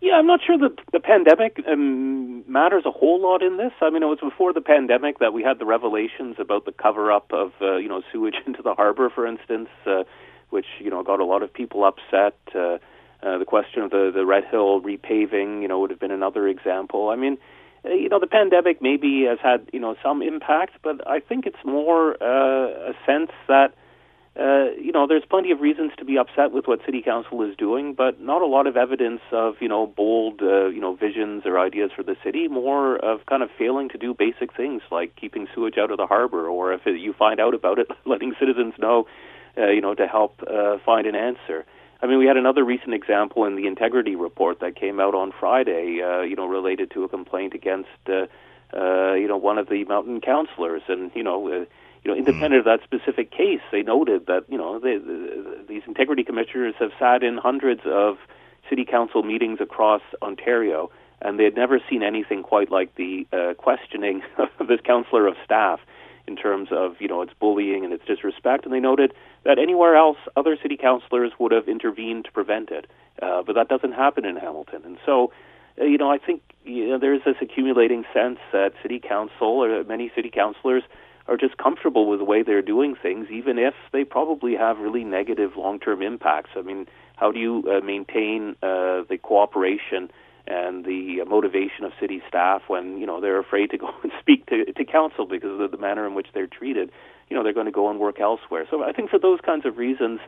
Yeah, 0.00 0.14
I'm 0.14 0.26
not 0.26 0.40
sure 0.46 0.56
that 0.58 0.78
the 0.92 1.00
pandemic 1.00 1.60
um, 1.66 2.44
matters 2.50 2.84
a 2.86 2.92
whole 2.92 3.20
lot 3.20 3.42
in 3.42 3.56
this. 3.56 3.72
I 3.80 3.90
mean, 3.90 4.04
it 4.04 4.06
was 4.06 4.20
before 4.20 4.52
the 4.52 4.60
pandemic 4.60 5.18
that 5.18 5.32
we 5.32 5.42
had 5.42 5.58
the 5.58 5.66
revelations 5.66 6.36
about 6.38 6.64
the 6.64 6.72
cover 6.72 7.10
up 7.10 7.32
of 7.32 7.52
uh, 7.60 7.76
you 7.78 7.88
know 7.88 8.02
sewage 8.12 8.36
into 8.46 8.62
the 8.62 8.74
harbor, 8.74 9.10
for 9.10 9.26
instance, 9.26 9.68
uh, 9.84 10.04
which 10.50 10.66
you 10.78 10.90
know 10.90 11.02
got 11.02 11.18
a 11.18 11.24
lot 11.24 11.42
of 11.42 11.52
people 11.52 11.84
upset. 11.84 12.36
Uh, 13.22 13.38
the 13.38 13.44
question 13.44 13.82
of 13.82 13.90
the, 13.90 14.10
the 14.14 14.24
Red 14.24 14.44
Hill 14.50 14.80
repaving, 14.80 15.60
you 15.60 15.68
know, 15.68 15.78
would 15.80 15.90
have 15.90 16.00
been 16.00 16.10
another 16.10 16.48
example. 16.48 17.10
I 17.10 17.16
mean, 17.16 17.36
uh, 17.84 17.90
you 17.90 18.08
know, 18.08 18.18
the 18.18 18.26
pandemic 18.26 18.80
maybe 18.80 19.24
has 19.28 19.38
had, 19.42 19.68
you 19.72 19.80
know, 19.80 19.94
some 20.02 20.22
impact, 20.22 20.74
but 20.82 21.06
I 21.06 21.20
think 21.20 21.46
it's 21.46 21.64
more 21.64 22.16
uh, 22.22 22.90
a 22.90 22.94
sense 23.06 23.30
that, 23.48 23.74
uh, 24.38 24.72
you 24.80 24.92
know, 24.92 25.06
there's 25.06 25.24
plenty 25.28 25.50
of 25.50 25.60
reasons 25.60 25.92
to 25.98 26.04
be 26.04 26.16
upset 26.16 26.52
with 26.52 26.66
what 26.66 26.80
City 26.86 27.02
Council 27.02 27.42
is 27.42 27.56
doing, 27.56 27.94
but 27.94 28.20
not 28.20 28.42
a 28.42 28.46
lot 28.46 28.66
of 28.66 28.76
evidence 28.76 29.20
of, 29.32 29.56
you 29.60 29.68
know, 29.68 29.86
bold, 29.86 30.40
uh, 30.42 30.68
you 30.68 30.80
know, 30.80 30.94
visions 30.94 31.42
or 31.44 31.58
ideas 31.58 31.90
for 31.94 32.02
the 32.02 32.16
city. 32.24 32.48
More 32.48 32.96
of 32.96 33.26
kind 33.26 33.42
of 33.42 33.50
failing 33.58 33.88
to 33.90 33.98
do 33.98 34.14
basic 34.14 34.54
things 34.54 34.82
like 34.90 35.16
keeping 35.16 35.46
sewage 35.54 35.78
out 35.78 35.90
of 35.90 35.96
the 35.98 36.06
harbor, 36.06 36.48
or 36.48 36.72
if 36.72 36.82
you 36.86 37.12
find 37.12 37.40
out 37.40 37.54
about 37.54 37.78
it, 37.78 37.88
letting 38.06 38.34
citizens 38.38 38.74
know, 38.78 39.06
uh, 39.58 39.68
you 39.68 39.80
know, 39.80 39.94
to 39.94 40.06
help 40.06 40.40
uh, 40.42 40.78
find 40.84 41.06
an 41.06 41.14
answer. 41.14 41.66
I 42.02 42.06
mean, 42.06 42.18
we 42.18 42.26
had 42.26 42.36
another 42.36 42.64
recent 42.64 42.94
example 42.94 43.44
in 43.44 43.56
the 43.56 43.66
integrity 43.66 44.16
report 44.16 44.60
that 44.60 44.74
came 44.74 45.00
out 45.00 45.14
on 45.14 45.32
Friday, 45.38 46.00
uh, 46.02 46.22
you 46.22 46.34
know, 46.34 46.46
related 46.46 46.90
to 46.92 47.04
a 47.04 47.08
complaint 47.08 47.52
against, 47.54 47.88
uh, 48.08 48.26
uh, 48.74 49.12
you 49.14 49.28
know, 49.28 49.36
one 49.36 49.58
of 49.58 49.68
the 49.68 49.84
mountain 49.84 50.20
councilors, 50.20 50.82
and 50.88 51.10
you 51.14 51.22
know, 51.22 51.46
uh, 51.48 51.64
you 52.02 52.10
know, 52.10 52.14
independent 52.14 52.54
of 52.54 52.64
that 52.64 52.80
specific 52.82 53.30
case, 53.30 53.60
they 53.70 53.82
noted 53.82 54.26
that 54.26 54.44
you 54.48 54.56
know 54.56 54.78
they, 54.78 54.96
the, 54.96 55.64
these 55.68 55.82
integrity 55.86 56.24
commissioners 56.24 56.74
have 56.78 56.92
sat 56.98 57.22
in 57.22 57.36
hundreds 57.36 57.82
of 57.84 58.16
city 58.70 58.86
council 58.86 59.22
meetings 59.22 59.58
across 59.60 60.00
Ontario, 60.22 60.90
and 61.20 61.38
they 61.38 61.44
had 61.44 61.54
never 61.54 61.80
seen 61.90 62.02
anything 62.02 62.42
quite 62.42 62.70
like 62.70 62.94
the 62.94 63.26
uh, 63.32 63.52
questioning 63.54 64.22
of 64.58 64.68
this 64.68 64.80
councillor 64.82 65.26
of 65.26 65.34
staff 65.44 65.80
in 66.26 66.36
terms 66.36 66.68
of 66.70 66.94
you 66.98 67.08
know 67.08 67.20
its 67.20 67.32
bullying 67.38 67.84
and 67.84 67.92
its 67.92 68.06
disrespect, 68.06 68.64
and 68.64 68.72
they 68.72 68.80
noted 68.80 69.12
that 69.44 69.58
anywhere 69.58 69.96
else 69.96 70.18
other 70.36 70.56
city 70.62 70.76
councilors 70.76 71.32
would 71.38 71.52
have 71.52 71.68
intervened 71.68 72.26
to 72.26 72.32
prevent 72.32 72.70
it, 72.70 72.86
uh, 73.22 73.42
but 73.42 73.54
that 73.54 73.68
doesn't 73.68 73.92
happen 73.92 74.24
in 74.24 74.36
Hamilton, 74.36 74.82
and 74.84 74.98
so. 75.04 75.32
Uh, 75.80 75.84
you 75.84 75.96
know, 75.96 76.10
I 76.10 76.18
think 76.18 76.42
you 76.64 76.88
know, 76.88 76.98
there's 76.98 77.22
this 77.24 77.36
accumulating 77.40 78.04
sense 78.12 78.40
that 78.52 78.72
city 78.82 78.98
council 78.98 79.62
or 79.62 79.84
many 79.84 80.10
city 80.16 80.28
councilors 80.28 80.82
are 81.28 81.36
just 81.36 81.56
comfortable 81.56 82.08
with 82.08 82.18
the 82.18 82.24
way 82.24 82.42
they're 82.42 82.60
doing 82.60 82.96
things, 83.00 83.28
even 83.30 83.56
if 83.56 83.74
they 83.92 84.04
probably 84.04 84.56
have 84.56 84.78
really 84.78 85.04
negative 85.04 85.52
long-term 85.56 86.02
impacts. 86.02 86.50
I 86.56 86.62
mean, 86.62 86.86
how 87.16 87.30
do 87.30 87.38
you 87.38 87.62
uh, 87.70 87.84
maintain 87.84 88.56
uh, 88.62 89.06
the 89.08 89.18
cooperation 89.22 90.10
and 90.46 90.84
the 90.84 91.22
motivation 91.28 91.84
of 91.84 91.92
city 92.00 92.20
staff 92.26 92.62
when 92.66 92.98
you 92.98 93.06
know 93.06 93.20
they're 93.20 93.38
afraid 93.38 93.70
to 93.70 93.78
go 93.78 93.90
and 94.02 94.10
speak 94.20 94.46
to, 94.46 94.72
to 94.72 94.84
council 94.84 95.26
because 95.26 95.60
of 95.60 95.70
the 95.70 95.76
manner 95.76 96.06
in 96.06 96.14
which 96.14 96.26
they're 96.34 96.48
treated. 96.48 96.90
You 97.30 97.36
know 97.36 97.42
they're 97.42 97.54
going 97.54 97.66
to 97.66 97.72
go 97.72 97.88
and 97.88 97.98
work 97.98 98.20
elsewhere. 98.20 98.66
So 98.70 98.84
I 98.84 98.92
think 98.92 99.10
for 99.10 99.18
those 99.18 99.40
kinds 99.40 99.64
of 99.64 99.78
reasons, 99.78 100.20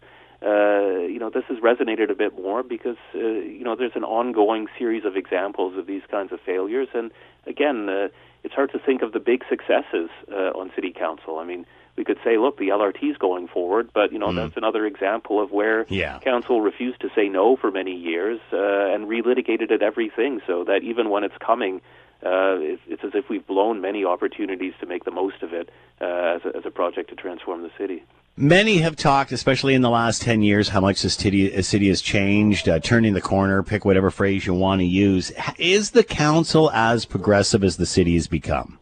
uh, 0.43 1.05
you 1.13 1.19
know 1.19 1.31
this 1.31 1.45
has 1.49 1.59
resonated 1.59 2.11
a 2.11 2.15
bit 2.15 2.35
more 2.35 2.63
because 2.63 2.97
uh, 3.15 3.19
you 3.19 3.65
know 3.65 3.77
there's 3.77 3.97
an 3.97 4.05
ongoing 4.05 4.69
series 4.79 5.05
of 5.05 5.17
examples 5.17 5.77
of 5.77 5.87
these 5.87 6.03
kinds 6.11 6.33
of 6.33 6.41
failures, 6.41 6.89
and 6.95 7.11
again, 7.47 7.89
uh, 7.89 8.09
it's 8.45 8.55
hard 8.55 8.73
to 8.73 8.79
think 8.79 9.03
of 9.03 9.13
the 9.13 9.21
big 9.21 9.45
successes 9.49 10.09
uh, 10.31 10.59
on 10.59 10.71
city 10.75 10.93
council. 10.93 11.39
I 11.39 11.45
mean 11.45 11.67
we 11.97 12.05
could 12.05 12.19
say, 12.25 12.39
look, 12.39 12.59
the 12.59 12.69
LRT 12.69 13.11
is 13.11 13.17
going 13.19 13.49
forward, 13.49 13.91
but 13.93 14.13
you 14.13 14.19
know 14.19 14.29
mm. 14.29 14.37
that's 14.37 14.57
another 14.57 14.87
example 14.87 15.43
of 15.43 15.51
where 15.51 15.85
yeah. 15.89 16.19
council 16.21 16.61
refused 16.61 17.01
to 17.01 17.11
say 17.15 17.29
no 17.29 17.57
for 17.57 17.71
many 17.71 17.95
years 17.95 18.41
uh, 18.53 18.57
and 18.57 19.07
relitigated 19.07 19.71
at 19.71 19.83
everything, 19.83 20.41
so 20.47 20.65
that 20.65 20.83
even 20.83 21.11
when 21.11 21.25
it's 21.25 21.37
coming, 21.39 21.83
uh, 22.25 22.57
it's, 22.61 22.83
it's, 22.87 23.05
as 23.05 23.11
if 23.14 23.29
we've 23.29 23.47
blown 23.47 23.81
many 23.81 24.05
opportunities 24.05 24.75
to 24.81 24.87
make 24.87 25.05
the 25.05 25.11
most 25.11 25.43
of 25.43 25.53
it 25.53 25.70
uh, 26.01 26.05
as, 26.05 26.45
a, 26.45 26.57
as, 26.57 26.64
a, 26.64 26.70
project 26.70 27.11
to 27.11 27.16
transform 27.16 27.62
the 27.62 27.70
city. 27.77 28.05
Many 28.37 28.79
have 28.79 28.97
talked, 28.97 29.33
especially 29.33 29.75
in 29.75 29.83
the 29.83 29.91
last 29.91 30.23
10 30.23 30.43
years, 30.43 30.68
how 30.68 30.81
much 30.81 31.03
this 31.03 31.14
city, 31.14 31.61
city 31.62 31.89
has 31.89 32.01
changed, 32.01 32.68
uh, 32.68 32.79
turning 32.79 33.14
the 33.14 33.20
corner, 33.20 33.62
pick 33.62 33.85
whatever 33.85 34.11
phrase 34.11 34.47
you 34.47 34.55
want 34.55 34.81
to 34.81 34.87
use. 34.87 35.33
Is 35.59 35.91
the 35.91 36.05
council 36.05 36.70
as 36.70 37.05
progressive 37.05 37.64
as 37.64 37.77
the 37.77 37.87
city 37.87 38.14
has 38.14 38.29
become? 38.29 38.79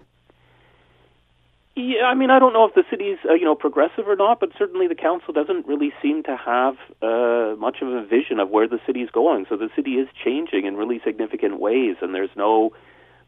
Yeah, 1.76 2.04
I 2.04 2.14
mean, 2.14 2.30
I 2.30 2.38
don't 2.38 2.52
know 2.52 2.66
if 2.66 2.74
the 2.74 2.84
city's 2.90 3.18
uh, 3.28 3.34
you 3.34 3.44
know 3.44 3.54
progressive 3.54 4.06
or 4.06 4.16
not, 4.16 4.40
but 4.40 4.50
certainly 4.58 4.86
the 4.86 4.94
council 4.94 5.32
doesn't 5.32 5.66
really 5.66 5.92
seem 6.02 6.22
to 6.24 6.36
have 6.36 6.74
uh, 7.00 7.56
much 7.58 7.78
of 7.80 7.88
a 7.88 8.04
vision 8.04 8.38
of 8.38 8.50
where 8.50 8.68
the 8.68 8.80
city 8.86 9.00
is 9.00 9.10
going. 9.10 9.46
So 9.48 9.56
the 9.56 9.70
city 9.74 9.92
is 9.92 10.08
changing 10.22 10.66
in 10.66 10.76
really 10.76 11.00
significant 11.04 11.58
ways, 11.58 11.96
and 12.02 12.14
there's 12.14 12.36
no 12.36 12.72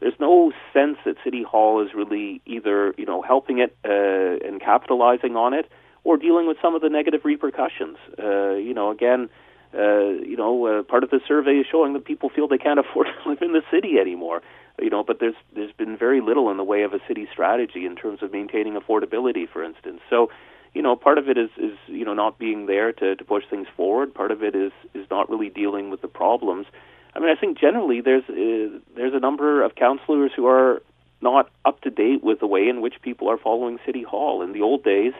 there's 0.03 0.19
no 0.19 0.51
sense 0.73 0.97
that 1.05 1.15
City 1.23 1.43
Hall 1.43 1.81
is 1.81 1.93
really 1.95 2.41
either 2.45 2.93
you 2.97 3.05
know 3.05 3.21
helping 3.21 3.59
it 3.59 3.75
uh, 3.85 4.45
and 4.45 4.59
capitalizing 4.59 5.37
on 5.37 5.53
it, 5.53 5.71
or 6.03 6.17
dealing 6.17 6.45
with 6.45 6.57
some 6.61 6.75
of 6.75 6.81
the 6.81 6.89
negative 6.89 7.21
repercussions. 7.23 7.97
Uh, 8.19 8.55
you 8.55 8.73
know, 8.73 8.91
again, 8.91 9.29
uh, 9.73 10.09
you 10.09 10.35
know, 10.35 10.65
uh, 10.67 10.83
part 10.83 11.05
of 11.05 11.09
the 11.09 11.21
survey 11.25 11.53
is 11.53 11.65
showing 11.71 11.93
that 11.93 12.03
people 12.03 12.29
feel 12.29 12.49
they 12.49 12.57
can't 12.57 12.79
afford 12.83 13.07
to 13.07 13.29
live 13.29 13.41
in 13.41 13.53
the 13.53 13.63
city 13.71 13.97
anymore. 13.97 14.41
You 14.77 14.89
know, 14.89 15.05
but 15.05 15.21
there's 15.21 15.35
there's 15.55 15.71
been 15.71 15.95
very 15.95 16.19
little 16.19 16.51
in 16.51 16.57
the 16.57 16.65
way 16.65 16.83
of 16.83 16.93
a 16.93 16.99
city 17.07 17.25
strategy 17.31 17.85
in 17.85 17.95
terms 17.95 18.21
of 18.21 18.33
maintaining 18.33 18.73
affordability, 18.73 19.47
for 19.47 19.63
instance. 19.63 20.01
So, 20.09 20.31
you 20.73 20.81
know, 20.81 20.97
part 20.97 21.17
of 21.17 21.29
it 21.29 21.37
is 21.37 21.49
is 21.57 21.77
you 21.87 22.03
know 22.03 22.13
not 22.13 22.37
being 22.37 22.65
there 22.65 22.91
to 22.91 23.15
to 23.15 23.23
push 23.23 23.43
things 23.49 23.67
forward. 23.77 24.13
Part 24.13 24.31
of 24.31 24.43
it 24.43 24.53
is 24.53 24.73
is 24.93 25.07
not 25.09 25.29
really 25.29 25.49
dealing 25.49 25.91
with 25.91 26.01
the 26.01 26.09
problems. 26.09 26.65
I 27.15 27.19
mean, 27.19 27.29
I 27.29 27.35
think 27.39 27.59
generally 27.59 28.01
there's 28.01 28.23
uh, 28.29 28.79
there's 28.95 29.13
a 29.13 29.19
number 29.19 29.63
of 29.63 29.75
councillors 29.75 30.31
who 30.35 30.47
are 30.47 30.81
not 31.21 31.49
up 31.63 31.79
to 31.81 31.89
date 31.89 32.23
with 32.23 32.39
the 32.39 32.47
way 32.47 32.67
in 32.67 32.81
which 32.81 32.95
people 33.01 33.29
are 33.29 33.37
following 33.37 33.79
City 33.85 34.03
Hall. 34.03 34.41
In 34.41 34.51
the 34.51 34.61
old 34.61 34.83
days, 34.83 35.13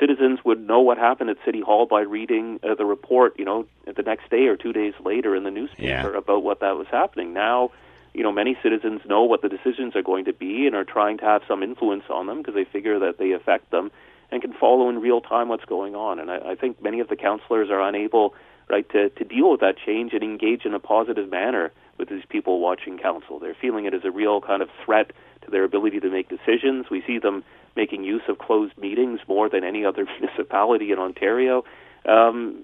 citizens 0.00 0.40
would 0.44 0.66
know 0.66 0.80
what 0.80 0.98
happened 0.98 1.30
at 1.30 1.36
City 1.44 1.60
Hall 1.60 1.86
by 1.86 2.00
reading 2.00 2.58
uh, 2.62 2.74
the 2.74 2.84
report, 2.84 3.38
you 3.38 3.44
know, 3.44 3.66
the 3.84 4.02
next 4.02 4.28
day 4.30 4.46
or 4.46 4.56
two 4.56 4.72
days 4.72 4.94
later 5.04 5.36
in 5.36 5.44
the 5.44 5.50
newspaper 5.50 6.12
Yeah. 6.12 6.18
about 6.18 6.42
what 6.42 6.60
that 6.60 6.76
was 6.76 6.86
happening. 6.90 7.32
Now, 7.32 7.70
you 8.12 8.22
know, 8.22 8.32
many 8.32 8.56
citizens 8.62 9.02
know 9.04 9.22
what 9.24 9.42
the 9.42 9.48
decisions 9.48 9.94
are 9.94 10.02
going 10.02 10.24
to 10.24 10.32
be 10.32 10.66
and 10.66 10.74
are 10.74 10.84
trying 10.84 11.18
to 11.18 11.24
have 11.24 11.42
some 11.46 11.62
influence 11.62 12.04
on 12.10 12.26
them 12.26 12.38
because 12.38 12.54
they 12.54 12.64
figure 12.64 12.98
that 12.98 13.18
they 13.18 13.32
affect 13.32 13.70
them 13.70 13.92
and 14.32 14.42
can 14.42 14.52
follow 14.54 14.88
in 14.88 15.00
real 15.00 15.20
time 15.20 15.48
what's 15.48 15.64
going 15.66 15.94
on. 15.94 16.18
And 16.18 16.30
I, 16.30 16.38
I 16.38 16.54
think 16.56 16.82
many 16.82 16.98
of 17.00 17.08
the 17.08 17.14
councillors 17.16 17.70
are 17.70 17.80
unable, 17.80 18.34
right, 18.68 18.88
to, 18.90 19.10
to 19.10 19.24
deal 19.24 19.50
with 19.50 19.60
that 19.60 19.76
change 19.84 20.12
and 20.12 20.22
engage 20.22 20.64
in 20.64 20.74
a 20.74 20.80
positive 20.80 21.30
manner 21.30 21.72
with 21.98 22.08
these 22.08 22.24
people 22.28 22.60
watching 22.60 22.98
council. 22.98 23.38
They're 23.38 23.56
feeling 23.60 23.86
it 23.86 23.94
as 23.94 24.04
a 24.04 24.10
real 24.10 24.40
kind 24.40 24.62
of 24.62 24.68
threat 24.84 25.12
to 25.44 25.50
their 25.50 25.64
ability 25.64 26.00
to 26.00 26.10
make 26.10 26.28
decisions. 26.28 26.86
We 26.90 27.02
see 27.06 27.18
them 27.18 27.44
making 27.76 28.04
use 28.04 28.22
of 28.28 28.38
closed 28.38 28.76
meetings 28.78 29.20
more 29.28 29.48
than 29.48 29.64
any 29.64 29.84
other 29.84 30.06
municipality 30.20 30.92
in 30.92 30.98
Ontario. 30.98 31.64
Um, 32.06 32.56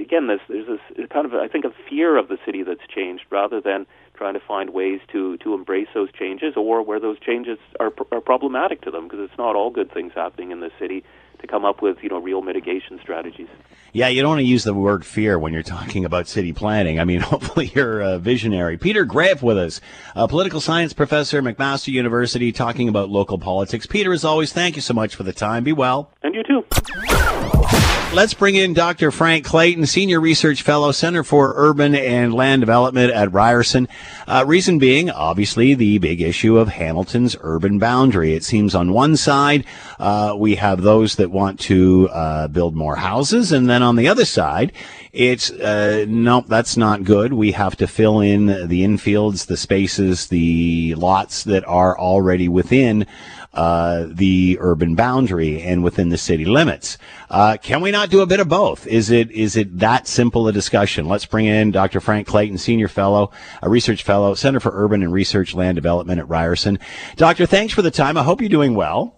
again, 0.00 0.26
there's, 0.26 0.40
there's 0.48 0.66
this 0.66 1.06
kind 1.10 1.24
of, 1.24 1.34
I 1.34 1.46
think, 1.46 1.64
a 1.64 1.72
fear 1.88 2.16
of 2.16 2.28
the 2.28 2.38
city 2.44 2.62
that's 2.64 2.80
changed 2.92 3.24
rather 3.30 3.60
than 3.60 3.86
trying 4.14 4.34
to 4.34 4.40
find 4.40 4.70
ways 4.70 5.00
to, 5.12 5.36
to 5.38 5.54
embrace 5.54 5.88
those 5.94 6.10
changes 6.12 6.54
or 6.56 6.82
where 6.82 6.98
those 6.98 7.18
changes 7.20 7.58
are, 7.78 7.92
are 8.10 8.20
problematic 8.20 8.82
to 8.82 8.90
them 8.90 9.04
because 9.04 9.20
it's 9.20 9.38
not 9.38 9.54
all 9.54 9.70
good 9.70 9.92
things 9.92 10.12
happening 10.14 10.50
in 10.50 10.60
the 10.60 10.70
city 10.78 11.04
to 11.40 11.46
come 11.46 11.64
up 11.64 11.82
with, 11.82 11.98
you 12.02 12.08
know, 12.08 12.18
real 12.18 12.42
mitigation 12.42 12.98
strategies. 13.02 13.48
Yeah, 13.92 14.08
you 14.08 14.22
don't 14.22 14.30
want 14.30 14.40
to 14.40 14.46
use 14.46 14.64
the 14.64 14.74
word 14.74 15.04
fear 15.04 15.38
when 15.38 15.52
you're 15.52 15.62
talking 15.62 16.04
about 16.04 16.28
city 16.28 16.52
planning. 16.52 17.00
I 17.00 17.04
mean, 17.04 17.20
hopefully 17.20 17.72
you're 17.74 18.00
a 18.00 18.18
visionary. 18.18 18.76
Peter 18.78 19.04
Graefe 19.04 19.42
with 19.42 19.58
us, 19.58 19.80
a 20.14 20.28
political 20.28 20.60
science 20.60 20.92
professor 20.92 21.38
at 21.38 21.44
McMaster 21.44 21.88
University, 21.88 22.52
talking 22.52 22.88
about 22.88 23.08
local 23.08 23.38
politics. 23.38 23.86
Peter, 23.86 24.12
as 24.12 24.24
always, 24.24 24.52
thank 24.52 24.76
you 24.76 24.82
so 24.82 24.94
much 24.94 25.16
for 25.16 25.22
the 25.22 25.32
time. 25.32 25.64
Be 25.64 25.72
well. 25.72 26.12
And 26.22 26.34
you 26.34 26.42
too. 26.42 27.79
Let's 28.12 28.34
bring 28.34 28.56
in 28.56 28.74
Dr. 28.74 29.12
Frank 29.12 29.44
Clayton, 29.44 29.86
Senior 29.86 30.18
Research 30.20 30.62
Fellow, 30.62 30.90
Center 30.90 31.22
for 31.22 31.52
Urban 31.54 31.94
and 31.94 32.34
Land 32.34 32.60
Development 32.60 33.12
at 33.12 33.32
Ryerson. 33.32 33.86
Uh, 34.26 34.42
reason 34.44 34.80
being, 34.80 35.10
obviously, 35.10 35.74
the 35.74 35.98
big 35.98 36.20
issue 36.20 36.58
of 36.58 36.70
Hamilton's 36.70 37.36
urban 37.40 37.78
boundary. 37.78 38.34
It 38.34 38.42
seems 38.42 38.74
on 38.74 38.92
one 38.92 39.16
side, 39.16 39.64
uh, 40.00 40.34
we 40.36 40.56
have 40.56 40.82
those 40.82 41.14
that 41.16 41.30
want 41.30 41.60
to 41.60 42.08
uh, 42.08 42.48
build 42.48 42.74
more 42.74 42.96
houses, 42.96 43.52
and 43.52 43.70
then 43.70 43.80
on 43.80 43.94
the 43.94 44.08
other 44.08 44.24
side, 44.24 44.72
it's 45.12 45.52
uh, 45.52 46.04
nope, 46.08 46.46
that's 46.48 46.76
not 46.76 47.04
good. 47.04 47.32
We 47.32 47.52
have 47.52 47.76
to 47.76 47.86
fill 47.86 48.20
in 48.20 48.46
the 48.46 48.82
infields, 48.82 49.46
the 49.46 49.56
spaces, 49.56 50.26
the 50.26 50.96
lots 50.96 51.44
that 51.44 51.64
are 51.66 51.96
already 51.96 52.48
within 52.48 53.06
uh, 53.52 54.06
the 54.08 54.56
urban 54.60 54.94
boundary 54.94 55.60
and 55.60 55.82
within 55.82 56.08
the 56.08 56.18
city 56.18 56.44
limits. 56.44 56.98
Uh, 57.28 57.56
can 57.60 57.80
we 57.80 57.90
not 57.90 58.10
do 58.10 58.20
a 58.20 58.26
bit 58.26 58.40
of 58.40 58.48
both? 58.48 58.86
Is 58.86 59.10
it 59.10 59.30
is 59.30 59.56
it 59.56 59.78
that 59.78 60.06
simple 60.06 60.46
a 60.48 60.52
discussion? 60.52 61.06
Let's 61.06 61.26
bring 61.26 61.46
in 61.46 61.70
Dr. 61.70 62.00
Frank 62.00 62.26
Clayton, 62.26 62.58
senior 62.58 62.88
fellow, 62.88 63.32
a 63.62 63.68
research 63.68 64.02
fellow, 64.02 64.34
Center 64.34 64.60
for 64.60 64.72
Urban 64.72 65.02
and 65.02 65.12
Research 65.12 65.54
Land 65.54 65.74
Development 65.74 66.20
at 66.20 66.28
Ryerson. 66.28 66.78
Doctor, 67.16 67.46
thanks 67.46 67.74
for 67.74 67.82
the 67.82 67.90
time. 67.90 68.16
I 68.16 68.22
hope 68.22 68.40
you're 68.40 68.48
doing 68.48 68.74
well. 68.74 69.16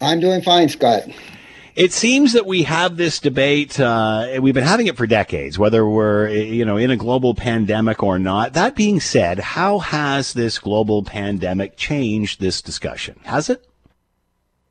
I'm 0.00 0.20
doing 0.20 0.42
fine, 0.42 0.68
Scott. 0.68 1.02
It 1.76 1.92
seems 1.92 2.32
that 2.32 2.46
we 2.46 2.64
have 2.64 2.96
this 2.96 3.20
debate. 3.20 3.78
Uh, 3.78 4.38
we've 4.40 4.54
been 4.54 4.64
having 4.64 4.88
it 4.88 4.96
for 4.96 5.06
decades, 5.06 5.58
whether 5.58 5.86
we're 5.86 6.28
you 6.28 6.64
know 6.64 6.76
in 6.76 6.90
a 6.90 6.96
global 6.96 7.34
pandemic 7.34 8.02
or 8.02 8.18
not. 8.18 8.54
That 8.54 8.74
being 8.74 9.00
said, 9.00 9.38
how 9.38 9.78
has 9.78 10.32
this 10.32 10.58
global 10.58 11.02
pandemic 11.02 11.76
changed 11.76 12.40
this 12.40 12.60
discussion? 12.60 13.20
Has 13.24 13.48
it? 13.50 13.66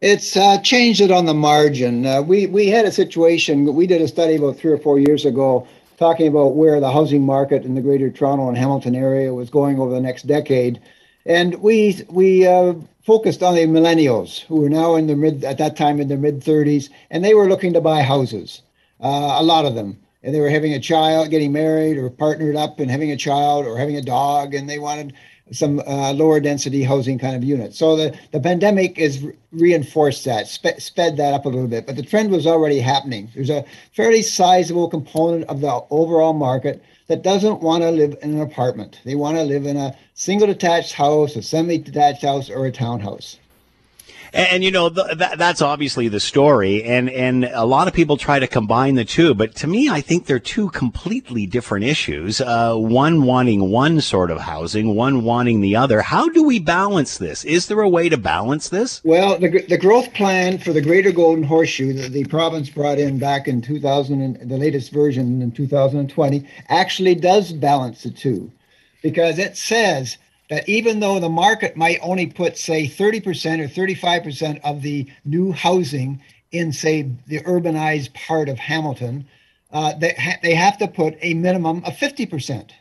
It's 0.01 0.37
uh, 0.37 0.59
changed 0.59 1.01
it 1.01 1.11
on 1.11 1.25
the 1.25 1.33
margin. 1.33 2.05
Uh, 2.05 2.21
we 2.21 2.47
we 2.47 2.67
had 2.67 2.85
a 2.85 2.91
situation. 2.91 3.73
We 3.73 3.87
did 3.87 4.01
a 4.01 4.07
study 4.07 4.35
about 4.35 4.57
three 4.57 4.71
or 4.71 4.77
four 4.77 4.99
years 4.99 5.25
ago, 5.25 5.67
talking 5.97 6.27
about 6.27 6.55
where 6.55 6.79
the 6.79 6.91
housing 6.91 7.25
market 7.25 7.63
in 7.63 7.75
the 7.75 7.81
Greater 7.81 8.09
Toronto 8.09 8.47
and 8.47 8.57
Hamilton 8.57 8.95
area 8.95 9.33
was 9.33 9.49
going 9.49 9.79
over 9.79 9.93
the 9.93 10.01
next 10.01 10.27
decade, 10.27 10.79
and 11.29 11.53
we 11.61 12.03
we 12.09 12.45
uh, 12.45 12.73
focused 13.03 13.43
on 13.43 13.53
the 13.53 13.61
millennials 13.61 14.39
who 14.41 14.61
were 14.61 14.69
now 14.69 14.95
in 14.95 15.07
their 15.07 15.15
mid 15.15 15.43
at 15.43 15.59
that 15.59 15.77
time 15.77 16.01
in 16.01 16.07
their 16.09 16.17
mid 16.17 16.41
30s, 16.41 16.89
and 17.11 17.23
they 17.23 17.35
were 17.35 17.47
looking 17.47 17.71
to 17.73 17.79
buy 17.79 18.01
houses. 18.01 18.63
Uh, 18.99 19.37
a 19.39 19.43
lot 19.43 19.63
of 19.63 19.75
them, 19.75 19.97
and 20.23 20.35
they 20.35 20.41
were 20.41 20.49
having 20.49 20.73
a 20.73 20.79
child, 20.79 21.29
getting 21.29 21.53
married, 21.53 21.97
or 21.97 22.09
partnered 22.09 22.55
up 22.55 22.79
and 22.79 22.91
having 22.91 23.11
a 23.11 23.15
child, 23.15 23.65
or 23.65 23.77
having 23.77 23.95
a 23.95 24.01
dog, 24.01 24.53
and 24.53 24.67
they 24.67 24.79
wanted 24.79 25.13
some 25.51 25.79
uh, 25.81 26.13
lower 26.13 26.39
density 26.39 26.83
housing 26.83 27.17
kind 27.17 27.35
of 27.35 27.43
units. 27.43 27.77
So 27.77 27.95
the, 27.95 28.17
the 28.31 28.39
pandemic 28.39 28.97
has 28.97 29.23
reinforced 29.51 30.25
that, 30.25 30.47
spe- 30.47 30.79
sped 30.79 31.17
that 31.17 31.33
up 31.33 31.45
a 31.45 31.49
little 31.49 31.67
bit, 31.67 31.87
but 31.87 31.95
the 31.95 32.03
trend 32.03 32.31
was 32.31 32.45
already 32.45 32.79
happening. 32.79 33.29
There's 33.33 33.49
a 33.49 33.65
fairly 33.93 34.21
sizable 34.21 34.89
component 34.89 35.45
of 35.45 35.61
the 35.61 35.81
overall 35.89 36.33
market 36.33 36.83
that 37.09 37.23
doesn't 37.23 37.61
want 37.61 37.81
to 37.81 37.89
live 37.89 38.15
in 38.21 38.35
an 38.35 38.41
apartment. 38.41 39.01
They 39.03 39.15
want 39.15 39.35
to 39.35 39.43
live 39.43 39.65
in 39.65 39.75
a 39.75 39.97
single 40.13 40.45
detached 40.45 40.93
house, 40.93 41.35
a 41.35 41.41
semi 41.41 41.79
detached 41.79 42.21
house, 42.21 42.49
or 42.51 42.67
a 42.67 42.71
townhouse. 42.71 43.37
And, 44.33 44.63
you 44.63 44.71
know 44.71 44.89
th- 44.89 45.17
that, 45.17 45.37
that's 45.37 45.61
obviously 45.61 46.07
the 46.07 46.19
story, 46.19 46.83
and 46.83 47.09
and 47.09 47.45
a 47.45 47.65
lot 47.65 47.87
of 47.87 47.93
people 47.93 48.17
try 48.17 48.37
to 48.39 48.47
combine 48.47 48.95
the 48.95 49.05
two, 49.05 49.33
but 49.33 49.55
to 49.55 49.67
me, 49.67 49.89
I 49.89 50.01
think 50.01 50.25
they're 50.25 50.39
two 50.39 50.69
completely 50.69 51.45
different 51.45 51.85
issues. 51.85 52.39
Uh, 52.41 52.75
one 52.75 53.23
wanting 53.23 53.71
one 53.71 54.01
sort 54.01 54.29
of 54.29 54.41
housing, 54.41 54.95
one 54.95 55.23
wanting 55.23 55.61
the 55.61 55.75
other. 55.75 56.01
How 56.01 56.29
do 56.29 56.43
we 56.43 56.59
balance 56.59 57.17
this? 57.17 57.43
Is 57.43 57.67
there 57.67 57.81
a 57.81 57.89
way 57.89 58.09
to 58.09 58.17
balance 58.17 58.69
this? 58.69 59.01
Well, 59.03 59.39
the, 59.39 59.65
the 59.67 59.77
growth 59.77 60.13
plan 60.13 60.57
for 60.57 60.73
the 60.73 60.81
Greater 60.81 61.11
Golden 61.11 61.43
Horseshoe 61.43 61.93
that 61.93 62.11
the 62.11 62.25
province 62.25 62.69
brought 62.69 62.99
in 62.99 63.17
back 63.17 63.47
in 63.47 63.61
2000, 63.61 64.21
and 64.21 64.49
the 64.49 64.57
latest 64.57 64.91
version 64.91 65.41
in 65.41 65.51
2020, 65.51 66.47
actually 66.67 67.15
does 67.15 67.51
balance 67.51 68.03
the 68.03 68.11
two, 68.11 68.51
because 69.01 69.39
it 69.39 69.57
says 69.57 70.17
that 70.49 70.67
even 70.67 70.99
though 70.99 71.19
the 71.19 71.29
market 71.29 71.77
might 71.77 71.99
only 72.01 72.27
put, 72.27 72.57
say, 72.57 72.87
30% 72.87 73.59
or 73.59 73.67
35% 73.67 74.59
of 74.63 74.81
the 74.81 75.07
new 75.25 75.51
housing 75.51 76.21
in, 76.51 76.73
say, 76.73 77.09
the 77.27 77.39
urbanized 77.41 78.13
part 78.13 78.49
of 78.49 78.57
Hamilton, 78.57 79.25
uh, 79.71 79.93
they, 79.93 80.13
ha- 80.13 80.39
they 80.41 80.55
have 80.55 80.77
to 80.79 80.87
put 80.87 81.17
a 81.21 81.35
minimum 81.35 81.83
of 81.85 81.93
50%. 81.93 82.71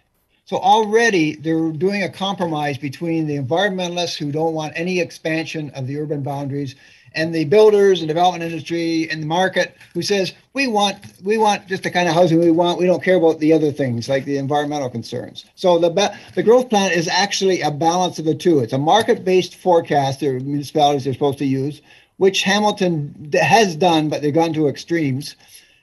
So 0.46 0.56
already 0.56 1.36
they're 1.36 1.70
doing 1.72 2.02
a 2.04 2.08
compromise 2.08 2.78
between 2.78 3.26
the 3.26 3.36
environmentalists 3.36 4.16
who 4.16 4.32
don't 4.32 4.54
want 4.54 4.72
any 4.76 4.98
expansion 4.98 5.70
of 5.74 5.86
the 5.86 5.98
urban 5.98 6.22
boundaries 6.22 6.74
and 7.14 7.34
the 7.34 7.44
builders 7.44 8.00
and 8.00 8.08
development 8.08 8.44
industry 8.44 9.08
and 9.10 9.22
the 9.22 9.26
market 9.26 9.76
who 9.94 10.02
says 10.02 10.32
we 10.52 10.66
want 10.66 10.96
we 11.24 11.38
want 11.38 11.66
just 11.66 11.82
the 11.82 11.90
kind 11.90 12.08
of 12.08 12.14
housing 12.14 12.38
we 12.38 12.50
want. 12.50 12.78
We 12.78 12.86
don't 12.86 13.02
care 13.02 13.16
about 13.16 13.38
the 13.38 13.52
other 13.52 13.72
things 13.72 14.08
like 14.08 14.24
the 14.24 14.38
environmental 14.38 14.90
concerns. 14.90 15.44
So 15.54 15.78
the 15.78 15.90
ba- 15.90 16.18
the 16.34 16.42
growth 16.42 16.68
plan 16.70 16.92
is 16.92 17.08
actually 17.08 17.60
a 17.60 17.70
balance 17.70 18.18
of 18.18 18.24
the 18.24 18.34
two. 18.34 18.60
It's 18.60 18.72
a 18.72 18.78
market 18.78 19.24
based 19.24 19.56
forecast 19.56 20.20
that 20.20 20.42
municipalities 20.42 21.06
are 21.06 21.12
supposed 21.12 21.38
to 21.38 21.46
use 21.46 21.80
which 22.18 22.42
hamilton 22.42 23.30
has 23.40 23.74
done 23.74 24.08
but 24.08 24.20
they've 24.22 24.34
gone 24.34 24.52
to 24.52 24.68
extremes. 24.68 25.34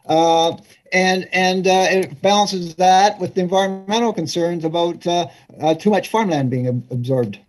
Uh, 0.05 0.55
and 0.93 1.27
and 1.33 1.67
uh, 1.67 1.87
it 1.89 2.21
balances 2.21 2.75
that 2.75 3.19
with 3.19 3.33
the 3.33 3.41
environmental 3.41 4.13
concerns 4.13 4.63
about 4.63 5.05
uh, 5.07 5.27
uh, 5.59 5.73
too 5.73 5.89
much 5.89 6.09
farmland 6.09 6.51
being 6.51 6.67
ab- 6.67 6.85
absorbed 6.91 7.39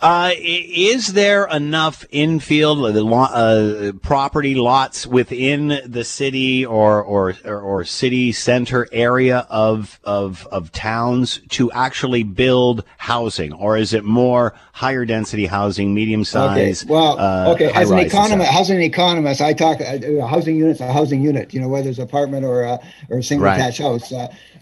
Uh, 0.00 0.32
is 0.36 1.12
there 1.12 1.46
enough 1.46 2.04
infield 2.10 2.96
uh, 2.96 3.12
uh, 3.12 3.92
property 4.02 4.54
lots 4.56 5.06
within 5.06 5.80
the 5.86 6.02
city 6.02 6.66
or, 6.66 7.00
or 7.00 7.34
or 7.44 7.60
or 7.60 7.84
city 7.84 8.32
center 8.32 8.88
area 8.90 9.46
of 9.48 10.00
of 10.02 10.46
of 10.50 10.72
towns 10.72 11.40
to 11.50 11.70
actually 11.70 12.24
build 12.24 12.82
housing, 12.98 13.52
or 13.52 13.76
is 13.76 13.92
it 13.92 14.04
more 14.04 14.54
higher 14.72 15.04
density 15.04 15.46
housing, 15.46 15.94
medium 15.94 16.24
size? 16.24 16.82
Okay. 16.82 16.92
Well, 16.92 17.18
uh, 17.18 17.52
okay. 17.54 17.70
As 17.72 17.90
an 17.90 17.98
economist, 17.98 18.50
housing 18.50 18.82
economist, 18.82 19.40
I 19.40 19.52
talk 19.52 19.80
uh, 19.80 20.26
housing 20.26 20.56
unit's 20.56 20.80
a 20.80 20.92
housing 20.92 21.22
unit. 21.22 21.54
You 21.54 21.60
know, 21.60 21.68
whether 21.68 21.88
it's 21.90 21.98
apartment 22.00 22.44
or 22.44 22.62
a, 22.62 22.80
or 23.08 23.18
a 23.18 23.22
single 23.22 23.46
Right. 23.46 23.56
attached 23.56 23.80
house. 23.80 24.12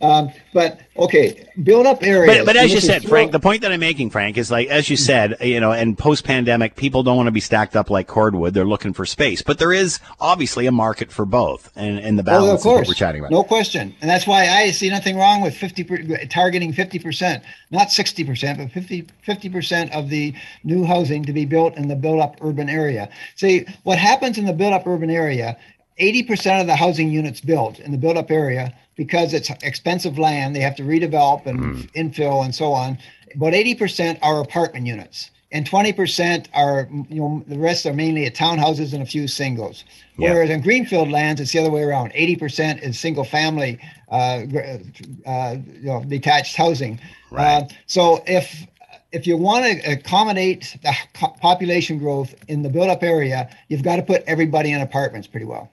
Um, 0.03 0.31
but 0.53 0.81
okay, 0.97 1.49
build 1.63 1.87
up 1.87 2.03
areas. 2.03 2.39
But, 2.39 2.47
but 2.47 2.57
as 2.57 2.73
you 2.73 2.81
said, 2.81 3.05
Frank, 3.05 3.33
the 3.33 3.41
point 3.41 3.63
that 3.63 3.73
I'm 3.73 3.81
making, 3.81 4.11
Frank, 4.11 4.39
is 4.39 4.51
like 4.51 4.69
as 4.69 4.89
you 4.89 4.97
said, 4.97 5.37
you 5.41 5.61
know, 5.61 5.73
and 5.73 5.97
post 5.97 6.25
pandemic, 6.25 6.77
people 6.77 7.03
don't 7.03 7.17
want 7.17 7.27
to 7.27 7.33
be 7.33 7.41
stacked 7.41 7.77
up 7.77 7.91
like 7.91 8.07
cordwood. 8.07 8.55
They're 8.55 8.65
looking 8.65 8.93
for 8.93 9.05
space. 9.07 9.43
But 9.43 9.59
there 9.59 9.73
is 9.73 10.01
obviously 10.21 10.67
a 10.67 10.73
market 10.73 11.13
for 11.13 11.25
both. 11.25 11.71
And, 11.77 11.99
and 11.99 12.19
the 12.19 12.23
balance 12.23 12.49
Oh, 12.51 12.53
of 12.55 12.59
is 12.61 12.65
what 12.65 12.73
course. 12.77 12.89
we're 12.89 12.95
chatting 12.95 13.21
about. 13.21 13.31
No 13.31 13.43
question. 13.45 13.95
And 14.01 14.09
that's 14.11 14.27
why 14.27 14.49
I 14.49 14.71
see 14.71 14.89
nothing 14.91 15.17
wrong 15.17 15.41
with 15.43 15.55
50 15.55 15.85
per, 15.85 16.25
targeting 16.27 16.73
50%, 16.73 17.43
not 17.71 17.89
60%, 17.89 18.57
but 18.59 18.71
50 18.73 19.07
50% 19.27 19.91
of 19.93 20.09
the 20.09 20.35
new 20.65 20.85
housing 20.85 21.25
to 21.25 21.33
be 21.33 21.45
built 21.45 21.77
in 21.77 21.89
the 21.89 21.97
built 21.97 22.21
up 22.21 22.37
urban 22.41 22.69
area. 22.69 23.09
See, 23.37 23.67
what 23.85 23.99
happens 23.99 24.39
in 24.39 24.45
the 24.47 24.53
built 24.53 24.73
up 24.73 24.87
urban 24.87 25.11
area, 25.11 25.57
80% 26.01 26.61
of 26.61 26.67
the 26.67 26.77
housing 26.77 27.11
units 27.11 27.41
built 27.41 27.79
in 27.79 27.93
the 27.93 27.99
built 27.99 28.17
up 28.17 28.31
area 28.31 28.75
because 28.97 29.33
it's 29.35 29.51
expensive 29.63 30.19
land, 30.19 30.57
they 30.57 30.61
have 30.61 30.77
to 30.77 30.83
redevelop 30.83 31.47
and 31.47 31.93
infill 31.95 32.45
and 32.45 32.55
so 32.55 32.73
on. 32.73 32.99
About 33.35 33.53
80% 33.53 34.19
are 34.23 34.41
apartment 34.41 34.87
units. 34.87 35.31
And 35.53 35.69
20% 35.69 36.47
are, 36.55 36.89
you 37.09 37.21
know, 37.21 37.45
the 37.49 37.59
rest 37.59 37.85
are 37.85 37.93
mainly 37.93 38.29
townhouses 38.31 38.93
and 38.93 39.03
a 39.03 39.07
few 39.07 39.27
singles. 39.27 39.85
Yeah. 40.17 40.35
Whereas 40.35 40.51
in 40.51 40.61
greenfield 40.61 41.11
lands, 41.11 41.41
it's 41.41 41.53
the 41.53 41.59
other 41.59 41.71
way 41.71 41.83
around. 41.83 42.13
80% 42.13 42.83
is 42.83 42.99
single 42.99 43.25
family, 43.25 43.79
uh, 44.11 44.45
uh, 45.27 45.57
you 45.73 45.87
know, 45.87 46.05
detached 46.07 46.57
housing. 46.57 47.01
Uh, 47.33 47.65
so 47.87 48.23
if 48.27 48.67
if 49.13 49.27
you 49.27 49.37
want 49.37 49.65
to 49.65 49.93
accommodate 49.93 50.77
the 50.83 50.95
population 51.41 51.99
growth 51.99 52.33
in 52.47 52.63
the 52.63 52.69
built-up 52.69 53.03
area, 53.03 53.51
you've 53.69 53.83
got 53.83 53.97
to 53.97 54.03
put 54.03 54.23
everybody 54.29 54.71
in 54.71 54.81
apartments 54.81 55.27
pretty 55.27 55.47
well. 55.47 55.69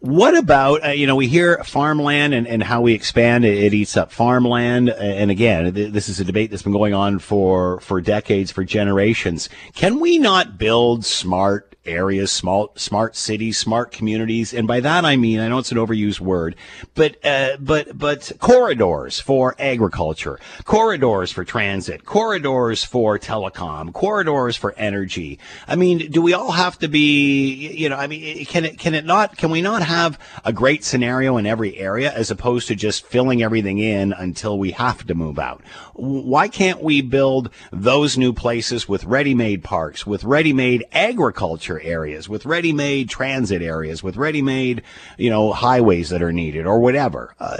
What 0.00 0.36
about, 0.36 0.84
uh, 0.84 0.88
you 0.90 1.06
know, 1.06 1.16
we 1.16 1.26
hear 1.26 1.62
farmland 1.64 2.34
and, 2.34 2.46
and 2.46 2.62
how 2.62 2.80
we 2.82 2.92
expand 2.92 3.44
it, 3.44 3.56
it 3.56 3.74
eats 3.74 3.96
up 3.96 4.12
farmland. 4.12 4.90
And 4.90 5.30
again, 5.30 5.72
th- 5.72 5.92
this 5.92 6.08
is 6.08 6.20
a 6.20 6.24
debate 6.24 6.50
that's 6.50 6.62
been 6.62 6.72
going 6.72 6.94
on 6.94 7.18
for, 7.18 7.80
for 7.80 8.00
decades, 8.00 8.50
for 8.50 8.64
generations. 8.64 9.48
Can 9.74 10.00
we 10.00 10.18
not 10.18 10.58
build 10.58 11.04
smart 11.04 11.75
areas, 11.86 12.32
small, 12.32 12.72
smart 12.76 13.16
cities, 13.16 13.58
smart 13.58 13.92
communities? 13.92 14.52
And 14.52 14.66
by 14.66 14.80
that 14.80 15.04
I 15.04 15.16
mean, 15.16 15.40
I 15.40 15.48
know 15.48 15.58
it's 15.58 15.72
an 15.72 15.78
overused 15.78 16.20
word, 16.20 16.56
but, 16.94 17.24
uh, 17.24 17.56
but, 17.60 17.96
but 17.96 18.32
corridors 18.38 19.20
for 19.20 19.54
agriculture, 19.58 20.38
corridors 20.64 21.32
for 21.32 21.44
transit, 21.44 22.04
corridors 22.04 22.84
for 22.84 23.18
telecom, 23.18 23.92
corridors 23.92 24.56
for 24.56 24.74
energy. 24.76 25.38
I 25.68 25.76
mean, 25.76 26.10
do 26.10 26.22
we 26.22 26.34
all 26.34 26.52
have 26.52 26.78
to 26.80 26.88
be, 26.88 27.68
you 27.74 27.88
know, 27.88 27.96
I 27.96 28.06
mean, 28.06 28.44
can 28.46 28.64
it, 28.64 28.78
can 28.78 28.94
it 28.94 29.04
not, 29.04 29.36
can 29.36 29.50
we 29.50 29.62
not 29.62 29.82
have 29.82 30.18
a 30.44 30.52
great 30.52 30.84
scenario 30.84 31.36
in 31.36 31.46
every 31.46 31.76
area 31.76 32.12
as 32.12 32.30
opposed 32.30 32.68
to 32.68 32.74
just 32.74 33.06
filling 33.06 33.42
everything 33.42 33.78
in 33.78 34.12
until 34.12 34.58
we 34.58 34.72
have 34.72 35.06
to 35.06 35.14
move 35.14 35.38
out? 35.38 35.62
Why 35.94 36.48
can't 36.48 36.82
we 36.82 37.00
build 37.00 37.50
those 37.72 38.18
new 38.18 38.32
places 38.32 38.88
with 38.88 39.04
ready-made 39.04 39.64
parks, 39.64 40.06
with 40.06 40.24
ready-made 40.24 40.84
agriculture 40.92 41.75
areas, 41.80 42.28
with 42.28 42.46
ready-made 42.46 43.08
transit 43.08 43.62
areas, 43.62 44.02
with 44.02 44.16
ready-made, 44.16 44.82
you 45.18 45.30
know, 45.30 45.52
highways 45.52 46.10
that 46.10 46.22
are 46.22 46.32
needed 46.32 46.66
or 46.66 46.78
whatever? 46.78 47.34
Uh, 47.38 47.56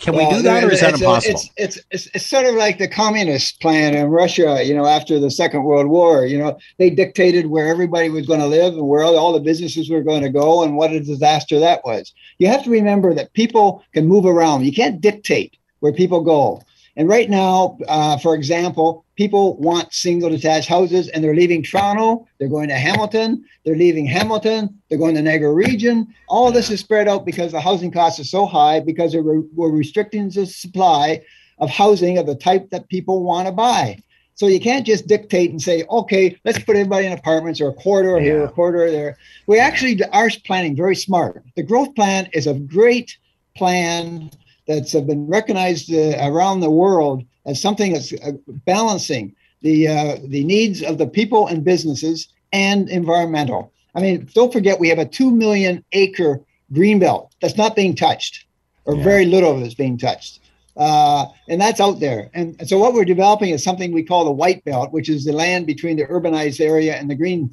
can 0.00 0.14
we 0.14 0.28
do 0.30 0.42
that 0.42 0.64
or 0.64 0.70
is 0.72 0.80
that 0.80 0.92
a- 0.92 0.94
impossible? 0.94 1.40
it's, 1.56 1.76
it's, 1.76 1.86
it's, 1.90 2.06
it's 2.14 2.26
sort 2.26 2.46
of 2.46 2.54
like 2.54 2.78
the 2.78 2.88
communist 2.88 3.60
plan 3.60 3.94
in 3.94 4.08
Russia, 4.08 4.62
you 4.64 4.74
know, 4.74 4.86
after 4.86 5.18
the 5.18 5.30
Second 5.30 5.64
World 5.64 5.88
War. 5.88 6.26
You 6.26 6.38
know, 6.38 6.58
they 6.78 6.90
dictated 6.90 7.46
where 7.46 7.68
everybody 7.68 8.08
was 8.08 8.26
going 8.26 8.40
to 8.40 8.46
live 8.46 8.74
and 8.74 8.88
where 8.88 9.02
all 9.02 9.32
the 9.32 9.40
businesses 9.40 9.90
were 9.90 10.02
going 10.02 10.22
to 10.22 10.30
go 10.30 10.62
and 10.62 10.76
what 10.76 10.92
a 10.92 11.00
disaster 11.00 11.58
that 11.60 11.84
was. 11.84 12.12
You 12.38 12.48
have 12.48 12.64
to 12.64 12.70
remember 12.70 13.14
that 13.14 13.32
people 13.32 13.84
can 13.92 14.06
move 14.06 14.26
around. 14.26 14.64
You 14.64 14.72
can't 14.72 15.00
dictate 15.00 15.56
where 15.80 15.92
people 15.92 16.22
go. 16.22 16.62
And 16.98 17.08
right 17.08 17.30
now, 17.30 17.78
uh, 17.86 18.18
for 18.18 18.34
example, 18.34 19.04
people 19.14 19.56
want 19.58 19.94
single 19.94 20.30
detached 20.30 20.68
houses 20.68 21.06
and 21.08 21.22
they're 21.22 21.34
leaving 21.34 21.62
Toronto, 21.62 22.26
they're 22.38 22.48
going 22.48 22.68
to 22.70 22.74
Hamilton, 22.74 23.44
they're 23.64 23.76
leaving 23.76 24.04
Hamilton, 24.04 24.76
they're 24.88 24.98
going 24.98 25.14
to 25.14 25.22
Niagara 25.22 25.52
region. 25.52 26.12
All 26.28 26.50
this 26.50 26.70
is 26.70 26.80
spread 26.80 27.06
out 27.06 27.24
because 27.24 27.52
the 27.52 27.60
housing 27.60 27.92
costs 27.92 28.18
are 28.18 28.24
so 28.24 28.46
high 28.46 28.80
because 28.80 29.14
were, 29.14 29.42
we're 29.54 29.70
restricting 29.70 30.28
the 30.28 30.44
supply 30.44 31.22
of 31.58 31.70
housing 31.70 32.18
of 32.18 32.26
the 32.26 32.34
type 32.34 32.68
that 32.70 32.88
people 32.88 33.22
want 33.22 33.46
to 33.46 33.52
buy. 33.52 34.02
So 34.34 34.48
you 34.48 34.58
can't 34.58 34.84
just 34.84 35.06
dictate 35.06 35.52
and 35.52 35.62
say, 35.62 35.84
okay, 35.88 36.36
let's 36.44 36.58
put 36.58 36.74
everybody 36.74 37.06
in 37.06 37.12
apartments 37.12 37.60
or 37.60 37.68
a 37.68 37.74
corridor 37.74 38.18
here, 38.18 38.42
a 38.42 38.48
corridor 38.48 38.90
there. 38.90 39.16
We 39.46 39.60
actually 39.60 40.02
are 40.12 40.30
planning 40.44 40.74
very 40.74 40.96
smart. 40.96 41.44
The 41.54 41.62
growth 41.62 41.94
plan 41.94 42.28
is 42.32 42.48
a 42.48 42.54
great 42.54 43.16
plan 43.56 44.30
that's 44.68 44.94
uh, 44.94 45.00
been 45.00 45.26
recognized 45.26 45.92
uh, 45.92 46.14
around 46.20 46.60
the 46.60 46.70
world 46.70 47.24
as 47.46 47.60
something 47.60 47.94
that's 47.94 48.12
uh, 48.12 48.32
balancing 48.66 49.34
the 49.62 49.88
uh, 49.88 50.16
the 50.26 50.44
needs 50.44 50.82
of 50.82 50.98
the 50.98 51.06
people 51.06 51.48
and 51.48 51.64
businesses 51.64 52.28
and 52.52 52.88
environmental. 52.88 53.72
I 53.94 54.00
mean, 54.00 54.28
don't 54.34 54.52
forget 54.52 54.78
we 54.78 54.90
have 54.90 54.98
a 54.98 55.06
two 55.06 55.30
million 55.30 55.84
acre 55.92 56.40
green 56.72 56.98
belt 56.98 57.34
that's 57.40 57.56
not 57.56 57.74
being 57.74 57.96
touched, 57.96 58.46
or 58.84 58.94
very 58.96 59.24
little 59.24 59.52
of 59.52 59.62
it 59.62 59.66
is 59.66 59.74
being 59.74 59.98
touched. 59.98 60.40
Uh, 60.76 61.26
and 61.48 61.60
that's 61.60 61.80
out 61.80 61.98
there. 61.98 62.30
And 62.34 62.68
so 62.68 62.78
what 62.78 62.94
we're 62.94 63.04
developing 63.04 63.50
is 63.50 63.64
something 63.64 63.90
we 63.90 64.04
call 64.04 64.24
the 64.24 64.30
white 64.30 64.64
belt, 64.64 64.92
which 64.92 65.08
is 65.08 65.24
the 65.24 65.32
land 65.32 65.66
between 65.66 65.96
the 65.96 66.04
urbanized 66.04 66.60
area 66.60 66.94
and 66.94 67.10
the 67.10 67.16
green 67.16 67.50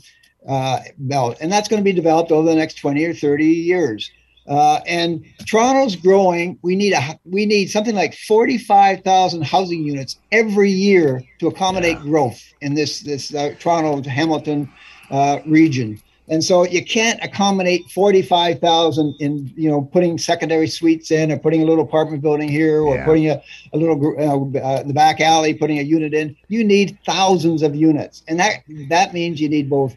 uh, 0.47 0.82
belt. 0.99 1.38
And 1.41 1.51
that's 1.51 1.68
going 1.68 1.80
to 1.80 1.84
be 1.84 1.91
developed 1.91 2.32
over 2.32 2.47
the 2.47 2.55
next 2.55 2.76
20 2.76 3.03
or 3.03 3.16
30 3.16 3.45
years. 3.45 4.11
Uh, 4.48 4.80
and 4.88 5.26
Toronto's 5.48 5.96
growing. 5.96 6.58
We 6.62 6.76
need 6.76 6.93
a 6.93 7.20
we 7.26 7.46
need 7.46 7.68
something 7.72 7.96
like 7.96 8.14
45,000 8.14 9.43
housing 9.43 9.84
units 9.84 10.20
every 10.32 10.70
year 10.70 11.24
to 11.39 11.48
accommodate 11.48 12.00
growth 12.02 12.41
in 12.62 12.76
this 12.76 13.00
this 13.00 13.34
uh, 13.34 13.56
Toronto 13.60 14.08
Hamilton 14.08 14.70
uh, 15.10 15.39
region. 15.46 16.00
And 16.28 16.43
so 16.43 16.66
you 16.66 16.84
can't 16.84 17.20
accommodate 17.24 17.84
45,000 17.91 19.16
in, 19.20 19.54
you 19.56 19.70
know, 19.70 19.82
putting 19.82 20.18
secondary 20.18 20.68
suites 20.68 21.12
in 21.12 21.32
or 21.32 21.38
putting 21.38 21.62
a 21.62 21.66
little 21.66 21.84
apartment 21.84 22.24
building 22.24 22.50
here 22.50 22.82
or 22.82 22.96
Yeah. 22.96 23.06
putting 23.06 23.30
a, 23.30 23.41
a 23.74 23.78
little, 23.78 24.16
uh, 24.18 24.60
uh, 24.60 24.84
the 24.84 24.93
back 24.93 25.22
alley, 25.22 25.54
putting 25.54 25.78
a 25.78 25.84
unit 25.84 26.16
in. 26.16 26.36
You 26.48 26.64
need 26.64 26.98
thousands 27.06 27.62
of 27.62 27.76
units. 27.76 28.24
And 28.28 28.39
that, 28.39 28.64
that 28.89 29.14
means 29.14 29.39
you 29.39 29.50
need 29.50 29.70
both 29.70 29.96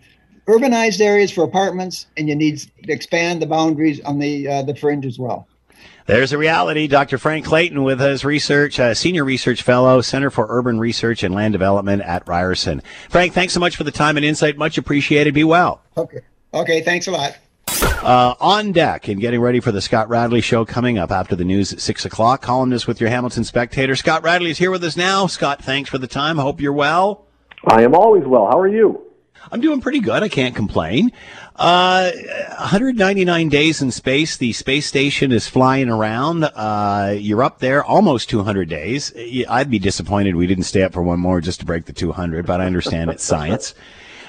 urbanized 0.49 1.01
areas 1.01 1.31
for 1.31 1.45
apartments 1.45 2.07
and 2.17 2.29
you 2.29 2.35
need 2.35 2.59
to 2.59 2.93
expand 2.93 3.41
the 3.41 3.47
boundaries 3.47 4.01
on 4.01 4.19
the, 4.19 4.49
uh, 4.49 4.63
the 4.63 4.75
fringe 4.75 5.07
as 5.07 5.19
well. 5.19 5.47
There's 6.07 6.33
a 6.33 6.39
reality. 6.39 6.87
Dr. 6.87 7.19
Frank 7.19 7.45
Clayton 7.45 7.83
with 7.83 8.01
his 8.01 8.25
research, 8.25 8.81
uh, 8.81 8.95
senior 8.95 9.25
research 9.25 9.61
fellow, 9.61 10.01
Center 10.01 10.31
for 10.31 10.47
Urban 10.49 10.81
Research 10.81 11.23
and 11.23 11.35
Land 11.35 11.53
Development 11.53 12.01
at 12.01 12.27
Ryerson. 12.27 12.83
Frank, 13.11 13.35
thanks 13.35 13.53
so 13.53 13.61
much 13.61 13.77
for 13.77 13.85
the 13.85 13.91
time 13.91 14.17
and 14.17 14.25
insight. 14.25 14.57
Much 14.57 14.79
appreciated. 14.79 15.35
Be 15.35 15.45
well. 15.45 15.83
Okay. 15.99 16.21
Okay. 16.55 16.81
Thanks 16.81 17.09
a 17.09 17.11
lot. 17.11 17.37
Uh, 18.03 18.35
on 18.41 18.73
deck 18.73 19.09
and 19.09 19.21
getting 19.21 19.41
ready 19.41 19.61
for 19.61 19.71
the 19.71 19.83
Scott 19.83 20.09
Radley 20.09 20.41
show 20.41 20.65
coming 20.65 20.97
up 20.97 21.11
after 21.11 21.37
the 21.37 21.45
news 21.45 21.75
at 21.75 21.81
six 21.81 22.07
o'clock. 22.07 22.41
Columnist 22.41 22.89
with 22.89 23.03
your 23.03 23.11
Hamilton 23.11 23.45
Spectator. 23.45 23.95
Scott 23.95 24.23
Radley 24.23 24.51
is 24.51 24.57
here 24.57 24.71
with 24.71 24.83
us 24.85 24.97
now. 24.97 25.27
Scott, 25.27 25.63
thanks 25.63 25.91
for 25.91 25.99
the 25.99 26.07
time. 26.07 26.39
Hope 26.39 26.59
you're 26.59 26.73
well. 26.73 27.27
I 27.67 27.83
am 27.83 27.95
always 27.95 28.25
well. 28.25 28.47
How 28.47 28.59
are 28.59 28.69
you? 28.69 29.08
I'm 29.51 29.61
doing 29.61 29.81
pretty 29.81 30.01
good. 30.01 30.23
I 30.23 30.29
can't 30.29 30.55
complain. 30.55 31.13
Uh, 31.57 32.11
199 32.59 33.49
days 33.49 33.83
in 33.83 33.91
space. 33.91 34.37
The 34.37 34.53
space 34.53 34.87
station 34.87 35.33
is 35.33 35.49
flying 35.49 35.89
around. 35.89 36.45
Uh, 36.45 37.15
you're 37.19 37.43
up 37.43 37.59
there 37.59 37.83
almost 37.83 38.29
200 38.31 38.69
days. 38.69 39.13
I'd 39.49 39.71
be 39.71 39.79
disappointed 39.79 40.37
we 40.37 40.47
didn't 40.47 40.65
stay 40.65 40.83
up 40.83 40.93
for 40.93 41.03
one 41.03 41.21
more 41.21 41.41
just 41.41 41.61
to 41.61 41.67
break 41.67 41.87
the 41.87 41.93
200, 41.93 42.47
but 42.47 42.61
I 42.61 42.67
understand 42.67 43.11
it's 43.11 43.25
science. 43.25 43.75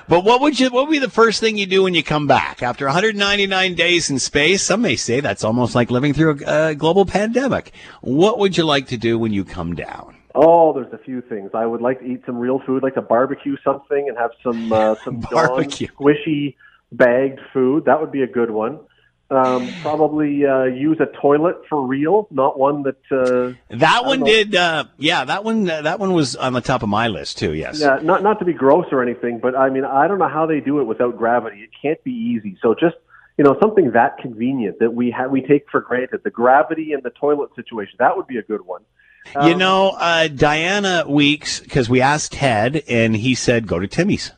But 0.08 0.24
what 0.24 0.42
would 0.42 0.60
you? 0.60 0.72
What 0.72 0.88
would 0.88 0.92
be 0.92 0.98
the 0.98 1.08
first 1.08 1.40
thing 1.40 1.58
you 1.58 1.68
do 1.68 1.84
when 1.84 1.94
you 1.94 2.02
come 2.02 2.26
back 2.26 2.64
after 2.64 2.86
199 2.86 3.76
days 3.76 4.10
in 4.10 4.18
space? 4.18 4.64
Some 4.64 4.82
may 4.82 4.96
say 4.96 5.20
that's 5.20 5.44
almost 5.44 5.76
like 5.76 5.92
living 5.92 6.16
through 6.16 6.40
a, 6.48 6.70
a 6.70 6.76
global 6.76 7.06
pandemic. 7.06 7.74
What 8.02 8.40
would 8.40 8.58
you 8.58 8.64
like 8.64 8.88
to 8.88 8.98
do 8.98 9.20
when 9.20 9.34
you 9.34 9.46
come 9.46 9.76
down? 9.76 10.16
Oh, 10.36 10.74
there's 10.74 10.92
a 10.94 10.98
few 10.98 11.22
things. 11.22 11.52
I 11.54 11.66
would 11.66 11.82
like 11.82 12.00
to 12.02 12.06
eat 12.06 12.22
some 12.26 12.38
real 12.38 12.60
food, 12.66 12.84
like 12.84 12.96
to 12.96 13.02
barbecue 13.02 13.58
something 13.64 14.08
and 14.08 14.18
have 14.18 14.32
some 14.44 14.72
uh, 14.72 14.96
some 15.04 15.22
Barbecue. 15.22 15.88
Squishy 15.88 16.56
bagged 16.92 17.40
food. 17.54 17.86
That 17.86 18.00
would 18.00 18.12
be 18.12 18.22
a 18.22 18.28
good 18.28 18.52
one. 18.52 18.80
Um, 19.32 19.76
probably 19.82 20.46
uh, 20.46 20.66
use 20.66 21.00
a 21.00 21.08
toilet 21.20 21.58
for 21.68 21.86
real, 21.86 22.28
not 22.32 22.60
one 22.60 22.84
that. 22.84 22.98
Uh, 23.12 23.56
That 23.76 24.06
one 24.06 24.20
know. 24.20 24.26
did. 24.26 24.56
Uh, 24.56 24.86
yeah, 24.98 25.26
that 25.26 25.44
one. 25.44 25.70
Uh, 25.70 25.82
that 25.82 26.00
one 26.00 26.14
was 26.14 26.36
on 26.36 26.54
the 26.54 26.62
top 26.62 26.84
of 26.84 26.90
my 26.90 27.08
list 27.08 27.40
too. 27.40 27.54
Yes. 27.54 27.80
Yeah, 27.80 28.00
not 28.04 28.22
not 28.22 28.38
to 28.40 28.46
be 28.46 28.54
gross 28.54 28.86
or 28.92 29.02
anything, 29.02 29.40
but 29.40 29.56
I 29.56 29.70
mean, 29.70 29.86
I 29.86 30.08
don't 30.08 30.20
know 30.20 30.30
how 30.30 30.46
they 30.46 30.60
do 30.60 30.80
it 30.80 30.84
without 30.84 31.18
gravity. 31.18 31.62
It 31.62 31.70
can't 31.82 32.04
be 32.04 32.12
easy. 32.12 32.58
So 32.62 32.76
just 32.76 32.96
you 33.40 33.46
know, 33.46 33.56
something 33.62 33.92
that 33.92 34.18
convenient 34.18 34.80
that 34.80 34.94
we 34.94 35.12
ha- 35.12 35.28
we 35.28 35.42
take 35.42 35.72
for 35.72 35.80
granted, 35.80 36.22
the 36.26 36.30
gravity 36.30 36.92
and 36.92 37.02
the 37.02 37.10
toilet 37.10 37.50
situation. 37.56 37.96
That 37.98 38.18
would 38.18 38.28
be 38.28 38.38
a 38.38 38.44
good 38.44 38.66
one. 38.66 38.82
You 39.36 39.54
Um, 39.54 39.58
know, 39.60 39.90
uh, 39.98 40.28
Diana 40.28 41.04
Weeks, 41.08 41.60
because 41.60 41.90
we 41.90 42.02
asked 42.02 42.34
Ted, 42.34 42.82
and 42.90 43.16
he 43.16 43.36
said 43.36 43.68
go 43.68 43.78
to 43.80 43.88
Timmy's. 43.88 44.32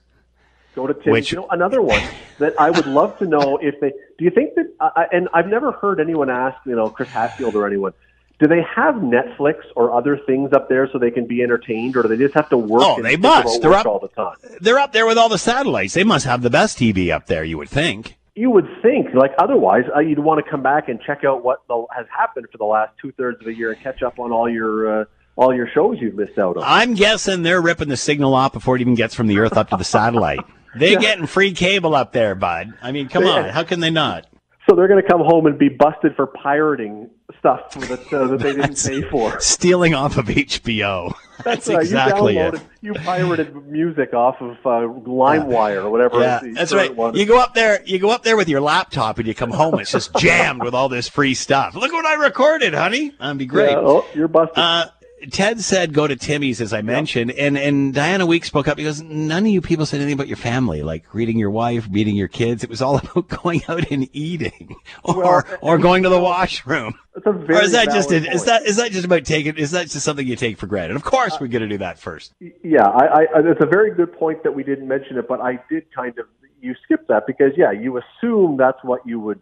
Go 0.76 0.88
to 0.88 0.94
Tim. 0.94 1.12
Which- 1.14 1.32
You 1.32 1.40
know, 1.40 1.48
another 1.50 1.82
one 1.82 2.02
that 2.40 2.54
I 2.60 2.70
would 2.72 2.88
love 2.88 3.18
to 3.20 3.26
know 3.26 3.58
if 3.62 3.80
they. 3.80 3.90
Do 4.18 4.24
you 4.26 4.30
think 4.32 4.56
that? 4.56 4.68
Uh, 4.80 4.90
and 5.12 5.28
I've 5.34 5.48
never 5.48 5.72
heard 5.72 6.00
anyone 6.00 6.30
ask, 6.30 6.58
you 6.66 6.76
know, 6.76 6.90
Chris 6.90 7.10
Hadfield 7.10 7.56
or 7.56 7.66
anyone. 7.68 7.94
Do 8.40 8.48
they 8.48 8.62
have 8.76 8.96
Netflix 8.96 9.58
or 9.76 9.94
other 9.94 10.18
things 10.18 10.52
up 10.52 10.68
there 10.68 10.90
so 10.92 10.98
they 10.98 11.12
can 11.12 11.26
be 11.28 11.44
entertained, 11.44 11.96
or 11.96 12.02
do 12.02 12.08
they 12.08 12.18
just 12.18 12.34
have 12.34 12.50
to 12.50 12.58
work? 12.58 12.82
Oh, 12.84 13.02
they 13.02 13.16
must. 13.18 13.62
They're 13.62 13.74
up- 13.74 13.86
all 13.86 14.00
the 14.00 14.08
time. 14.10 14.36
They're 14.62 14.80
up 14.80 14.94
there 14.94 15.06
with 15.06 15.18
all 15.18 15.30
the 15.30 15.38
satellites. 15.38 15.94
They 15.94 16.04
must 16.04 16.26
have 16.26 16.42
the 16.42 16.50
best 16.50 16.78
TV 16.80 17.12
up 17.12 17.28
there, 17.28 17.44
you 17.44 17.58
would 17.58 17.70
think. 17.70 18.18
You 18.42 18.50
would 18.50 18.68
think, 18.82 19.14
like 19.14 19.34
otherwise, 19.38 19.84
uh, 19.96 20.00
you'd 20.00 20.18
want 20.18 20.44
to 20.44 20.50
come 20.50 20.64
back 20.64 20.90
and 20.90 21.00
check 21.00 21.24
out 21.24 21.44
what 21.44 21.60
the, 21.68 21.86
has 21.96 22.08
happened 22.10 22.48
for 22.52 22.58
the 22.58 22.66
last 22.66 22.92
two 23.00 23.12
thirds 23.12 23.38
of 23.40 23.46
the 23.46 23.54
year 23.54 23.72
and 23.72 23.80
catch 23.84 24.02
up 24.02 24.18
on 24.18 24.32
all 24.32 24.50
your 24.50 25.02
uh, 25.02 25.06
all 25.36 25.54
your 25.54 25.68
shows 25.72 25.98
you've 26.02 26.16
missed 26.16 26.40
out 26.40 26.58
on. 26.58 26.64
I'm 26.66 26.96
guessing 26.96 27.44
they're 27.44 27.62
ripping 27.62 27.88
the 27.90 27.98
signal 27.98 28.34
off 28.34 28.52
before 28.54 28.76
it 28.78 28.82
even 28.82 28.96
gets 28.96 29.14
from 29.14 29.28
the 29.28 29.38
Earth 29.38 29.58
up 29.58 29.70
to 29.70 29.78
the 29.78 29.84
satellite. 29.84 30.40
They're 30.76 30.94
Yeah. 30.94 31.00
getting 31.00 31.28
free 31.28 31.52
cable 31.54 31.94
up 31.94 32.14
there, 32.14 32.34
bud. 32.34 32.74
I 32.82 32.92
mean, 32.92 33.10
come 33.10 33.26
They- 33.26 33.30
on. 33.30 33.50
How 33.50 33.62
can 33.62 33.80
they 33.80 33.92
not? 33.92 34.26
So 34.68 34.76
they're 34.76 34.88
going 34.88 35.02
to 35.04 35.08
come 35.08 35.22
home 35.22 35.46
and 35.46 35.60
be 35.60 35.70
busted 35.70 36.16
for 36.16 36.26
pirating 36.26 37.12
stuff 37.42 37.74
that 37.74 38.14
uh, 38.14 38.28
that 38.28 38.40
they 38.40 38.54
didn't 38.54 38.78
pay 38.78 39.02
for. 39.10 39.40
Stealing 39.40 39.96
off 39.96 40.18
of 40.18 40.28
HBO. 40.28 41.14
That's, 41.44 41.68
right. 41.68 41.82
exactly 41.82 42.36
you 42.36 42.42
it. 42.42 42.62
You 42.82 42.94
pirated 42.94 43.56
music 43.66 44.14
off 44.14 44.40
of 44.42 44.58
uh, 44.64 44.88
LimeWire 45.08 45.84
or 45.84 45.90
whatever. 45.90 46.20
Yeah, 46.20 46.40
that's 46.54 46.72
right. 46.72 46.96
one. 46.96 47.16
You 47.16 47.26
go 47.26 47.40
up 47.40 47.56
there, 47.56 47.84
you 47.84 47.98
go 47.98 48.12
up 48.12 48.22
there 48.22 48.38
with 48.38 48.48
your 48.48 48.62
laptop, 48.62 49.18
and 49.18 49.28
you 49.28 49.34
come 49.34 49.50
home. 49.50 49.80
It's 49.80 49.92
just 49.92 50.16
jammed 50.18 50.64
with 50.64 50.76
all 50.76 50.88
this 50.88 51.10
free 51.10 51.34
stuff. 51.34 51.74
Look 51.74 51.92
what 51.92 52.06
I 52.06 52.14
recorded, 52.14 52.76
honey. 52.76 53.12
That'd 53.20 53.40
be 53.40 53.48
great. 53.48 53.72
Yeah, 53.72 53.80
oh, 53.80 54.06
you're 54.14 54.28
busted. 54.28 54.60
Uh, 54.60 54.86
Ted 55.30 55.62
said 55.62 55.94
go 55.94 56.08
to 56.08 56.16
Timmy's, 56.16 56.62
as 56.62 56.74
I 56.74 56.82
mentioned, 56.82 57.32
and 57.32 57.58
and 57.58 57.94
Diana 57.94 58.26
Weeks 58.26 58.48
spoke 58.48 58.68
up 58.68 58.78
because 58.78 59.02
none 59.02 59.44
of 59.44 59.52
you 59.52 59.62
people 59.62 59.86
said 59.86 59.98
anything 59.98 60.14
about 60.14 60.28
your 60.28 60.38
family, 60.38 60.82
like 60.82 61.08
greeting 61.08 61.38
your 61.38 61.52
wife, 61.52 61.90
meeting 61.90 62.16
your 62.16 62.28
kids. 62.28 62.64
It 62.64 62.70
was 62.70 62.82
all 62.82 62.98
about 63.04 63.28
going 63.28 63.62
out 63.68 63.92
and 63.92 64.10
eating, 64.14 64.76
or 65.04 65.46
or 65.62 65.78
going 65.78 66.04
to 66.04 66.10
the 66.10 66.20
washroom. 66.20 66.98
It's 67.16 67.26
a 67.26 67.32
very 67.34 67.60
or 67.60 67.62
is 67.62 67.72
that 67.74 67.86
just 67.86 68.12
a, 68.12 68.16
is 68.16 68.46
that 68.46 68.66
is 68.66 68.78
that 68.78 68.92
just 68.92 69.06
about 69.06 69.26
taking 69.26 69.58
is 69.58 69.72
that 69.72 69.90
just 69.90 70.04
something 70.04 70.26
you 70.26 70.36
take 70.36 70.58
for 70.58 70.68
granted? 70.68 70.96
Of 70.96 71.04
course, 71.04 71.40
we're 71.40 71.48
going 71.48 71.62
to 71.62 71.68
do 71.68 71.78
that 71.80 72.00
first. 72.00 72.34
Yeah, 72.64 72.88
I, 72.88 73.06
I, 73.06 73.26
it's 73.36 73.62
a 73.62 73.68
very 73.68 73.94
good 73.94 74.14
point 74.14 74.44
that 74.44 74.54
we 74.54 74.64
didn't 74.64 74.88
mention 74.88 75.18
it, 75.18 75.28
but 75.28 75.42
I 75.42 75.60
did 75.70 75.86
kind 75.94 76.18
of 76.18 76.26
you 76.62 76.76
skipped 76.84 77.08
that 77.10 77.28
because 77.28 77.52
yeah, 77.58 77.72
you 77.72 78.00
assume 78.00 78.58
that's 78.58 78.84
what 78.84 79.06
you 79.06 79.20
would 79.20 79.42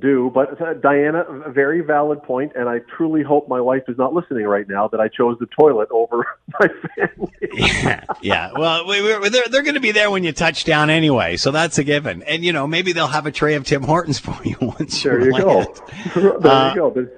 do. 0.00 0.30
But 0.34 0.60
uh, 0.60 0.74
Diana, 0.74 1.20
a 1.44 1.50
very 1.50 1.80
valid 1.80 2.22
point, 2.22 2.52
and 2.54 2.68
I 2.68 2.80
truly 2.96 3.22
hope 3.22 3.48
my 3.48 3.60
wife 3.60 3.82
is 3.88 3.96
not 3.98 4.12
listening 4.14 4.46
right 4.46 4.68
now 4.68 4.88
that 4.88 5.00
I 5.00 5.08
chose 5.08 5.36
the 5.40 5.46
toilet 5.46 5.88
over 5.90 6.26
my 6.60 6.68
family. 6.96 7.32
yeah, 8.22 8.50
well, 8.56 8.86
we, 8.86 9.00
we, 9.18 9.28
they're, 9.28 9.42
they're 9.50 9.62
going 9.62 9.74
to 9.74 9.80
be 9.80 9.92
there 9.92 10.10
when 10.10 10.24
you 10.24 10.32
touch 10.32 10.64
down 10.64 10.90
anyway, 10.90 11.36
so 11.36 11.50
that's 11.50 11.78
a 11.78 11.84
given. 11.84 12.22
And 12.22 12.44
you 12.44 12.52
know, 12.52 12.66
maybe 12.66 12.92
they'll 12.92 13.06
have 13.06 13.26
a 13.26 13.32
tray 13.32 13.54
of 13.54 13.64
Tim 13.64 13.82
Hortons 13.82 14.18
for 14.18 14.36
you 14.44 14.56
once 14.60 15.02
There 15.02 15.20
you 15.20 15.26
you 15.36 15.40
go. 15.42 15.74
there 16.14 16.46
Uh, 16.46 16.68
you 16.70 16.74
go. 16.80 16.90
There's- 16.90 17.10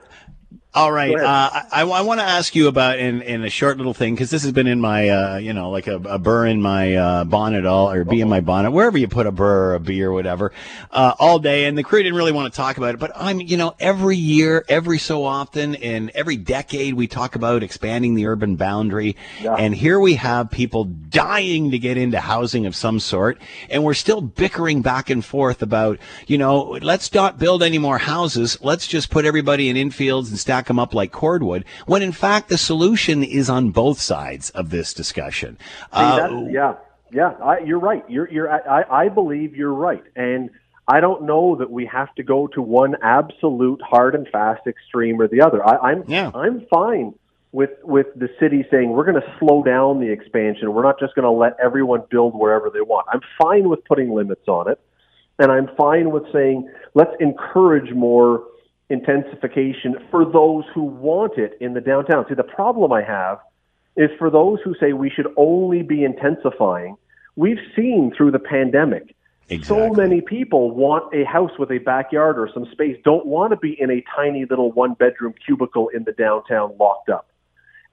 All 0.75 0.93
right, 0.93 1.16
uh. 1.16 1.51
I, 1.73 1.83
I 1.83 2.03
want 2.03 2.21
to 2.21 2.25
ask 2.25 2.55
you 2.55 2.69
about 2.69 2.99
in, 2.99 3.23
in 3.23 3.43
a 3.43 3.49
short 3.49 3.79
little 3.79 3.95
thing 3.95 4.14
because 4.14 4.31
this 4.31 4.43
has 4.43 4.53
been 4.53 4.66
in 4.66 4.81
my 4.81 5.09
uh, 5.09 5.37
you 5.39 5.55
know 5.55 5.71
like 5.71 5.87
a, 5.87 5.97
a 5.97 6.19
burr 6.19 6.47
in 6.47 6.61
my 6.61 6.95
uh, 6.95 7.25
bonnet 7.25 7.64
all 7.64 7.91
or 7.91 8.05
bee 8.05 8.21
in 8.21 8.29
my 8.29 8.41
bonnet 8.41 8.71
wherever 8.71 8.99
you 8.99 9.09
put 9.09 9.27
a 9.27 9.33
burr 9.33 9.71
or 9.71 9.75
a 9.75 9.81
bee 9.81 10.03
or 10.03 10.12
whatever 10.12 10.53
uh, 10.91 11.14
all 11.19 11.39
day 11.39 11.64
and 11.64 11.79
the 11.79 11.83
crew 11.83 12.03
didn't 12.03 12.19
really 12.19 12.33
want 12.33 12.53
to 12.53 12.57
talk 12.57 12.77
about 12.77 12.95
it 12.95 13.01
but 13.01 13.12
I'm 13.16 13.41
you 13.41 13.57
know 13.57 13.75
every 13.81 14.19
year 14.19 14.62
every 14.69 14.99
so 14.99 15.25
often 15.25 15.75
and 15.77 16.11
every 16.11 16.37
decade 16.37 16.93
we 16.95 17.07
talk 17.07 17.35
about 17.35 17.62
expanding 17.62 18.14
the 18.14 18.27
urban 18.27 18.57
boundary 18.57 19.16
and 19.59 19.75
here 19.75 19.99
we 19.99 20.16
have 20.16 20.51
people 20.51 20.85
dying 20.85 21.71
to 21.71 21.79
get 21.79 21.97
into 21.97 22.21
housing 22.21 22.66
of 22.66 22.77
some 22.77 23.01
sort 23.01 23.41
and 23.71 23.85
we're 23.85 23.95
still 23.95 24.21
bickering 24.21 24.83
back 24.83 25.09
and 25.09 25.25
forth 25.25 25.62
about 25.62 25.99
you 26.27 26.37
know 26.37 26.79
let's 26.83 27.12
not 27.14 27.39
build 27.39 27.62
any 27.62 27.79
more 27.79 27.97
houses 27.97 28.59
let's 28.61 28.87
just 28.87 29.09
put 29.09 29.25
everybody 29.25 29.71
in 29.71 29.77
infields 29.77 30.29
and 30.29 30.39
stack 30.59 30.67
them 30.67 30.79
up 30.79 30.93
like 30.93 31.13
cordwood 31.13 31.65
when 31.87 32.03
in 32.03 32.13
fact 32.13 32.49
the 32.49 32.59
solution 32.59 33.23
is 33.23 33.49
on 33.49 33.71
both 33.71 34.01
sides 34.01 34.51
of 34.51 34.71
this 34.71 34.93
discussion 34.93 35.57
Uh, 35.93 36.45
yeah, 36.51 36.75
yeah, 37.13 37.33
I, 37.43 37.61
you're 37.61 37.79
right. 37.79 38.05
You're, 38.09 38.31
you're, 38.31 38.51
I, 38.51 39.05
I 39.05 39.09
believe 39.09 39.57
you're 39.57 39.73
right, 39.73 40.05
and 40.17 40.51
I 40.87 41.01
don't 41.01 41.23
know 41.23 41.57
that 41.57 41.71
we 41.71 41.87
have 41.87 42.15
to 42.17 42.23
go 42.23 42.47
to 42.49 42.61
one 42.61 42.97
absolute 43.03 43.81
hard 43.83 44.15
and 44.15 44.29
fast 44.29 44.67
extreme 44.67 45.21
or 45.21 45.29
the 45.29 45.41
other. 45.41 45.67
I, 45.67 45.77
I'm, 45.91 46.05
I'm 46.35 46.67
fine 46.67 47.15
with 47.53 47.71
with 47.83 48.09
the 48.15 48.29
city 48.39 48.67
saying 48.71 48.91
we're 48.91 49.11
going 49.11 49.23
to 49.23 49.35
slow 49.39 49.63
down 49.63 50.01
the 50.01 50.11
expansion. 50.11 50.73
We're 50.75 50.83
not 50.83 50.99
just 51.01 51.15
going 51.15 51.25
to 51.25 51.31
let 51.31 51.57
everyone 51.63 52.03
build 52.11 52.35
wherever 52.35 52.69
they 52.69 52.83
want. 52.83 53.07
I'm 53.11 53.23
fine 53.41 53.69
with 53.69 53.85
putting 53.87 54.13
limits 54.13 54.47
on 54.47 54.71
it, 54.71 54.79
and 55.39 55.51
I'm 55.51 55.69
fine 55.77 56.11
with 56.11 56.31
saying 56.33 56.71
let's 56.95 57.15
encourage 57.21 57.91
more 57.93 58.45
intensification 58.91 59.97
for 60.11 60.24
those 60.24 60.64
who 60.74 60.82
want 60.82 61.36
it 61.39 61.59
in 61.61 61.74
the 61.74 61.80
downtown. 61.80 62.24
See, 62.28 62.34
the 62.34 62.43
problem 62.43 62.93
I 62.93 63.03
have 63.03 63.39
is 63.97 64.11
for 64.18 64.30
those 64.30 64.59
who 64.64 64.74
say 64.80 64.93
we 64.93 65.11
should 65.11 65.26
only 65.36 65.82
be 65.82 66.05
intensifying, 66.05 66.97
we've 67.36 67.59
seen 67.74 68.12
through 68.16 68.30
the 68.30 68.39
pandemic. 68.39 69.14
So 69.62 69.89
many 69.89 70.20
people 70.20 70.72
want 70.72 71.14
a 71.14 71.24
house 71.24 71.53
with 71.59 71.70
a 71.70 71.78
backyard 71.78 72.39
or 72.39 72.51
some 72.53 72.66
space, 72.70 72.99
don't 73.03 73.24
want 73.24 73.53
to 73.53 73.57
be 73.57 73.74
in 73.80 73.91
a 73.91 74.05
tiny 74.14 74.45
little 74.45 74.70
one 74.72 74.93
bedroom 74.93 75.34
cubicle 75.45 75.89
in 75.89 76.05
the 76.05 76.12
downtown 76.12 76.76
locked 76.78 77.09
up. 77.09 77.30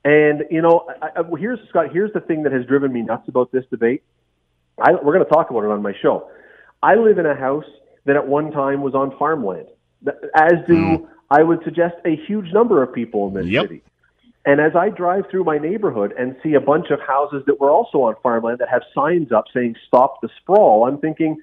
And, 0.04 0.44
you 0.52 0.62
know, 0.62 0.86
I, 1.02 1.22
I, 1.22 1.24
here's, 1.40 1.60
Scott, 1.70 1.94
here's 1.94 2.12
the 2.12 2.20
thing 2.20 2.44
that 2.44 2.52
has 2.52 2.66
driven 2.66 2.92
me 2.92 3.02
nuts 3.04 3.30
about 3.30 3.54
this 3.54 3.64
debate. 3.72 4.04
I, 4.78 4.92
we're 4.92 5.14
going 5.14 5.24
to 5.24 5.32
talk 5.32 5.50
about 5.50 5.64
it 5.64 5.72
on 5.72 5.82
my 5.82 5.94
show. 6.02 6.30
I 6.84 6.96
live 6.96 7.18
in 7.18 7.26
a 7.26 7.36
house 7.36 7.66
that 8.04 8.18
at 8.18 8.28
one 8.28 8.52
time 8.52 8.82
was 8.82 8.94
on 8.94 9.18
farmland, 9.18 9.68
as 10.34 10.54
do, 10.68 11.08
I 11.30 11.44
would 11.44 11.64
suggest, 11.64 11.96
a 12.06 12.16
huge 12.16 12.52
number 12.54 12.82
of 12.84 12.94
people 12.94 13.28
in 13.28 13.34
this 13.34 13.62
city. 13.62 13.82
And 14.46 14.62
as 14.62 14.76
I 14.76 14.90
drive 14.90 15.26
through 15.32 15.44
my 15.44 15.58
neighborhood 15.58 16.14
and 16.18 16.36
see 16.44 16.54
a 16.54 16.60
bunch 16.60 16.92
of 16.92 17.00
houses 17.02 17.44
that 17.48 17.60
were 17.60 17.72
also 17.72 18.04
on 18.04 18.16
farmland 18.22 18.60
that 18.60 18.70
have 18.70 18.84
signs 18.94 19.32
up 19.32 19.46
saying 19.52 19.76
stop 19.88 20.22
the 20.22 20.30
sprawl, 20.40 20.88
I'm 20.88 21.00
thinking, 21.00 21.38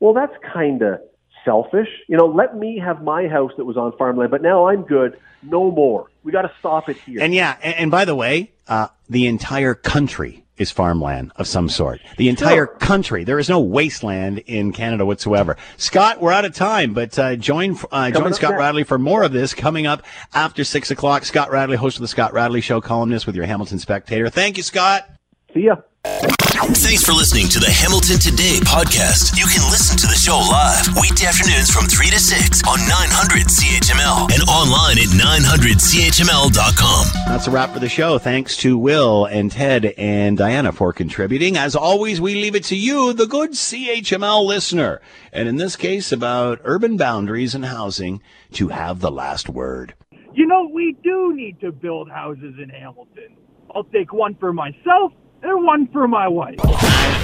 well, 0.00 0.12
that's 0.12 0.34
kind 0.52 0.82
of 0.82 1.00
selfish. 1.44 1.88
You 2.08 2.18
know, 2.18 2.26
let 2.26 2.56
me 2.56 2.78
have 2.78 3.02
my 3.02 3.26
house 3.26 3.52
that 3.56 3.64
was 3.64 3.78
on 3.78 3.96
farmland, 3.96 4.30
but 4.30 4.42
now 4.42 4.68
I'm 4.68 4.82
good. 4.82 5.18
No 5.42 5.70
more. 5.70 6.08
We 6.22 6.30
got 6.30 6.42
to 6.42 6.52
stop 6.58 6.88
it 6.90 6.98
here. 6.98 7.20
And 7.22 7.34
yeah, 7.34 7.56
and, 7.62 7.74
and 7.74 7.90
by 7.90 8.04
the 8.04 8.14
way, 8.14 8.52
uh, 8.68 8.88
the 9.08 9.26
entire 9.26 9.74
country 9.74 10.41
is 10.58 10.70
farmland 10.70 11.32
of 11.36 11.46
some 11.46 11.68
sort. 11.68 12.00
The 12.18 12.28
entire 12.28 12.66
country. 12.66 13.24
There 13.24 13.38
is 13.38 13.48
no 13.48 13.60
wasteland 13.60 14.38
in 14.40 14.72
Canada 14.72 15.06
whatsoever. 15.06 15.56
Scott, 15.76 16.20
we're 16.20 16.32
out 16.32 16.44
of 16.44 16.54
time, 16.54 16.92
but 16.92 17.18
uh, 17.18 17.36
join 17.36 17.76
uh, 17.90 18.10
join 18.10 18.32
Scott 18.34 18.50
next. 18.50 18.60
Radley 18.60 18.84
for 18.84 18.98
more 18.98 19.22
of 19.22 19.32
this 19.32 19.54
coming 19.54 19.86
up 19.86 20.02
after 20.34 20.64
six 20.64 20.90
o'clock. 20.90 21.24
Scott 21.24 21.50
Radley, 21.50 21.76
host 21.76 21.96
of 21.96 22.02
the 22.02 22.08
Scott 22.08 22.32
Radley 22.32 22.60
Show, 22.60 22.80
columnist 22.80 23.26
with 23.26 23.36
your 23.36 23.46
Hamilton 23.46 23.78
Spectator. 23.78 24.28
Thank 24.28 24.56
you, 24.56 24.62
Scott. 24.62 25.08
See 25.54 25.64
ya. 25.64 25.76
Thanks 26.04 27.04
for 27.04 27.12
listening 27.12 27.48
to 27.48 27.60
the 27.60 27.68
Hamilton 27.68 28.18
Today 28.18 28.56
podcast. 28.64 29.36
You 29.36 29.44
can 29.44 29.68
listen 29.70 29.98
to 29.98 30.06
the 30.06 30.14
show 30.14 30.38
live 30.38 30.88
weekday 30.96 31.26
afternoons 31.26 31.68
from 31.70 31.84
3 31.84 32.08
to 32.08 32.18
6 32.18 32.62
on 32.64 32.78
900 32.88 33.46
CHML 33.52 34.32
and 34.32 34.42
online 34.48 34.96
at 34.96 35.12
900CHML.com. 35.12 37.06
That's 37.26 37.46
a 37.46 37.50
wrap 37.50 37.70
for 37.74 37.80
the 37.80 37.88
show. 37.88 38.18
Thanks 38.18 38.56
to 38.58 38.78
Will 38.78 39.26
and 39.26 39.50
Ted 39.52 39.92
and 39.98 40.38
Diana 40.38 40.72
for 40.72 40.94
contributing. 40.94 41.58
As 41.58 41.76
always, 41.76 42.18
we 42.20 42.34
leave 42.36 42.54
it 42.54 42.64
to 42.64 42.76
you, 42.76 43.12
the 43.12 43.26
good 43.26 43.50
CHML 43.50 44.46
listener, 44.46 45.02
and 45.32 45.48
in 45.48 45.56
this 45.56 45.76
case 45.76 46.12
about 46.12 46.60
urban 46.64 46.96
boundaries 46.96 47.54
and 47.54 47.66
housing, 47.66 48.22
to 48.52 48.68
have 48.68 49.00
the 49.00 49.10
last 49.10 49.50
word. 49.50 49.94
You 50.32 50.46
know, 50.46 50.70
we 50.72 50.96
do 51.02 51.34
need 51.34 51.60
to 51.60 51.72
build 51.72 52.10
houses 52.10 52.54
in 52.62 52.70
Hamilton. 52.70 53.36
I'll 53.74 53.84
take 53.84 54.12
one 54.12 54.34
for 54.36 54.52
myself 54.52 55.12
and 55.42 55.64
one 55.64 55.86
for 55.88 56.06
my 56.08 56.28
wife. 56.28 56.56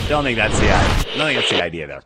Don't 0.09 0.25
think 0.25 0.37
that's 0.37 0.59
the 0.59 0.71
idea. 0.71 1.05
Don't 1.17 1.27
think 1.27 1.41
that's 1.41 1.51
the 1.51 1.63
idea 1.63 1.87
there. 1.87 2.03